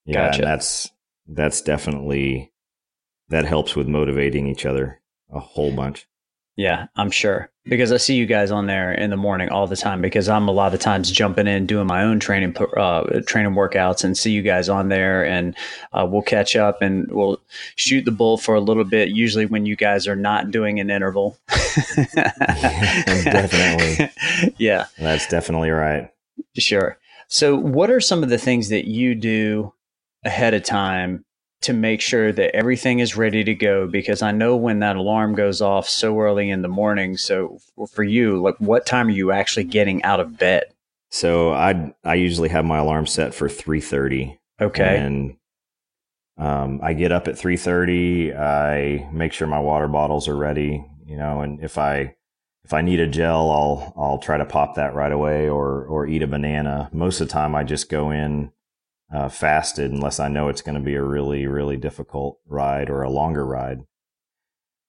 Yeah, 0.06 0.28
gotcha. 0.28 0.42
that's 0.42 0.92
that's 1.28 1.62
definitely 1.62 2.52
that 3.30 3.46
helps 3.46 3.76
with 3.76 3.88
motivating 3.88 4.48
each 4.48 4.66
other 4.66 5.02
a 5.32 5.40
whole 5.40 5.72
bunch. 5.72 6.08
Yeah, 6.56 6.88
I'm 6.96 7.12
sure 7.12 7.50
because 7.66 7.92
I 7.92 7.98
see 7.98 8.16
you 8.16 8.26
guys 8.28 8.52
on 8.52 8.68
there 8.68 8.92
in 8.92 9.10
the 9.10 9.18
morning 9.18 9.50
all 9.50 9.66
the 9.66 9.76
time 9.76 10.00
because 10.02 10.30
I'm 10.30 10.48
a 10.48 10.52
lot 10.52 10.74
of 10.74 10.80
times 10.80 11.12
jumping 11.12 11.48
in 11.48 11.66
doing 11.66 11.88
my 11.88 12.04
own 12.04 12.20
training 12.20 12.56
uh, 12.78 13.22
training 13.26 13.54
workouts 13.54 14.04
and 14.04 14.18
see 14.18 14.32
you 14.32 14.44
guys 14.44 14.70
on 14.70 14.90
there 14.90 15.26
and 15.26 15.56
uh, 15.94 16.08
we'll 16.10 16.22
catch 16.22 16.56
up 16.56 16.82
and 16.82 17.12
we'll 17.12 17.42
shoot 17.76 18.06
the 18.06 18.12
bull 18.12 18.38
for 18.38 18.54
a 18.56 18.62
little 18.62 18.84
bit. 18.84 19.10
Usually 19.10 19.48
when 19.48 19.66
you 19.66 19.76
guys 19.76 20.08
are 20.08 20.16
not 20.16 20.52
doing 20.52 20.80
an 20.80 20.92
interval. 20.92 21.38
definitely. 23.24 24.12
Yeah, 24.58 24.86
that's 25.00 25.28
definitely 25.28 25.72
right. 25.72 26.12
Sure. 26.58 26.98
So, 27.28 27.56
what 27.56 27.90
are 27.90 28.00
some 28.00 28.22
of 28.22 28.30
the 28.30 28.38
things 28.38 28.70
that 28.70 28.88
you 28.88 29.16
do 29.16 29.74
ahead 30.24 30.54
of 30.54 30.64
time 30.64 31.25
to 31.66 31.74
make 31.74 32.00
sure 32.00 32.32
that 32.32 32.56
everything 32.56 33.00
is 33.00 33.18
ready 33.18 33.44
to 33.44 33.54
go 33.56 33.88
because 33.88 34.22
I 34.22 34.32
know 34.32 34.56
when 34.56 34.80
that 34.80 34.96
alarm 34.96 35.34
goes 35.34 35.62
off 35.62 35.90
so 35.90 36.20
early 36.20 36.50
in 36.50 36.62
the 36.62 36.68
morning. 36.68 37.18
So 37.18 37.58
for 37.92 38.04
you, 38.04 38.42
like 38.42 38.56
what 38.60 38.86
time 38.86 39.08
are 39.08 39.12
you 39.12 39.32
actually 39.32 39.64
getting 39.64 40.04
out 40.04 40.20
of 40.20 40.38
bed? 40.38 40.66
So 41.10 41.54
I 41.54 41.94
I 42.04 42.16
usually 42.16 42.50
have 42.50 42.66
my 42.66 42.78
alarm 42.78 43.08
set 43.08 43.34
for 43.34 43.48
3:30. 43.48 44.38
Okay. 44.62 44.98
And 44.98 45.38
um, 46.38 46.80
I 46.84 46.94
get 46.94 47.12
up 47.12 47.28
at 47.28 47.36
3:30, 47.36 48.38
I 48.38 49.10
make 49.12 49.34
sure 49.34 49.48
my 49.48 49.60
water 49.60 49.88
bottles 49.88 50.28
are 50.28 50.36
ready, 50.36 50.86
you 51.04 51.18
know, 51.18 51.42
and 51.42 51.64
if 51.64 51.78
I 51.78 52.16
if 52.64 52.74
I 52.74 52.82
need 52.82 53.00
a 53.00 53.08
gel, 53.08 53.50
I'll 53.50 53.94
I'll 53.98 54.18
try 54.20 54.38
to 54.38 54.46
pop 54.46 54.76
that 54.76 54.94
right 54.94 55.12
away 55.12 55.50
or 55.50 55.86
or 55.86 56.06
eat 56.06 56.22
a 56.22 56.28
banana. 56.28 56.90
Most 56.92 57.22
of 57.22 57.28
the 57.28 57.34
time 57.34 57.56
I 57.56 57.64
just 57.64 57.90
go 57.90 58.12
in 58.12 58.52
uh, 59.14 59.30
fasted 59.30 59.92
unless 59.92 60.20
I 60.20 60.28
know 60.28 60.50
it's 60.50 60.62
going 60.62 60.76
to 60.76 60.82
be 60.82 60.96
a 60.96 61.04
really, 61.04 61.48
really 61.48 61.78
difficult 61.78 62.40
ride 62.48 62.90
or 62.90 63.02
a 63.02 63.10
longer 63.10 63.46
ride. 63.46 63.82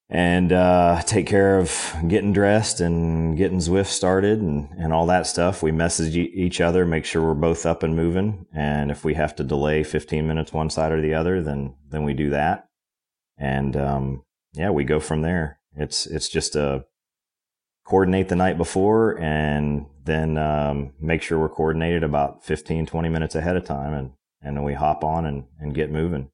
And 0.09 0.53
uh, 0.53 1.01
take 1.05 1.27
care 1.27 1.59
of 1.59 1.93
getting 2.07 2.31
dressed 2.31 2.79
and 2.79 3.37
getting 3.37 3.57
Zwift 3.57 3.87
started 3.87 4.39
and, 4.39 4.69
and 4.77 4.93
all 4.93 5.05
that 5.07 5.27
stuff. 5.27 5.61
We 5.61 5.73
message 5.73 6.15
each 6.15 6.61
other, 6.61 6.85
make 6.85 7.03
sure 7.03 7.21
we're 7.21 7.33
both 7.33 7.65
up 7.65 7.83
and 7.83 7.95
moving. 7.95 8.45
And 8.53 8.89
if 8.89 9.03
we 9.03 9.15
have 9.15 9.35
to 9.35 9.43
delay 9.43 9.83
15 9.83 10.25
minutes 10.25 10.53
one 10.53 10.69
side 10.69 10.93
or 10.93 11.01
the 11.01 11.13
other, 11.13 11.41
then 11.41 11.75
then 11.89 12.03
we 12.03 12.13
do 12.13 12.29
that. 12.29 12.69
And 13.37 13.75
um, 13.75 14.23
yeah, 14.53 14.69
we 14.69 14.85
go 14.85 15.01
from 15.01 15.23
there. 15.23 15.59
It's 15.75 16.05
it's 16.05 16.29
just 16.29 16.55
a 16.55 16.85
coordinate 17.85 18.29
the 18.29 18.35
night 18.35 18.57
before 18.57 19.19
and 19.19 19.87
then 20.07 20.37
um, 20.37 20.93
make 20.99 21.21
sure 21.21 21.37
we're 21.37 21.49
coordinated 21.49 22.03
about 22.03 22.43
15, 22.43 22.87
20 22.87 23.09
minutes 23.09 23.35
ahead 23.35 23.55
of 23.55 23.63
time 23.63 23.93
and, 23.93 24.11
and 24.41 24.57
then 24.57 24.63
we 24.63 24.73
hop 24.73 25.03
on 25.03 25.25
and, 25.25 25.43
and 25.59 25.75
get 25.75 25.91
moving. 25.91 26.31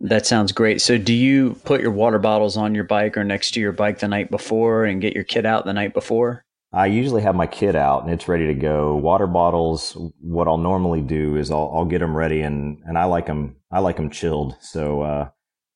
That 0.00 0.26
sounds 0.26 0.52
great. 0.52 0.82
So, 0.82 0.98
do 0.98 1.14
you 1.14 1.54
put 1.64 1.80
your 1.80 1.92
water 1.92 2.18
bottles 2.18 2.56
on 2.56 2.74
your 2.74 2.84
bike 2.84 3.16
or 3.16 3.24
next 3.24 3.52
to 3.52 3.60
your 3.60 3.72
bike 3.72 4.00
the 4.00 4.08
night 4.08 4.30
before 4.30 4.84
and 4.84 5.00
get 5.00 5.14
your 5.14 5.24
kit 5.24 5.46
out 5.46 5.64
the 5.64 5.72
night 5.72 5.94
before? 5.94 6.44
I 6.72 6.86
usually 6.86 7.22
have 7.22 7.34
my 7.34 7.46
kit 7.46 7.74
out 7.74 8.02
and 8.02 8.12
it's 8.12 8.28
ready 8.28 8.46
to 8.48 8.54
go. 8.54 8.96
Water 8.96 9.26
bottles, 9.26 9.96
what 10.20 10.48
I'll 10.48 10.58
normally 10.58 11.00
do 11.00 11.36
is 11.36 11.50
I'll, 11.50 11.70
I'll 11.72 11.84
get 11.86 12.00
them 12.00 12.14
ready 12.14 12.42
and, 12.42 12.78
and 12.84 12.98
I 12.98 13.04
like 13.04 13.26
them, 13.26 13.56
I 13.70 13.78
like 13.78 13.96
them 13.96 14.10
chilled. 14.10 14.56
So, 14.60 15.00
uh, 15.00 15.28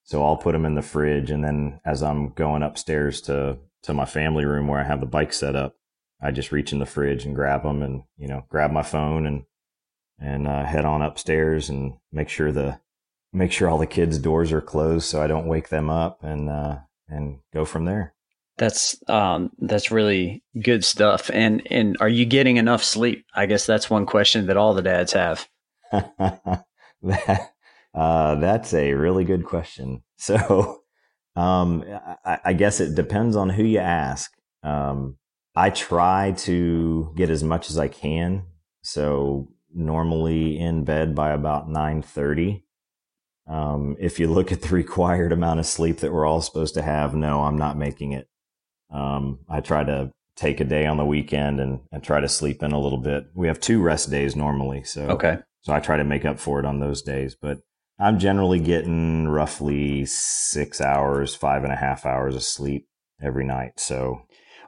so 0.05 0.23
I'll 0.25 0.37
put 0.37 0.53
them 0.53 0.67
in 0.67 0.75
the 0.75 0.83
fridge 0.83 1.31
and 1.31 1.43
then 1.43 1.81
as 1.87 2.03
I'm 2.03 2.31
going 2.35 2.63
upstairs 2.63 3.23
to 3.23 3.59
to 3.83 3.95
my 3.95 4.05
family 4.05 4.45
room 4.45 4.67
where 4.69 4.81
I 4.81 4.85
have 4.85 5.01
the 5.01 5.07
bike 5.07 5.33
set 5.33 5.57
up. 5.57 5.75
I 6.23 6.31
just 6.31 6.53
reach 6.53 6.73
in 6.73 6.79
the 6.79 6.87
fridge 6.87 7.25
and 7.25 7.35
grab 7.35 7.63
them 7.63 7.83
and, 7.83 8.03
you 8.17 8.29
know, 8.29 8.45
grab 8.49 8.71
my 8.71 8.83
phone 8.83 9.27
and, 9.27 9.45
and 10.19 10.47
uh, 10.47 10.65
head 10.65 10.85
on 10.85 11.03
upstairs 11.03 11.69
and 11.69 11.95
make 12.13 12.29
sure 12.29 12.53
the, 12.53 12.81
make 13.33 13.53
sure 13.53 13.69
all 13.69 13.79
the 13.79 13.87
kids' 13.87 14.19
doors 14.19 14.53
are 14.53 14.61
closed 14.61 15.07
so 15.07 15.23
I 15.23 15.27
don't 15.27 15.47
wake 15.47 15.69
them 15.69 15.89
up 15.89 16.23
and, 16.23 16.49
uh, 16.51 16.79
and 17.09 17.39
go 17.53 17.65
from 17.65 17.85
there. 17.85 18.15
That's, 18.59 19.03
um, 19.09 19.51
that's 19.59 19.91
really 19.91 20.43
good 20.61 20.85
stuff. 20.85 21.31
And, 21.33 21.63
and 21.71 21.97
are 22.01 22.09
you 22.09 22.27
getting 22.27 22.59
enough 22.59 22.85
sleep? 22.85 23.25
I 23.35 23.47
guess 23.47 23.65
that's 23.65 23.89
one 23.89 24.05
question 24.05 24.47
that 24.47 24.59
all 24.59 24.75
the 24.75 24.83
dads 24.83 25.13
have. 25.15 25.49
that, 25.93 26.65
uh, 27.95 28.35
that's 28.35 28.75
a 28.75 28.93
really 28.93 29.25
good 29.25 29.45
question. 29.45 30.03
So, 30.19 30.83
Um, 31.37 31.85
I, 32.25 32.39
I, 32.47 32.53
guess 32.55 32.81
it 32.81 32.95
depends 32.95 33.37
on 33.37 33.51
who 33.51 33.63
you 33.63 33.79
ask. 33.79 34.33
Um, 34.63 35.17
I 35.55 35.71
try 35.71 36.33
to 36.39 37.13
get 37.17 37.31
as 37.31 37.43
much 37.43 37.71
as 37.71 37.79
I 37.79 37.89
can. 37.89 38.45
So 38.83 39.49
normally 39.75 40.59
in 40.59 40.85
bed 40.85 41.15
by 41.15 41.33
about 41.33 41.69
930. 41.69 42.65
Um, 43.47 43.97
if 43.99 44.21
you 44.21 44.29
look 44.29 44.53
at 44.53 44.63
the 44.63 44.69
required 44.75 45.33
amount 45.33 45.61
of 45.61 45.67
sleep 45.67 45.99
that 45.99 46.13
we're 46.13 46.27
all 46.27 46.41
supposed 46.41 46.75
to 46.75 46.83
have, 46.83 47.15
no, 47.15 47.43
I'm 47.43 47.59
not 47.59 47.77
making 47.77 48.13
it. 48.13 48.29
Um, 48.91 49.41
I 49.49 49.61
try 49.61 49.85
to 49.85 50.13
take 50.37 50.61
a 50.61 50.65
day 50.65 50.87
on 50.87 50.97
the 50.97 51.05
weekend 51.05 51.61
and, 51.61 51.81
and 51.93 52.03
try 52.03 52.21
to 52.21 52.29
sleep 52.29 52.63
in 52.63 52.73
a 52.73 52.81
little 52.81 52.99
bit. 52.99 53.27
We 53.35 53.49
have 53.49 53.61
two 53.61 53.83
rest 53.83 54.11
days 54.11 54.35
normally. 54.35 54.85
So, 54.85 55.03
okay. 55.03 55.39
So 55.63 55.73
I 55.75 55.81
try 55.81 55.97
to 55.99 56.05
make 56.05 56.25
up 56.25 56.39
for 56.39 56.59
it 56.59 56.65
on 56.65 56.81
those 56.81 57.03
days, 57.03 57.37
but 57.41 57.59
I'm 57.99 58.19
generally 58.19 58.59
getting 58.61 59.29
roughly 59.29 60.07
six 60.07 60.81
hours, 60.81 61.35
five 61.35 61.65
and 61.65 61.73
a 61.73 61.77
half 61.77 62.07
hours 62.07 62.35
of 62.35 62.43
sleep 62.43 62.89
every 63.23 63.45
night. 63.45 63.73
So, 63.79 64.23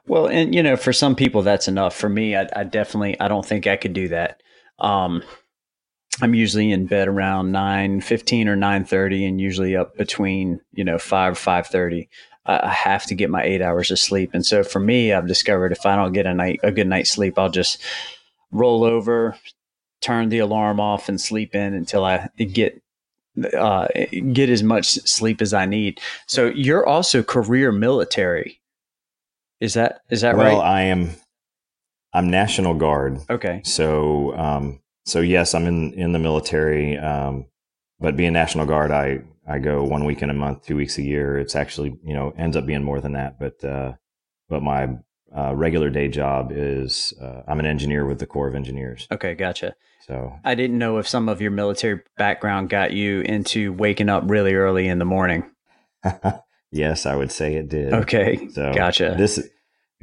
well, 0.07 0.27
and 0.27 0.53
you 0.53 0.61
know, 0.63 0.75
for 0.75 0.93
some 0.93 1.15
people 1.15 1.41
that's 1.41 1.67
enough. 1.67 1.95
For 1.95 2.09
me, 2.09 2.35
I, 2.35 2.47
I 2.55 2.63
definitely, 2.63 3.19
I 3.19 3.27
don't 3.27 3.45
think 3.45 3.67
I 3.67 3.77
could 3.77 3.93
do 3.93 4.09
that. 4.09 4.41
Um, 4.79 5.23
I'm 6.21 6.33
usually 6.35 6.71
in 6.71 6.85
bed 6.85 7.07
around 7.07 7.51
nine 7.51 8.01
fifteen 8.01 8.47
or 8.47 8.55
nine 8.55 8.85
thirty, 8.85 9.25
and 9.25 9.39
usually 9.39 9.75
up 9.75 9.97
between 9.97 10.59
you 10.73 10.83
know 10.83 10.97
five 10.97 11.37
five 11.37 11.67
thirty. 11.67 12.09
I 12.45 12.69
have 12.69 13.05
to 13.05 13.15
get 13.15 13.29
my 13.29 13.41
eight 13.41 13.61
hours 13.61 13.89
of 13.89 13.99
sleep, 13.99 14.31
and 14.33 14.45
so 14.45 14.63
for 14.63 14.79
me, 14.81 15.13
I've 15.13 15.27
discovered 15.27 15.71
if 15.71 15.85
I 15.85 15.95
don't 15.95 16.11
get 16.11 16.25
a 16.25 16.33
night 16.33 16.59
a 16.63 16.71
good 16.71 16.87
night's 16.87 17.11
sleep, 17.11 17.39
I'll 17.39 17.49
just 17.49 17.81
roll 18.51 18.83
over, 18.83 19.37
turn 20.01 20.29
the 20.29 20.39
alarm 20.39 20.79
off, 20.79 21.07
and 21.07 21.19
sleep 21.19 21.55
in 21.55 21.73
until 21.73 22.03
I 22.03 22.27
get 22.37 22.81
uh, 23.57 23.87
get 24.33 24.49
as 24.49 24.61
much 24.61 24.87
sleep 24.87 25.41
as 25.41 25.53
I 25.53 25.65
need. 25.65 25.99
So 26.27 26.47
you're 26.47 26.85
also 26.85 27.23
career 27.23 27.71
military. 27.71 28.59
Is 29.63 29.75
that 29.75 30.01
is 30.09 30.19
that 30.21 30.35
well, 30.35 30.45
right? 30.45 30.53
Well, 30.55 30.61
I 30.61 30.81
am. 30.81 31.11
I'm 32.11 32.29
National 32.29 32.73
Guard. 32.73 33.19
Okay. 33.29 33.61
So, 33.63 34.35
um, 34.35 34.81
so 35.05 35.21
yes, 35.21 35.55
I'm 35.55 35.65
in 35.67 35.93
in 35.93 36.11
the 36.11 36.19
military. 36.19 36.97
Um, 36.97 37.45
but 37.97 38.17
being 38.17 38.33
National 38.33 38.65
Guard, 38.65 38.91
I 38.91 39.21
I 39.47 39.59
go 39.59 39.85
one 39.85 40.03
weekend 40.03 40.31
a 40.31 40.33
month, 40.33 40.65
two 40.65 40.75
weeks 40.75 40.97
a 40.97 41.01
year. 41.01 41.37
It's 41.37 41.55
actually 41.55 41.97
you 42.03 42.13
know 42.13 42.33
ends 42.37 42.57
up 42.57 42.65
being 42.65 42.83
more 42.83 42.99
than 42.99 43.13
that. 43.13 43.39
But 43.39 43.63
uh, 43.63 43.93
but 44.49 44.61
my 44.63 44.97
uh, 45.33 45.55
regular 45.55 45.89
day 45.89 46.09
job 46.09 46.51
is 46.53 47.13
uh, 47.21 47.43
I'm 47.47 47.61
an 47.61 47.65
engineer 47.65 48.05
with 48.05 48.19
the 48.19 48.27
Corps 48.27 48.49
of 48.49 48.55
Engineers. 48.55 49.07
Okay, 49.13 49.33
gotcha. 49.33 49.75
So 50.05 50.33
I 50.43 50.55
didn't 50.55 50.77
know 50.77 50.97
if 50.97 51.07
some 51.07 51.29
of 51.29 51.39
your 51.39 51.51
military 51.51 52.01
background 52.17 52.69
got 52.69 52.91
you 52.91 53.21
into 53.21 53.71
waking 53.71 54.09
up 54.09 54.23
really 54.25 54.55
early 54.55 54.89
in 54.89 54.99
the 54.99 55.05
morning. 55.05 55.49
yes, 56.73 57.05
I 57.05 57.15
would 57.15 57.31
say 57.31 57.55
it 57.55 57.69
did. 57.69 57.93
Okay, 57.93 58.49
so 58.49 58.73
gotcha. 58.73 59.15
This 59.17 59.47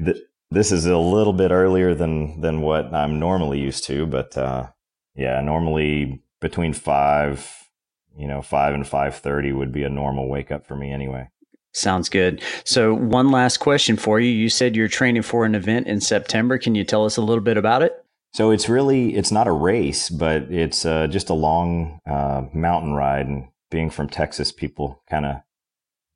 th- 0.03 0.23
this 0.51 0.73
is 0.73 0.87
a 0.87 0.99
little 0.99 1.33
bit 1.33 1.51
earlier 1.51 1.95
than 1.95 2.41
than 2.41 2.61
what 2.63 2.93
I'm 2.95 3.19
normally 3.19 3.61
used 3.61 3.85
to, 3.85 4.07
but 4.07 4.37
uh, 4.37 4.69
yeah, 5.15 5.41
normally 5.41 6.23
between 6.41 6.73
five, 6.73 7.69
you 8.17 8.27
know, 8.27 8.43
five 8.43 8.75
and 8.75 8.87
five 8.87 9.17
thirty 9.17 9.53
would 9.53 9.73
be 9.73 9.85
a 9.85 9.91
normal 9.91 10.29
wake 10.29 10.51
up 10.51 10.67
for 10.67 10.77
me 10.77 10.93
anyway. 10.93 11.29
Sounds 11.73 12.09
good. 12.09 12.43
So, 12.65 12.95
one 12.95 13.31
last 13.31 13.59
question 13.59 13.97
for 13.97 14.19
you. 14.19 14.31
You 14.31 14.49
said 14.49 14.75
you're 14.75 14.89
training 14.89 15.23
for 15.23 15.45
an 15.45 15.55
event 15.55 15.87
in 15.87 16.01
September. 16.01 16.59
Can 16.59 16.75
you 16.75 16.83
tell 16.83 17.05
us 17.05 17.17
a 17.17 17.23
little 17.23 17.45
bit 17.45 17.57
about 17.57 17.83
it? 17.83 18.05
So 18.33 18.51
it's 18.51 18.69
really 18.69 19.17
it's 19.17 19.33
not 19.33 19.49
a 19.49 19.53
race, 19.53 20.09
but 20.09 20.43
it's 20.51 20.87
uh, 20.87 21.09
just 21.09 21.31
a 21.31 21.35
long 21.35 22.01
uh, 22.09 22.45
mountain 22.53 22.93
ride. 22.93 23.27
And 23.27 23.49
being 23.71 23.91
from 23.91 24.09
Texas, 24.09 24.53
people 24.53 25.03
kind 25.09 25.27
of 25.27 25.37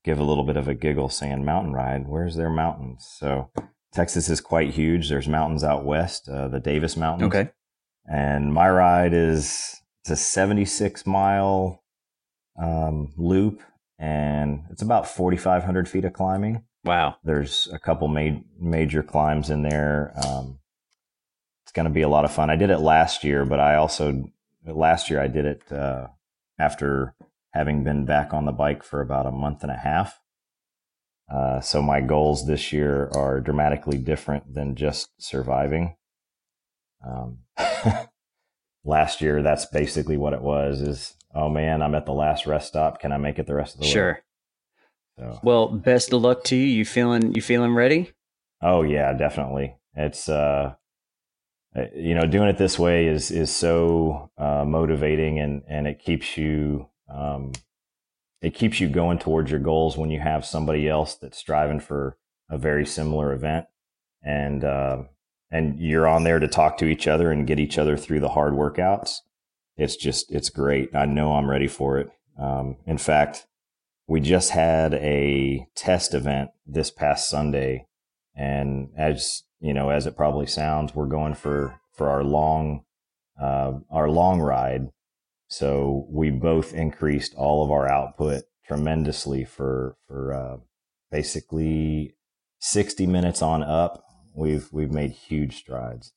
give 0.04 0.18
a 0.18 0.24
little 0.24 0.44
bit 0.44 0.56
of 0.56 0.68
a 0.68 0.74
giggle 0.74 1.08
saying 1.08 1.44
mountain 1.44 1.72
ride. 1.72 2.06
Where's 2.06 2.36
their 2.36 2.50
mountains? 2.50 3.06
So 3.18 3.50
Texas 3.92 4.28
is 4.28 4.40
quite 4.40 4.70
huge. 4.70 5.08
There's 5.08 5.28
mountains 5.28 5.64
out 5.64 5.84
west, 5.84 6.28
uh, 6.28 6.48
the 6.48 6.60
Davis 6.60 6.96
Mountains. 6.96 7.34
Okay. 7.34 7.50
And 8.06 8.52
my 8.52 8.68
ride 8.68 9.14
is 9.14 9.80
it's 10.02 10.10
a 10.10 10.16
76 10.16 11.06
mile 11.06 11.82
um, 12.60 13.12
loop, 13.16 13.62
and 13.98 14.64
it's 14.70 14.82
about 14.82 15.08
4,500 15.08 15.88
feet 15.88 16.04
of 16.04 16.12
climbing. 16.12 16.62
Wow. 16.84 17.16
There's 17.24 17.66
a 17.72 17.78
couple 17.78 18.08
ma- 18.08 18.40
major 18.60 19.02
climbs 19.02 19.48
in 19.48 19.62
there. 19.62 20.12
Um, 20.22 20.58
it's 21.64 21.72
going 21.72 21.86
to 21.86 21.90
be 21.90 22.02
a 22.02 22.08
lot 22.08 22.26
of 22.26 22.32
fun. 22.32 22.50
I 22.50 22.56
did 22.56 22.68
it 22.68 22.80
last 22.80 23.24
year, 23.24 23.46
but 23.46 23.58
I 23.58 23.76
also 23.76 24.30
last 24.66 25.08
year 25.08 25.20
I 25.20 25.28
did 25.28 25.46
it 25.46 25.72
uh, 25.72 26.08
after 26.58 27.14
having 27.54 27.84
been 27.84 28.04
back 28.04 28.34
on 28.34 28.44
the 28.44 28.52
bike 28.52 28.82
for 28.82 29.00
about 29.00 29.26
a 29.26 29.30
month 29.30 29.62
and 29.62 29.70
a 29.70 29.76
half. 29.76 30.20
Uh, 31.32 31.60
so 31.60 31.80
my 31.80 32.00
goals 32.00 32.46
this 32.46 32.72
year 32.72 33.08
are 33.14 33.40
dramatically 33.40 33.96
different 33.96 34.52
than 34.52 34.74
just 34.74 35.10
surviving. 35.18 35.96
Um, 37.06 37.38
last 38.84 39.20
year, 39.20 39.42
that's 39.42 39.66
basically 39.66 40.16
what 40.16 40.34
it 40.34 40.42
was. 40.42 40.82
Is 40.82 41.14
oh 41.34 41.48
man, 41.48 41.80
I'm 41.80 41.94
at 41.94 42.04
the 42.04 42.12
last 42.12 42.44
rest 42.44 42.68
stop. 42.68 43.00
Can 43.00 43.12
I 43.12 43.16
make 43.16 43.38
it 43.38 43.46
the 43.46 43.54
rest 43.54 43.76
of 43.76 43.80
the 43.80 43.86
sure. 43.86 44.12
way? 44.12 44.18
Sure. 45.18 45.32
So. 45.32 45.40
Well, 45.44 45.68
best 45.68 46.12
of 46.12 46.22
luck 46.22 46.44
to 46.44 46.56
you. 46.56 46.66
You 46.66 46.84
feeling 46.84 47.34
you 47.34 47.40
feeling 47.40 47.72
ready? 47.72 48.10
Oh 48.60 48.82
yeah, 48.82 49.12
definitely. 49.12 49.76
It's 49.94 50.28
uh 50.28 50.74
uh, 51.76 51.86
you 51.94 52.14
know, 52.14 52.26
doing 52.26 52.48
it 52.48 52.58
this 52.58 52.78
way 52.78 53.06
is 53.06 53.30
is 53.30 53.50
so 53.50 54.30
uh, 54.38 54.64
motivating, 54.64 55.40
and 55.40 55.62
and 55.68 55.86
it 55.86 55.98
keeps 55.98 56.36
you 56.36 56.88
um, 57.08 57.52
it 58.40 58.54
keeps 58.54 58.80
you 58.80 58.88
going 58.88 59.18
towards 59.18 59.50
your 59.50 59.60
goals 59.60 59.96
when 59.96 60.10
you 60.10 60.20
have 60.20 60.44
somebody 60.44 60.88
else 60.88 61.14
that's 61.14 61.38
striving 61.38 61.80
for 61.80 62.16
a 62.50 62.58
very 62.58 62.84
similar 62.84 63.32
event, 63.32 63.66
and 64.22 64.64
uh, 64.64 65.04
and 65.50 65.78
you're 65.78 66.06
on 66.06 66.24
there 66.24 66.38
to 66.38 66.48
talk 66.48 66.76
to 66.78 66.86
each 66.86 67.06
other 67.06 67.30
and 67.30 67.46
get 67.46 67.58
each 67.60 67.78
other 67.78 67.96
through 67.96 68.20
the 68.20 68.30
hard 68.30 68.52
workouts. 68.52 69.16
It's 69.76 69.96
just 69.96 70.30
it's 70.30 70.50
great. 70.50 70.94
I 70.94 71.06
know 71.06 71.32
I'm 71.32 71.48
ready 71.48 71.68
for 71.68 71.98
it. 71.98 72.10
Um, 72.38 72.76
in 72.86 72.98
fact, 72.98 73.46
we 74.06 74.20
just 74.20 74.50
had 74.50 74.94
a 74.94 75.66
test 75.74 76.14
event 76.14 76.50
this 76.66 76.90
past 76.90 77.28
Sunday, 77.28 77.86
and 78.36 78.90
as 78.96 79.44
you 79.60 79.72
know, 79.72 79.88
as 79.88 80.06
it 80.06 80.16
probably 80.16 80.46
sounds, 80.46 80.94
we're 80.94 81.06
going 81.06 81.34
for 81.34 81.80
for 81.94 82.10
our 82.10 82.22
long 82.22 82.84
uh, 83.40 83.72
our 83.90 84.08
long 84.10 84.40
ride. 84.40 84.88
So 85.48 86.06
we 86.10 86.30
both 86.30 86.72
increased 86.74 87.34
all 87.36 87.64
of 87.64 87.70
our 87.70 87.90
output 87.90 88.44
tremendously 88.66 89.44
for 89.44 89.96
for 90.08 90.32
uh, 90.32 90.56
basically 91.10 92.14
sixty 92.58 93.06
minutes 93.06 93.42
on 93.42 93.62
up. 93.62 94.04
We've 94.34 94.68
we've 94.72 94.90
made 94.90 95.12
huge 95.12 95.56
strides. 95.56 96.12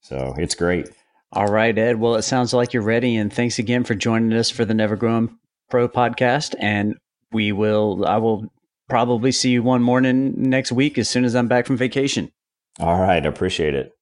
So 0.00 0.34
it's 0.36 0.54
great. 0.54 0.90
All 1.32 1.48
right, 1.48 1.76
Ed. 1.76 1.98
Well, 1.98 2.14
it 2.14 2.22
sounds 2.22 2.54
like 2.54 2.72
you're 2.72 2.82
ready, 2.82 3.16
and 3.16 3.32
thanks 3.32 3.58
again 3.58 3.82
for 3.82 3.94
joining 3.94 4.32
us 4.32 4.50
for 4.50 4.64
the 4.64 4.74
Never 4.74 4.96
Going 4.96 5.36
Pro 5.68 5.88
podcast. 5.88 6.54
And 6.60 6.96
we 7.32 7.50
will, 7.50 8.06
I 8.06 8.18
will 8.18 8.46
probably 8.88 9.32
see 9.32 9.50
you 9.50 9.62
one 9.62 9.82
morning 9.82 10.34
next 10.36 10.70
week 10.70 10.96
as 10.98 11.08
soon 11.08 11.24
as 11.24 11.34
I'm 11.34 11.48
back 11.48 11.66
from 11.66 11.76
vacation. 11.76 12.30
All 12.78 13.00
right. 13.00 13.26
Appreciate 13.26 13.74
it. 13.74 13.95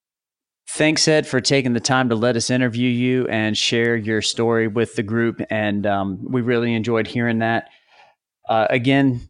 Thanks, 0.68 1.06
Ed, 1.06 1.26
for 1.26 1.40
taking 1.40 1.72
the 1.72 1.80
time 1.80 2.08
to 2.08 2.14
let 2.14 2.36
us 2.36 2.50
interview 2.50 2.88
you 2.88 3.28
and 3.28 3.56
share 3.56 3.96
your 3.96 4.22
story 4.22 4.66
with 4.66 4.96
the 4.96 5.02
group. 5.02 5.40
And 5.50 5.86
um, 5.86 6.18
we 6.22 6.40
really 6.40 6.74
enjoyed 6.74 7.06
hearing 7.06 7.40
that. 7.40 7.68
Uh, 8.48 8.66
again, 8.70 9.28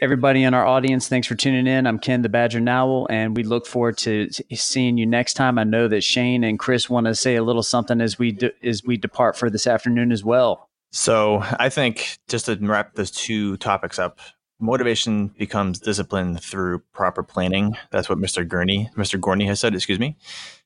everybody 0.00 0.44
in 0.44 0.54
our 0.54 0.66
audience, 0.66 1.08
thanks 1.08 1.26
for 1.26 1.34
tuning 1.34 1.66
in. 1.66 1.86
I'm 1.86 1.98
Ken 1.98 2.22
the 2.22 2.28
Badger 2.28 2.60
Nowell, 2.60 3.06
and 3.10 3.36
we 3.36 3.42
look 3.42 3.66
forward 3.66 3.96
to 3.98 4.28
seeing 4.54 4.98
you 4.98 5.06
next 5.06 5.34
time. 5.34 5.58
I 5.58 5.64
know 5.64 5.88
that 5.88 6.04
Shane 6.04 6.44
and 6.44 6.58
Chris 6.58 6.90
want 6.90 7.06
to 7.06 7.14
say 7.14 7.36
a 7.36 7.42
little 7.42 7.62
something 7.62 8.00
as 8.00 8.18
we 8.18 8.32
de- 8.32 8.66
as 8.66 8.84
we 8.84 8.96
depart 8.96 9.36
for 9.36 9.50
this 9.50 9.66
afternoon 9.66 10.12
as 10.12 10.22
well. 10.22 10.68
So 10.92 11.42
I 11.58 11.70
think 11.70 12.18
just 12.28 12.46
to 12.46 12.56
wrap 12.56 12.94
those 12.94 13.10
two 13.10 13.56
topics 13.56 13.98
up, 13.98 14.20
motivation 14.60 15.28
becomes 15.28 15.80
discipline 15.80 16.36
through 16.36 16.80
proper 16.92 17.22
planning. 17.22 17.76
That's 17.90 18.08
what 18.08 18.18
Mr. 18.18 18.46
Gurney, 18.46 18.90
Mr. 18.96 19.18
Gorney 19.18 19.46
has 19.46 19.60
said, 19.60 19.74
excuse 19.74 19.98
me. 19.98 20.16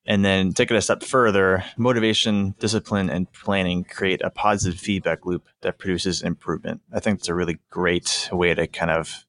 And 0.08 0.24
then 0.24 0.54
take 0.54 0.70
it 0.70 0.76
a 0.76 0.80
step 0.80 1.02
further, 1.02 1.62
motivation, 1.76 2.54
discipline, 2.58 3.10
and 3.10 3.30
planning 3.34 3.84
create 3.84 4.22
a 4.22 4.30
positive 4.30 4.80
feedback 4.80 5.26
loop 5.26 5.46
that 5.60 5.78
produces 5.78 6.22
improvement. 6.22 6.80
I 6.94 6.98
think 6.98 7.18
it's 7.18 7.28
a 7.28 7.34
really 7.34 7.58
great 7.68 8.30
way 8.32 8.54
to 8.54 8.66
kind 8.66 8.90
of 8.90 9.26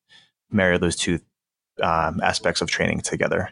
marry 0.49 0.77
those 0.77 0.95
two 0.95 1.19
um, 1.83 2.21
aspects 2.23 2.61
of 2.61 2.69
training 2.69 3.01
together. 3.01 3.51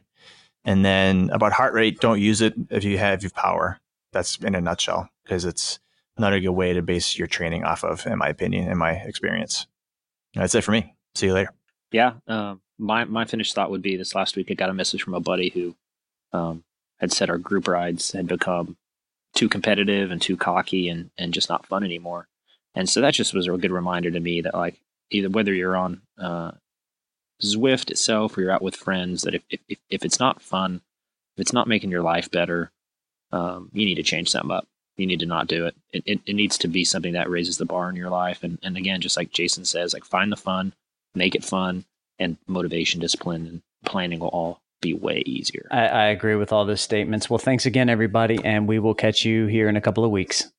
And 0.63 0.85
then 0.85 1.29
about 1.31 1.51
heart 1.51 1.73
rate, 1.73 1.99
don't 1.99 2.21
use 2.21 2.39
it 2.39 2.53
if 2.69 2.85
you 2.85 2.97
have 2.97 3.21
your 3.21 3.31
power. 3.31 3.77
That's 4.13 4.37
in 4.37 4.55
a 4.55 4.61
nutshell, 4.61 5.09
because 5.25 5.43
it's 5.43 5.79
not 6.17 6.31
a 6.31 6.39
good 6.39 6.51
way 6.51 6.71
to 6.71 6.81
base 6.81 7.17
your 7.17 7.27
training 7.27 7.65
off 7.65 7.83
of, 7.83 8.05
in 8.05 8.17
my 8.19 8.29
opinion, 8.29 8.71
in 8.71 8.77
my 8.77 8.91
experience. 8.91 9.67
That's 10.33 10.55
it 10.55 10.63
for 10.63 10.71
me. 10.71 10.95
See 11.15 11.25
you 11.25 11.33
later. 11.33 11.51
Yeah. 11.91 12.13
Um, 12.25 12.61
my, 12.77 13.03
my 13.03 13.25
finished 13.25 13.53
thought 13.53 13.69
would 13.69 13.81
be 13.81 13.97
this 13.97 14.15
last 14.15 14.37
week, 14.37 14.49
I 14.49 14.53
got 14.53 14.69
a 14.69 14.73
message 14.73 15.03
from 15.03 15.13
a 15.13 15.19
buddy 15.19 15.49
who 15.49 15.75
um, 16.31 16.63
had 16.99 17.11
said 17.11 17.29
our 17.29 17.37
group 17.37 17.67
rides 17.67 18.11
had 18.11 18.27
become 18.27 18.77
too 19.35 19.49
competitive 19.49 20.11
and 20.11 20.21
too 20.21 20.37
cocky 20.37 20.89
and, 20.89 21.11
and 21.17 21.33
just 21.33 21.49
not 21.49 21.65
fun 21.65 21.83
anymore. 21.83 22.27
And 22.75 22.89
so 22.89 23.01
that 23.01 23.13
just 23.13 23.33
was 23.33 23.47
a 23.47 23.57
good 23.57 23.71
reminder 23.71 24.11
to 24.11 24.19
me 24.19 24.41
that 24.41 24.53
like 24.53 24.79
either 25.11 25.29
whether 25.29 25.53
you're 25.53 25.75
on 25.75 26.01
uh, 26.17 26.51
Zwift 27.43 27.91
itself 27.91 28.37
or 28.37 28.41
you're 28.41 28.51
out 28.51 28.61
with 28.61 28.75
friends, 28.75 29.23
that 29.23 29.35
if, 29.35 29.43
if, 29.49 29.79
if 29.89 30.05
it's 30.05 30.19
not 30.19 30.41
fun, 30.41 30.81
if 31.35 31.41
it's 31.41 31.53
not 31.53 31.67
making 31.67 31.91
your 31.91 32.01
life 32.01 32.31
better, 32.31 32.71
um, 33.31 33.69
you 33.73 33.85
need 33.85 33.95
to 33.95 34.03
change 34.03 34.29
something 34.29 34.51
up. 34.51 34.67
You 34.95 35.05
need 35.05 35.19
to 35.19 35.25
not 35.27 35.47
do 35.47 35.67
it. 35.67 35.75
It, 35.93 36.03
it. 36.05 36.19
it 36.25 36.33
needs 36.33 36.57
to 36.59 36.67
be 36.67 36.83
something 36.83 37.13
that 37.13 37.29
raises 37.29 37.57
the 37.57 37.65
bar 37.65 37.89
in 37.89 37.95
your 37.95 38.09
life. 38.09 38.43
And, 38.43 38.57
and 38.63 38.75
again, 38.77 39.01
just 39.01 39.17
like 39.17 39.31
Jason 39.31 39.65
says, 39.65 39.93
like 39.93 40.05
find 40.05 40.31
the 40.31 40.37
fun, 40.37 40.73
make 41.13 41.35
it 41.35 41.45
fun, 41.45 41.85
and 42.17 42.37
motivation, 42.47 42.99
discipline, 42.99 43.45
and 43.45 43.61
planning 43.85 44.19
will 44.19 44.29
all 44.29 44.59
be 44.81 44.93
way 44.93 45.23
easier. 45.25 45.67
I, 45.71 45.87
I 45.87 46.05
agree 46.07 46.35
with 46.35 46.51
all 46.51 46.65
those 46.65 46.81
statements. 46.81 47.29
Well, 47.29 47.39
thanks 47.39 47.65
again, 47.65 47.89
everybody, 47.89 48.37
and 48.43 48.67
we 48.67 48.79
will 48.79 48.95
catch 48.95 49.25
you 49.25 49.47
here 49.47 49.69
in 49.69 49.75
a 49.75 49.81
couple 49.81 50.05
of 50.05 50.11
weeks. 50.11 50.51